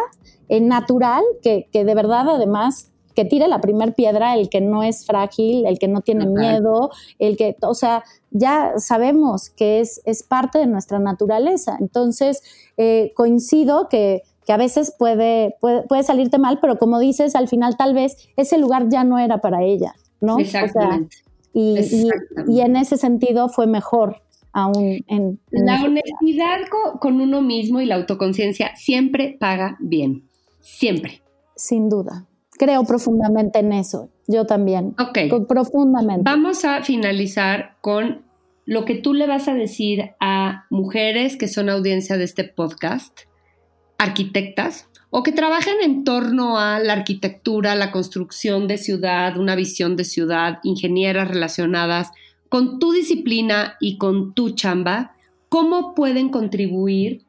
eh, 0.48 0.62
natural 0.62 1.24
que, 1.42 1.68
que 1.72 1.86
de 1.86 1.96
verdad 1.96 2.28
además 2.30 2.92
que 3.20 3.26
tire 3.26 3.50
la 3.50 3.60
primer 3.60 3.96
piedra, 3.96 4.38
el 4.38 4.48
que 4.48 4.62
no 4.62 4.82
es 4.82 5.06
frágil, 5.06 5.66
el 5.66 5.78
que 5.78 5.90
no 5.90 6.00
tiene 6.00 6.26
miedo, 6.26 6.90
el 7.18 7.36
que, 7.36 7.58
o 7.64 7.74
sea, 7.74 8.06
ya 8.32 8.72
sabemos 8.78 9.50
que 9.50 9.82
es, 9.82 10.02
es 10.06 10.24
parte 10.24 10.58
de 10.58 10.68
nuestra 10.68 11.00
naturaleza. 11.00 11.76
Entonces, 11.82 12.42
eh, 12.78 13.12
coincido 13.18 13.90
que, 13.90 14.22
que, 14.46 14.54
a 14.54 14.58
veces 14.58 14.96
puede, 14.98 15.58
puede, 15.60 16.04
salirte 16.04 16.38
mal, 16.38 16.60
pero 16.62 16.78
como 16.78 16.98
dices, 16.98 17.36
al 17.36 17.50
final 17.50 17.76
tal 17.76 17.94
vez 17.94 18.30
ese 18.38 18.58
lugar 18.58 18.88
ya 18.88 19.04
no 19.04 19.20
era 19.20 19.40
para 19.42 19.64
ella, 19.64 19.94
¿no? 20.22 20.40
Exactamente. 20.40 21.18
y, 21.52 21.78
y, 22.48 22.62
en 22.62 22.78
ese 22.78 22.96
sentido 22.96 23.50
fue 23.50 23.68
mejor 23.68 24.22
aún 24.54 25.04
en... 25.08 25.42
la 25.52 25.84
honestidad 25.84 26.60
con 27.02 27.20
uno 27.20 27.42
mismo 27.42 27.82
y 27.82 27.86
la 27.86 27.96
autoconciencia 27.96 28.78
siempre 28.78 29.36
paga 29.38 29.76
bien, 29.82 30.24
siempre. 30.62 31.22
Sin 31.58 31.90
duda 31.90 32.29
creo 32.60 32.84
profundamente 32.84 33.60
en 33.60 33.74
eso. 33.74 34.10
Yo 34.28 34.46
también. 34.46 34.94
Ok. 35.00 35.48
Profundamente. 35.48 36.22
Vamos 36.24 36.66
a 36.66 36.84
finalizar 36.84 37.78
con 37.82 38.22
lo 38.66 38.86
que 38.86 38.94
tú 38.94 39.16
le 39.16 39.26
vas 39.26 39.48
a 39.48 39.56
decir 39.56 40.12
a 40.20 40.66
mujeres 40.70 41.38
que 41.38 41.48
son 41.48 41.70
audiencia 41.70 42.18
de 42.18 42.26
este 42.26 42.44
podcast, 42.44 43.22
arquitectas, 43.98 44.88
o 45.10 45.24
que 45.24 45.32
trabajen 45.32 45.78
en 45.82 46.04
torno 46.04 46.60
a 46.60 46.80
la 46.80 46.94
arquitectura, 46.94 47.74
la 47.74 47.92
construcción 47.92 48.68
de 48.68 48.78
ciudad, 48.78 49.38
una 49.38 49.56
visión 49.56 49.96
de 49.96 50.04
ciudad, 50.04 50.60
ingenieras 50.62 51.30
relacionadas 51.30 52.12
con 52.50 52.78
tu 52.78 52.92
disciplina 52.92 53.76
y 53.80 53.98
con 53.98 54.34
tu 54.36 54.52
chamba, 54.52 55.16
¿cómo 55.48 55.96
pueden 55.96 56.30
contribuir 56.30 57.26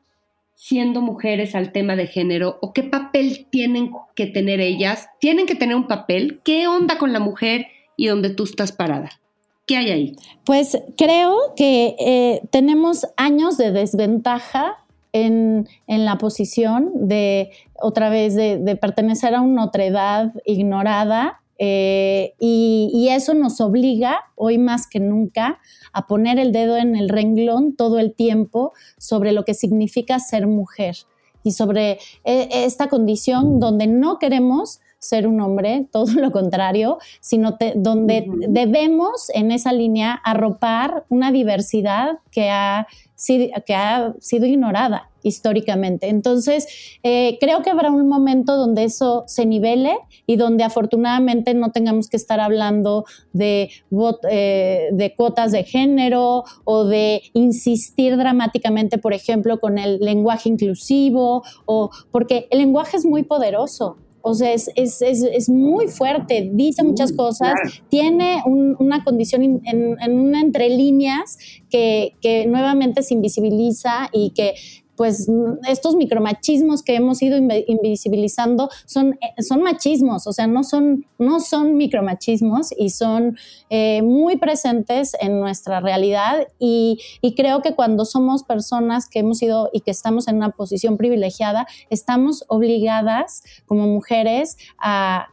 siendo 0.61 1.01
mujeres 1.01 1.55
al 1.55 1.73
tema 1.73 1.97
de 1.97 2.07
género 2.07 2.59
o 2.61 2.75
qué 2.75 2.83
papel 2.83 3.47
tienen 3.51 3.93
que 4.15 4.27
tener 4.27 4.61
ellas? 4.61 5.09
¿Tienen 5.19 5.47
que 5.47 5.55
tener 5.55 5.75
un 5.75 5.87
papel? 5.87 6.43
¿Qué 6.45 6.69
onda 6.69 6.99
con 6.99 7.15
la 7.15 7.19
mujer 7.19 7.69
y 7.97 8.09
donde 8.09 8.29
tú 8.29 8.45
estás 8.45 8.71
parada? 8.71 9.09
¿Qué 9.67 9.79
hay 9.79 9.91
ahí? 9.91 10.17
Pues 10.45 10.79
creo 10.99 11.55
que 11.57 11.97
eh, 11.99 12.43
tenemos 12.51 13.07
años 13.17 13.57
de 13.57 13.73
desventaja 13.73 14.85
en, 15.15 15.67
la 15.87 16.19
posición 16.19 16.91
de, 17.09 17.53
otra 17.81 18.11
vez, 18.11 18.35
de, 18.35 18.79
pertenecer 18.79 19.35
a 19.35 19.41
una 19.41 19.65
otredad 19.65 20.35
ignorada 20.45 21.40
eh, 21.63 22.33
y, 22.41 22.91
y, 22.91 23.11
eso 23.11 23.35
nos 23.35 23.61
obliga, 23.61 24.21
hoy 24.35 24.57
más 24.57 24.87
que 24.87 24.99
nunca, 24.99 25.59
a 25.93 26.07
poner 26.07 26.39
el 26.39 26.53
dedo 26.53 26.79
en 26.79 26.97
el 26.97 27.11
renglón 27.11 27.77
todo 27.77 27.99
el 27.99 28.15
tiempo 28.15 28.73
sobre 28.97 29.33
lo 29.33 29.45
que 29.45 29.53
significa 29.53 30.19
ser 30.21 30.47
mujer 30.47 30.97
y 31.43 31.53
sobre 31.53 31.99
eh, 32.25 32.49
esta 32.51 32.89
condición 32.89 33.61
donde 33.61 33.87
no 33.87 34.19
queremos 34.19 34.81
ser 35.01 35.27
un 35.27 35.41
hombre, 35.41 35.89
todo 35.91 36.13
lo 36.15 36.31
contrario, 36.31 36.99
sino 37.21 37.59
donde 37.75 38.27
debemos 38.49 39.31
en 39.35 39.51
esa 39.51 39.73
línea 39.73 40.13
arropar 40.13 41.05
una 41.09 41.33
diversidad 41.33 42.19
que 42.31 42.51
ha, 42.51 42.87
que 43.67 43.75
ha 43.75 44.15
sido 44.21 44.47
ignorada 44.47 45.11
históricamente. 45.23 46.09
Entonces, 46.09 46.99
eh, 47.03 47.37
creo 47.41 47.63
que 47.63 47.71
habrá 47.71 47.91
un 47.91 48.09
momento 48.09 48.57
donde 48.57 48.85
eso 48.85 49.25
se 49.27 49.45
nivele 49.47 49.99
y 50.27 50.37
donde 50.37 50.65
afortunadamente 50.65 51.53
no 51.55 51.73
tengamos 51.73 52.09
que 52.09 52.17
estar 52.17 52.41
hablando 52.41 53.05
de, 53.33 53.71
eh, 54.31 54.89
de 54.93 55.15
cuotas 55.15 55.53
de 55.53 55.65
género 55.65 56.45
o 56.65 56.85
de 56.85 57.23
insistir 57.35 58.17
dramáticamente, 58.17 58.99
por 58.99 59.13
ejemplo, 59.13 59.61
con 59.61 59.79
el 59.79 59.99
lenguaje 60.01 60.49
inclusivo, 60.49 61.43
o 61.67 61.91
porque 62.11 62.49
el 62.51 62.59
lenguaje 62.59 62.97
es 62.97 63.05
muy 63.05 63.23
poderoso. 63.23 63.97
O 64.23 64.35
sea, 64.35 64.53
es, 64.53 64.71
es, 64.75 65.01
es, 65.03 65.23
es, 65.23 65.49
muy 65.49 65.89
fuerte, 65.89 66.51
dice 66.53 66.83
muchas 66.83 67.13
cosas, 67.13 67.55
tiene 67.89 68.43
una 68.47 69.03
condición 69.03 69.43
en, 69.43 69.61
en, 69.65 70.19
una 70.19 70.41
entre 70.41 70.69
líneas 70.69 71.39
que, 71.71 72.15
que, 72.21 72.47
nuevamente 72.47 73.03
se 73.03 73.15
invisibiliza 73.15 74.09
y 74.13 74.31
que 74.31 74.55
pues 75.01 75.31
estos 75.67 75.95
micromachismos 75.95 76.83
que 76.83 76.95
hemos 76.95 77.23
ido 77.23 77.39
invisibilizando 77.39 78.69
son, 78.85 79.15
eh, 79.23 79.43
son 79.43 79.63
machismos, 79.63 80.27
o 80.27 80.33
sea, 80.35 80.47
no 80.47 80.63
son, 80.63 81.07
no 81.17 81.41
son 81.41 81.79
micromachismos 81.79 82.75
y 82.77 82.91
son 82.91 83.39
eh, 83.71 84.03
muy 84.03 84.37
presentes 84.37 85.17
en 85.19 85.41
nuestra 85.41 85.81
realidad 85.81 86.47
y, 86.59 86.99
creo 87.35 87.63
que 87.63 87.75
cuando 87.75 88.05
somos 88.05 88.43
personas 88.43 89.09
que 89.09 89.21
hemos 89.21 89.41
ido 89.41 89.71
y 89.73 89.81
que 89.81 89.91
estamos 89.91 90.29
en 90.29 90.37
una 90.37 90.51
posición 90.51 90.99
privilegiada, 90.99 91.67
estamos 91.89 92.45
obligadas 92.49 93.43
como 93.65 93.87
mujeres 93.87 94.59
a 94.79 95.29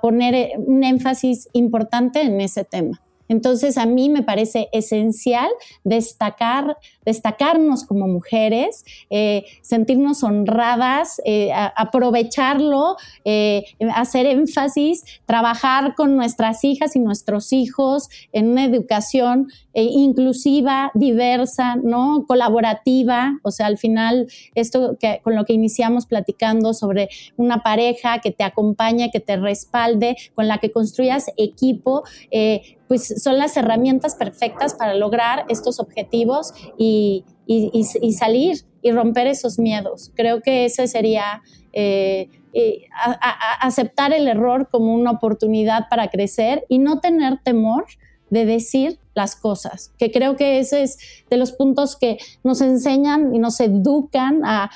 poner 0.00 0.34
eh, 0.36 0.52
un 0.56 0.84
énfasis 0.84 1.48
importante 1.52 2.20
en 2.20 2.40
ese 2.40 2.62
tema. 2.62 3.00
Entonces, 3.30 3.78
a 3.78 3.86
mí 3.86 4.08
me 4.08 4.24
parece 4.24 4.68
esencial 4.72 5.48
destacar, 5.84 6.76
destacarnos 7.04 7.84
como 7.84 8.08
mujeres, 8.08 8.84
eh, 9.08 9.44
sentirnos 9.62 10.22
honradas, 10.22 11.20
eh, 11.24 11.50
aprovecharlo, 11.52 12.96
eh, 13.24 13.64
hacer 13.94 14.26
énfasis, 14.26 15.04
trabajar 15.26 15.94
con 15.94 16.16
nuestras 16.16 16.62
hijas 16.64 16.96
y 16.96 16.98
nuestros 16.98 17.52
hijos 17.52 18.08
en 18.32 18.48
una 18.48 18.64
educación 18.64 19.48
inclusiva, 19.72 20.90
diversa, 20.94 21.76
¿no? 21.76 22.24
colaborativa. 22.26 23.38
O 23.44 23.52
sea, 23.52 23.66
al 23.66 23.78
final, 23.78 24.26
esto 24.56 24.98
con 25.22 25.36
lo 25.36 25.44
que 25.44 25.52
iniciamos 25.52 26.06
platicando 26.06 26.74
sobre 26.74 27.08
una 27.36 27.62
pareja 27.62 28.18
que 28.18 28.32
te 28.32 28.42
acompaña, 28.42 29.10
que 29.10 29.20
te 29.20 29.36
respalde, 29.36 30.16
con 30.34 30.48
la 30.48 30.58
que 30.58 30.72
construyas 30.72 31.30
equipo, 31.36 32.02
pues 32.90 33.22
son 33.22 33.38
las 33.38 33.56
herramientas 33.56 34.16
perfectas 34.16 34.74
para 34.74 34.94
lograr 34.94 35.44
estos 35.48 35.78
objetivos 35.78 36.52
y, 36.76 36.89
salir 38.12 38.58
y 38.82 38.92
romper 38.92 39.26
esos 39.26 39.58
miedos. 39.58 40.12
Creo 40.14 40.40
que 40.40 40.64
ese 40.64 40.86
sería 40.88 41.42
eh, 41.72 42.28
eh, 42.52 42.86
aceptar 43.60 44.12
el 44.12 44.26
error 44.26 44.68
como 44.70 44.94
una 44.94 45.12
oportunidad 45.12 45.88
para 45.88 46.08
crecer 46.08 46.64
y 46.68 46.78
no 46.78 47.00
tener 47.00 47.38
temor 47.44 47.86
de 48.30 48.46
decir 48.46 48.98
las 49.14 49.36
cosas, 49.36 49.92
que 49.98 50.10
creo 50.10 50.36
que 50.36 50.60
ese 50.60 50.82
es 50.82 50.98
de 51.28 51.36
los 51.36 51.52
puntos 51.52 51.96
que 51.96 52.18
nos 52.44 52.60
enseñan 52.60 53.34
y 53.34 53.38
nos 53.38 53.60
educan 53.60 54.42
a, 54.44 54.70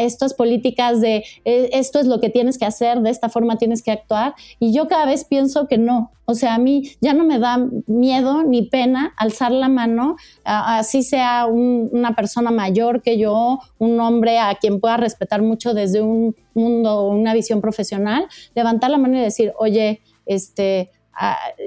estas 0.00 0.34
políticas 0.34 1.00
de 1.00 1.24
e, 1.44 1.70
esto 1.72 1.98
es 1.98 2.06
lo 2.06 2.20
que 2.20 2.30
tienes 2.30 2.58
que 2.58 2.64
hacer, 2.64 3.00
de 3.00 3.10
esta 3.10 3.28
forma 3.28 3.56
tienes 3.56 3.82
que 3.82 3.90
actuar. 3.90 4.34
Y 4.58 4.72
yo 4.72 4.88
cada 4.88 5.04
vez 5.04 5.24
pienso 5.24 5.66
que 5.66 5.78
no. 5.78 6.12
O 6.24 6.34
sea, 6.34 6.54
a 6.54 6.58
mí 6.58 6.92
ya 7.00 7.12
no 7.12 7.24
me 7.24 7.40
da 7.40 7.58
miedo 7.86 8.44
ni 8.44 8.62
pena 8.62 9.12
alzar 9.16 9.50
la 9.50 9.68
mano, 9.68 10.16
así 10.44 11.02
sea 11.02 11.46
una 11.46 12.14
persona 12.14 12.52
mayor 12.52 13.02
que 13.02 13.18
yo, 13.18 13.58
un 13.78 13.98
hombre 13.98 14.38
a 14.38 14.54
quien 14.54 14.80
pueda 14.80 14.96
respetar 14.96 15.42
mucho 15.42 15.74
desde 15.74 16.02
un 16.02 16.36
mundo, 16.54 17.08
una 17.08 17.34
visión 17.34 17.60
profesional, 17.60 18.28
levantar 18.54 18.90
la 18.90 18.98
mano 18.98 19.16
y 19.16 19.20
decir, 19.20 19.52
oye, 19.58 20.02
este, 20.24 20.92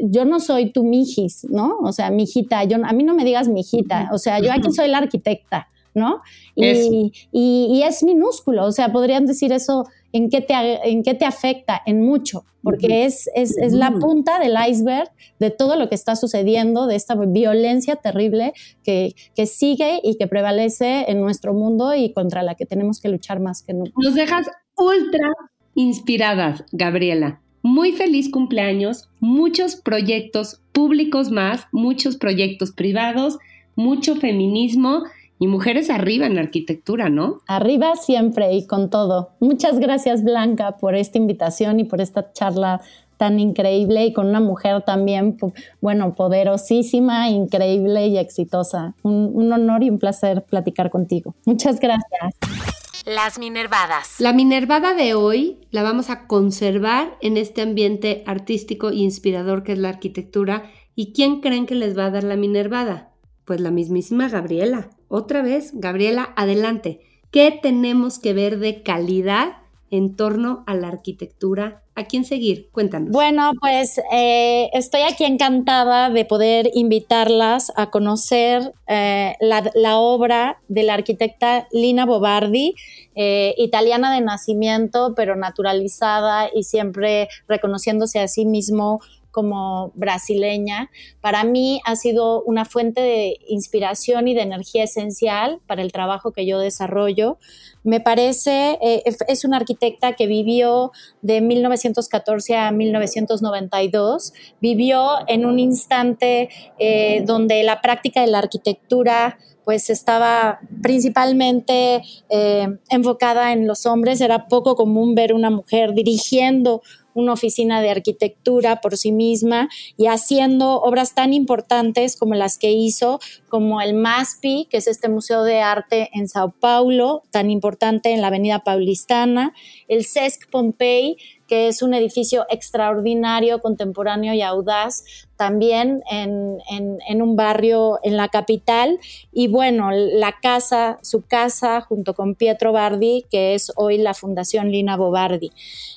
yo 0.04 0.26
no 0.26 0.40
soy 0.40 0.72
tu 0.72 0.84
mijis, 0.84 1.46
¿no? 1.50 1.78
O 1.82 1.92
sea, 1.92 2.10
mijita, 2.10 2.64
yo, 2.64 2.78
a 2.84 2.94
mí 2.94 3.04
no 3.04 3.14
me 3.14 3.26
digas 3.26 3.48
mijita, 3.48 4.10
o 4.12 4.18
sea, 4.18 4.40
yo 4.40 4.52
aquí 4.52 4.72
soy 4.72 4.88
la 4.88 5.00
arquitecta, 5.00 5.70
¿no? 5.94 6.22
Y 6.56 7.84
es, 7.84 8.04
minúsculo, 8.04 8.66
o 8.66 8.72
sea, 8.72 8.92
podrían 8.92 9.26
decir 9.26 9.52
eso, 9.52 9.86
¿en 10.12 10.30
qué 10.30 10.42
te, 10.42 10.54
en 10.90 11.04
qué 11.04 11.14
te 11.14 11.26
afecta? 11.26 11.82
En 11.86 12.02
mucho, 12.02 12.46
porque 12.64 13.06
es, 13.06 13.30
es, 13.36 13.58
es, 13.58 13.74
la 13.74 13.92
punta 13.92 14.40
del 14.40 14.56
iceberg 14.70 15.12
de 15.40 15.52
todo 15.52 15.76
lo 15.76 15.90
que 15.90 15.96
está 15.96 16.16
sucediendo, 16.16 16.88
de 16.88 16.96
esta 16.96 17.16
violencia 17.16 17.96
terrible 17.98 18.54
que, 18.84 19.14
que 19.36 19.46
sigue 19.46 20.00
y 20.04 20.16
que 20.18 20.28
prevalece 20.28 21.12
en 21.12 21.22
nuestro 21.22 21.54
mundo 21.54 21.94
y 21.94 22.12
contra 22.14 22.42
la 22.42 22.56
que 22.56 22.66
tenemos 22.66 23.00
que 23.00 23.10
luchar 23.10 23.40
más 23.40 23.62
que 23.62 23.74
nunca. 23.74 23.94
Nos 23.98 24.16
dejas 24.16 24.48
ultra 24.76 25.30
inspiradas, 25.76 26.64
Gabriela 26.72 27.43
muy 27.64 27.94
feliz 27.94 28.30
cumpleaños, 28.30 29.10
muchos 29.20 29.76
proyectos 29.78 30.62
públicos 30.74 31.32
más, 31.32 31.66
muchos 31.72 32.18
proyectos 32.18 32.72
privados, 32.72 33.40
mucho 33.76 34.16
feminismo 34.18 35.04
y 35.40 35.48
mujeres 35.48 35.90
arriba 35.90 36.28
en 36.28 36.36
la 36.36 36.42
arquitectura, 36.42 37.10
¿no? 37.10 37.42
Arriba 37.48 37.96
siempre 37.96 38.54
y 38.54 38.68
con 38.68 38.90
todo. 38.90 39.32
Muchas 39.40 39.80
gracias 39.80 40.24
Blanca 40.24 40.78
por 40.78 40.94
esta 40.94 41.18
invitación 41.18 41.80
y 41.80 41.86
por 41.86 42.02
esta 42.02 42.32
charla 42.34 42.82
tan 43.18 43.40
increíble 43.40 44.06
y 44.06 44.14
con 44.14 44.28
una 44.28 44.42
mujer 44.42 44.82
también, 44.82 45.38
bueno, 45.80 46.14
poderosísima, 46.16 47.30
increíble 47.30 48.08
y 48.08 48.18
exitosa. 48.18 48.96
Un, 49.04 49.32
un 49.34 49.54
honor 49.54 49.84
y 49.84 49.90
un 49.90 50.00
placer 50.00 50.44
platicar 50.44 50.90
contigo. 50.90 51.34
Muchas 51.46 51.80
gracias. 51.80 52.83
Las 53.06 53.38
Minervadas. 53.38 54.16
La 54.20 54.32
Minervada 54.32 54.94
de 54.94 55.14
hoy 55.14 55.68
la 55.72 55.84
vamos 55.84 56.10
a 56.10 56.26
conservar 56.26 57.18
en 57.20 57.36
este 57.36 57.62
ambiente 57.62 58.24
artístico 58.26 58.92
e 58.92 58.96
inspirador 58.96 59.64
que 59.64 59.74
es 59.74 59.78
la 59.78 59.90
arquitectura. 59.90 60.72
¿Y 60.96 61.12
quién 61.12 61.42
creen 61.42 61.66
que 61.66 61.76
les 61.76 61.98
va 61.98 62.06
a 62.06 62.12
dar 62.12 62.24
la 62.24 62.38
Minervada? 62.38 63.12
Pues 63.44 63.60
la 63.60 63.72
mismísima 63.72 64.30
Gabriela. 64.30 64.90
Otra 65.10 65.42
vez, 65.42 65.72
Gabriela, 65.74 66.32
adelante. 66.38 67.02
¿Qué 67.30 67.60
tenemos 67.62 68.20
que 68.20 68.34
ver 68.34 68.58
de 68.60 68.84
calidad 68.84 69.58
en 69.94 70.16
torno 70.16 70.64
a 70.66 70.74
la 70.74 70.88
arquitectura 70.88 71.84
¿A 71.96 72.06
quién 72.06 72.26
seguir? 72.26 72.70
Cuéntanos. 72.72 73.12
Bueno, 73.12 73.52
pues 73.62 74.02
eh, 74.12 74.72
estoy 74.74 75.02
aquí 75.02 75.26
encantada 75.26 76.10
de 76.10 76.26
poder 76.26 76.72
invitarlas 76.74 77.72
a 77.76 77.92
conocer 77.92 78.74
eh, 78.88 79.36
la, 79.40 80.00
obra 80.00 80.60
de 80.68 80.82
la 80.82 80.96
arquitecta 80.96 81.68
Lina 81.72 82.08
Bobardi, 82.08 82.74
eh, 83.14 83.54
italiana 83.58 84.12
de 84.12 84.22
nacimiento, 84.22 85.14
pero 85.16 85.36
naturalizada 85.36 86.50
y 86.52 86.64
siempre 86.64 87.28
reconociéndose 87.48 88.20
a 88.20 88.28
sí 88.28 88.46
mismo 88.48 89.00
como 89.34 89.92
brasileña, 89.96 90.92
para 91.20 91.44
mí 91.44 91.82
ha 91.86 91.96
sido 91.96 92.44
una 92.44 92.66
fuente 92.66 93.02
de 93.02 93.38
inspiración 93.48 94.28
y 94.28 94.36
de 94.36 94.44
energía 94.44 94.84
esencial 94.84 95.60
para 95.66 95.82
el 95.82 95.92
trabajo 95.92 96.32
que 96.32 96.46
yo 96.46 96.60
desarrollo. 96.60 97.40
Me 97.84 98.00
parece, 98.00 98.78
eh, 98.82 99.04
es 99.28 99.44
una 99.44 99.58
arquitecta 99.58 100.14
que 100.14 100.28
vivió 100.28 100.92
de 101.24 101.42
1914 101.42 102.56
a 102.56 102.72
1992, 102.72 104.34
vivió 104.62 105.16
en 105.28 105.46
un 105.46 105.58
instante 105.58 106.50
eh, 106.78 107.24
donde 107.26 107.64
la 107.64 107.82
práctica 107.82 108.22
de 108.22 108.28
la 108.28 108.38
arquitectura 108.38 109.40
pues 109.66 109.90
estaba 109.90 110.60
principalmente 110.82 112.04
eh, 112.30 112.68
enfocada 112.90 113.54
en 113.54 113.66
los 113.66 113.86
hombres, 113.86 114.22
era 114.22 114.48
poco 114.48 114.76
común 114.76 115.16
ver 115.16 115.34
una 115.34 115.50
mujer 115.50 115.94
dirigiendo 115.94 116.82
una 117.14 117.34
oficina 117.34 117.82
de 117.82 117.90
arquitectura 117.90 118.82
por 118.82 118.98
sí 118.98 119.12
misma 119.12 119.70
y 119.98 120.08
haciendo 120.08 120.82
obras 120.82 121.16
tan 121.16 121.34
importantes 121.34 122.16
como 122.16 122.36
las 122.36 122.58
que 122.58 122.72
hizo, 122.72 123.20
como 123.50 123.82
el 123.82 123.94
MASPI, 123.94 124.68
que 124.70 124.78
es 124.78 124.88
este 124.88 125.10
Museo 125.10 125.44
de 125.44 125.62
Arte 125.62 126.10
en 126.14 126.28
Sao 126.28 126.52
Paulo, 126.60 127.24
tan 127.32 127.52
importante 127.52 128.14
en 128.14 128.22
la 128.22 128.28
Avenida 128.28 128.64
Paulistana, 128.64 129.54
el 129.88 130.06
CESC 130.06 130.50
Pompey, 130.50 131.18
que 131.48 131.68
es 131.68 131.82
un 131.82 131.94
edificio 131.94 132.46
extraordinario, 132.50 133.60
contemporáneo 133.62 134.34
y 134.34 134.42
audaz, 134.42 135.04
también 135.36 136.04
en, 136.10 137.22
un 137.22 137.36
barrio 137.36 138.00
en 138.04 138.16
la 138.16 138.30
capital. 138.30 139.00
Y 139.32 139.48
bueno, 139.48 139.90
la 139.92 140.36
casa, 140.42 141.00
su 141.02 141.22
casa, 141.26 141.82
junto 141.82 142.14
con 142.14 142.36
Pietro 142.36 142.72
Bardi, 142.72 143.26
que 143.30 143.56
es 143.56 143.72
hoy 143.76 143.98
la 143.98 144.14
Fundación 144.14 144.72
Lina 144.72 144.96
Bobardi. 144.96 145.52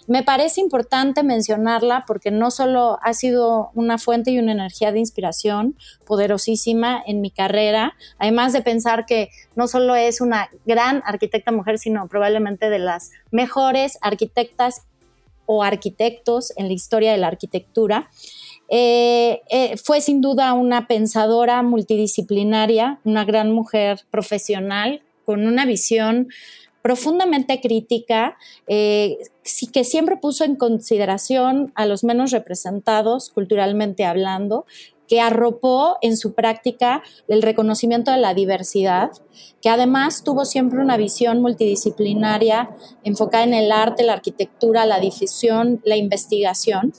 Me 0.09 0.22
parece 0.22 0.61
importante 0.61 1.22
mencionarla 1.22 2.05
porque 2.07 2.30
no 2.30 2.51
solo 2.51 2.99
ha 3.03 3.12
sido 3.14 3.70
una 3.74 3.99
fuente 3.99 4.30
y 4.30 4.38
una 4.38 4.53
energía 4.53 4.90
de 4.90 4.99
inspiración 4.99 5.76
poderosísima 6.05 7.03
en 7.07 7.20
mi 7.20 7.30
carrera, 7.30 7.94
además 8.18 8.53
de 8.53 8.62
pensar 8.62 9.07
que 9.07 9.30
no 9.55 9.68
solo 9.68 9.94
es 9.94 10.20
una 10.20 10.51
gran 10.64 11.03
arquitecta 11.05 11.53
mujer, 11.53 11.78
sino 11.78 12.09
probablemente 12.09 12.70
de 12.70 12.78
las 12.78 13.11
mejores 13.30 13.99
arquitectas 14.01 14.86
o 15.47 15.62
arquitectos 15.62 16.53
en 16.57 16.68
la 16.68 16.74
historia 16.74 17.12
de 17.12 17.18
la 17.18 17.28
arquitectura. 17.28 18.11
Eh, 18.68 19.42
eh, 19.49 19.76
fue 19.76 20.01
sin 20.01 20.20
duda 20.20 20.53
una 20.53 20.86
pensadora 20.88 21.62
multidisciplinaria, 21.62 23.01
una 23.05 23.24
gran 23.24 23.53
mujer 23.53 24.01
profesional 24.11 25.03
con 25.24 25.47
una 25.47 25.64
visión 25.64 26.28
profundamente 26.82 27.61
crítica, 27.61 28.36
eh, 28.68 29.18
que 29.72 29.82
siempre 29.82 30.16
puso 30.18 30.44
en 30.44 30.55
consideración 30.55 31.72
a 31.74 31.84
los 31.84 32.05
menos 32.05 32.30
representados 32.30 33.30
culturalmente 33.30 34.05
hablando, 34.05 34.66
que 35.09 35.20
arropó 35.20 35.98
en 36.02 36.16
su 36.16 36.34
práctica 36.34 37.02
el 37.28 37.42
reconocimiento 37.42 38.11
de 38.11 38.18
la 38.18 38.34
diversidad, 38.34 39.12
que 39.61 39.68
además 39.68 40.24
tuvo 40.24 40.44
siempre 40.44 40.80
una 40.80 40.96
visión 40.96 41.40
multidisciplinaria 41.40 42.70
enfocada 43.04 43.44
en 43.44 43.54
el 43.54 43.72
arte, 43.72 44.02
la 44.02 44.14
arquitectura, 44.14 44.86
la 44.86 45.00
difusión, 45.00 45.80
la 45.84 45.96
investigación, 45.96 46.92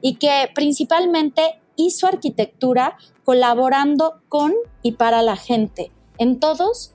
y 0.00 0.16
que 0.16 0.50
principalmente 0.54 1.60
hizo 1.76 2.06
arquitectura 2.06 2.96
colaborando 3.24 4.20
con 4.28 4.52
y 4.82 4.92
para 4.92 5.22
la 5.22 5.36
gente 5.36 5.90
en 6.18 6.38
todos 6.38 6.94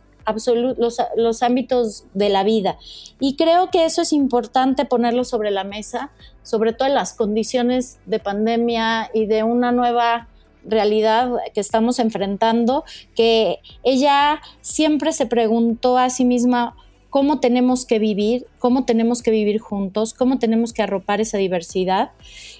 los, 1.15 1.43
ámbitos 1.43 2.05
de 2.13 2.29
la 2.29 2.43
vida. 2.43 2.77
Y 3.19 3.35
creo 3.35 3.69
que 3.71 3.85
eso 3.85 4.01
es 4.01 4.13
importante 4.13 4.85
ponerlo 4.85 5.23
sobre 5.23 5.51
la 5.51 5.63
mesa, 5.63 6.11
sobre 6.43 6.73
todo 6.73 6.87
en 6.87 6.95
las 6.95 7.13
condiciones 7.13 7.99
de 8.05 8.19
pandemia 8.19 9.09
y 9.13 9.25
de 9.25 9.43
una 9.43 9.71
nueva 9.71 10.27
realidad 10.63 11.31
que 11.53 11.59
estamos 11.59 11.99
enfrentando, 11.99 12.83
que 13.15 13.59
ella 13.83 14.41
siempre 14.61 15.11
se 15.13 15.25
preguntó 15.25 15.97
a 15.97 16.09
sí 16.09 16.25
misma 16.25 16.75
cómo 17.09 17.39
tenemos 17.39 17.85
que 17.85 17.99
vivir, 17.99 18.45
cómo 18.59 18.85
tenemos 18.85 19.21
que 19.23 19.31
vivir 19.31 19.59
juntos, 19.59 20.13
cómo 20.13 20.39
tenemos 20.39 20.73
que 20.73 20.83
arropar 20.83 21.21
esa 21.21 21.37
diversidad. 21.37 22.11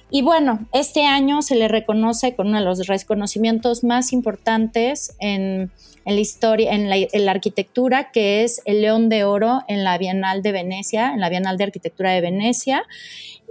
Y 0.09 0.21
bueno, 0.21 0.67
este 0.73 1.05
año 1.05 1.41
se 1.41 1.55
le 1.55 1.67
reconoce 1.67 2.35
con 2.35 2.47
uno 2.47 2.59
de 2.59 2.65
los 2.65 2.87
reconocimientos 2.87 3.83
más 3.83 4.11
importantes 4.11 5.15
en, 5.19 5.71
la 6.05 6.19
historia, 6.19 6.73
en 6.73 6.89
la, 6.89 7.31
arquitectura, 7.31 8.11
que 8.11 8.43
es 8.43 8.61
el 8.65 8.81
León 8.81 9.09
de 9.09 9.23
Oro 9.23 9.61
en 9.67 9.83
la 9.83 9.97
Bienal 9.99 10.41
de 10.41 10.51
Venecia, 10.51 11.13
en 11.13 11.19
la 11.19 11.29
Bienal 11.29 11.57
de 11.57 11.65
Arquitectura 11.65 12.11
de 12.11 12.21
Venecia. 12.21 12.83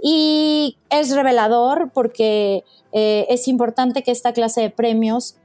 Y 0.03 0.77
es 0.89 1.15
revelador 1.15 1.91
porque 1.93 2.65
eh, 2.91 3.25
es 3.29 3.47
importante 3.47 4.03
que 4.03 4.11
esta 4.11 4.33
clase 4.33 4.61
de 4.61 4.69
premios 4.69 5.35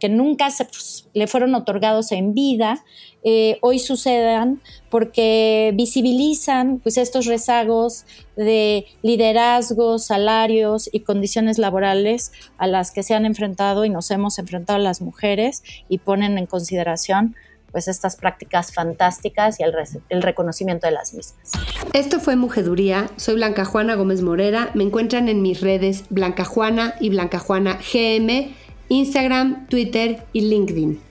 que 0.00 0.08
nunca 0.08 0.50
se, 0.50 0.64
pues, 0.64 1.08
le 1.14 1.26
fueron 1.26 1.54
otorgados 1.54 2.12
en 2.12 2.34
vida, 2.34 2.84
eh, 3.24 3.58
hoy 3.62 3.78
sucedan 3.78 4.60
porque 4.90 5.72
visibilizan 5.74 6.78
pues, 6.78 6.96
estos 6.96 7.26
rezagos 7.26 8.04
de 8.36 8.86
liderazgos, 9.02 10.06
salarios 10.06 10.88
y 10.92 11.00
condiciones 11.00 11.58
laborales 11.58 12.32
a 12.58 12.66
las 12.66 12.92
que 12.92 13.02
se 13.02 13.14
han 13.14 13.26
enfrentado 13.26 13.84
y 13.84 13.90
nos 13.90 14.10
hemos 14.10 14.38
enfrentado 14.38 14.78
las 14.78 15.00
mujeres 15.00 15.62
y 15.88 15.98
ponen 15.98 16.38
en 16.38 16.46
consideración 16.46 17.34
pues 17.72 17.86
estas 17.86 18.16
prácticas 18.16 18.72
fantásticas 18.72 19.60
y 19.60 19.62
el, 19.62 19.74
el, 20.08 20.22
reconocimiento 20.22 20.86
de 20.86 20.92
las 20.92 21.12
mismas. 21.12 21.52
Esto 21.92 22.18
fue 22.18 22.34
Mujeduría, 22.34 23.10
soy 23.16 23.34
Blanca 23.34 23.66
Juana 23.66 23.94
Gómez 23.94 24.22
Morera, 24.22 24.70
me 24.74 24.84
encuentran 24.84 25.28
en 25.28 25.42
mis 25.42 25.60
redes 25.60 26.04
Blanca 26.08 26.46
Juana 26.46 26.94
y 26.98 27.10
Blanca 27.10 27.38
Juana 27.38 27.78
GM, 27.92 28.54
Instagram, 28.88 29.66
Twitter 29.66 30.24
y 30.32 30.42
LinkedIn. 30.42 31.07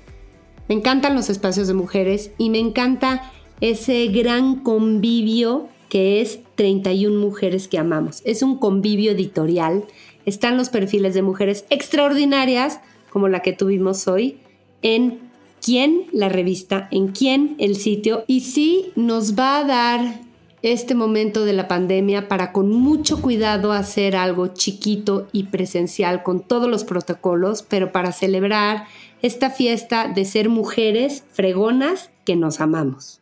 Me 0.67 0.75
encantan 0.75 1.15
los 1.15 1.29
espacios 1.29 1.67
de 1.67 1.73
mujeres 1.73 2.31
y 2.37 2.49
me 2.49 2.59
encanta 2.59 3.31
ese 3.61 4.07
gran 4.07 4.57
convivio 4.57 5.67
que 5.89 6.21
es 6.21 6.39
31 6.55 7.19
mujeres 7.19 7.67
que 7.67 7.77
amamos. 7.77 8.21
Es 8.25 8.41
un 8.41 8.57
convivio 8.57 9.11
editorial. 9.11 9.85
Están 10.25 10.57
los 10.57 10.69
perfiles 10.69 11.13
de 11.13 11.21
mujeres 11.21 11.65
extraordinarias, 11.69 12.81
como 13.09 13.29
la 13.29 13.41
que 13.41 13.53
tuvimos 13.53 14.07
hoy, 14.07 14.37
en 14.81 15.19
quién 15.61 16.05
la 16.11 16.29
revista, 16.29 16.89
en 16.91 17.07
quién 17.09 17.55
el 17.59 17.75
sitio. 17.75 18.25
Y 18.27 18.41
sí 18.41 18.91
nos 18.95 19.39
va 19.39 19.59
a 19.59 19.63
dar 19.63 20.27
este 20.61 20.95
momento 20.95 21.45
de 21.45 21.53
la 21.53 21.67
pandemia 21.67 22.27
para 22.27 22.51
con 22.51 22.71
mucho 22.71 23.21
cuidado 23.21 23.71
hacer 23.71 24.15
algo 24.15 24.47
chiquito 24.47 25.27
y 25.31 25.43
presencial 25.43 26.23
con 26.23 26.41
todos 26.41 26.67
los 26.67 26.83
protocolos, 26.83 27.63
pero 27.63 27.91
para 27.91 28.11
celebrar 28.11 28.85
esta 29.21 29.49
fiesta 29.49 30.07
de 30.07 30.25
ser 30.25 30.49
mujeres 30.49 31.23
fregonas 31.31 32.11
que 32.25 32.35
nos 32.35 32.59
amamos. 32.61 33.21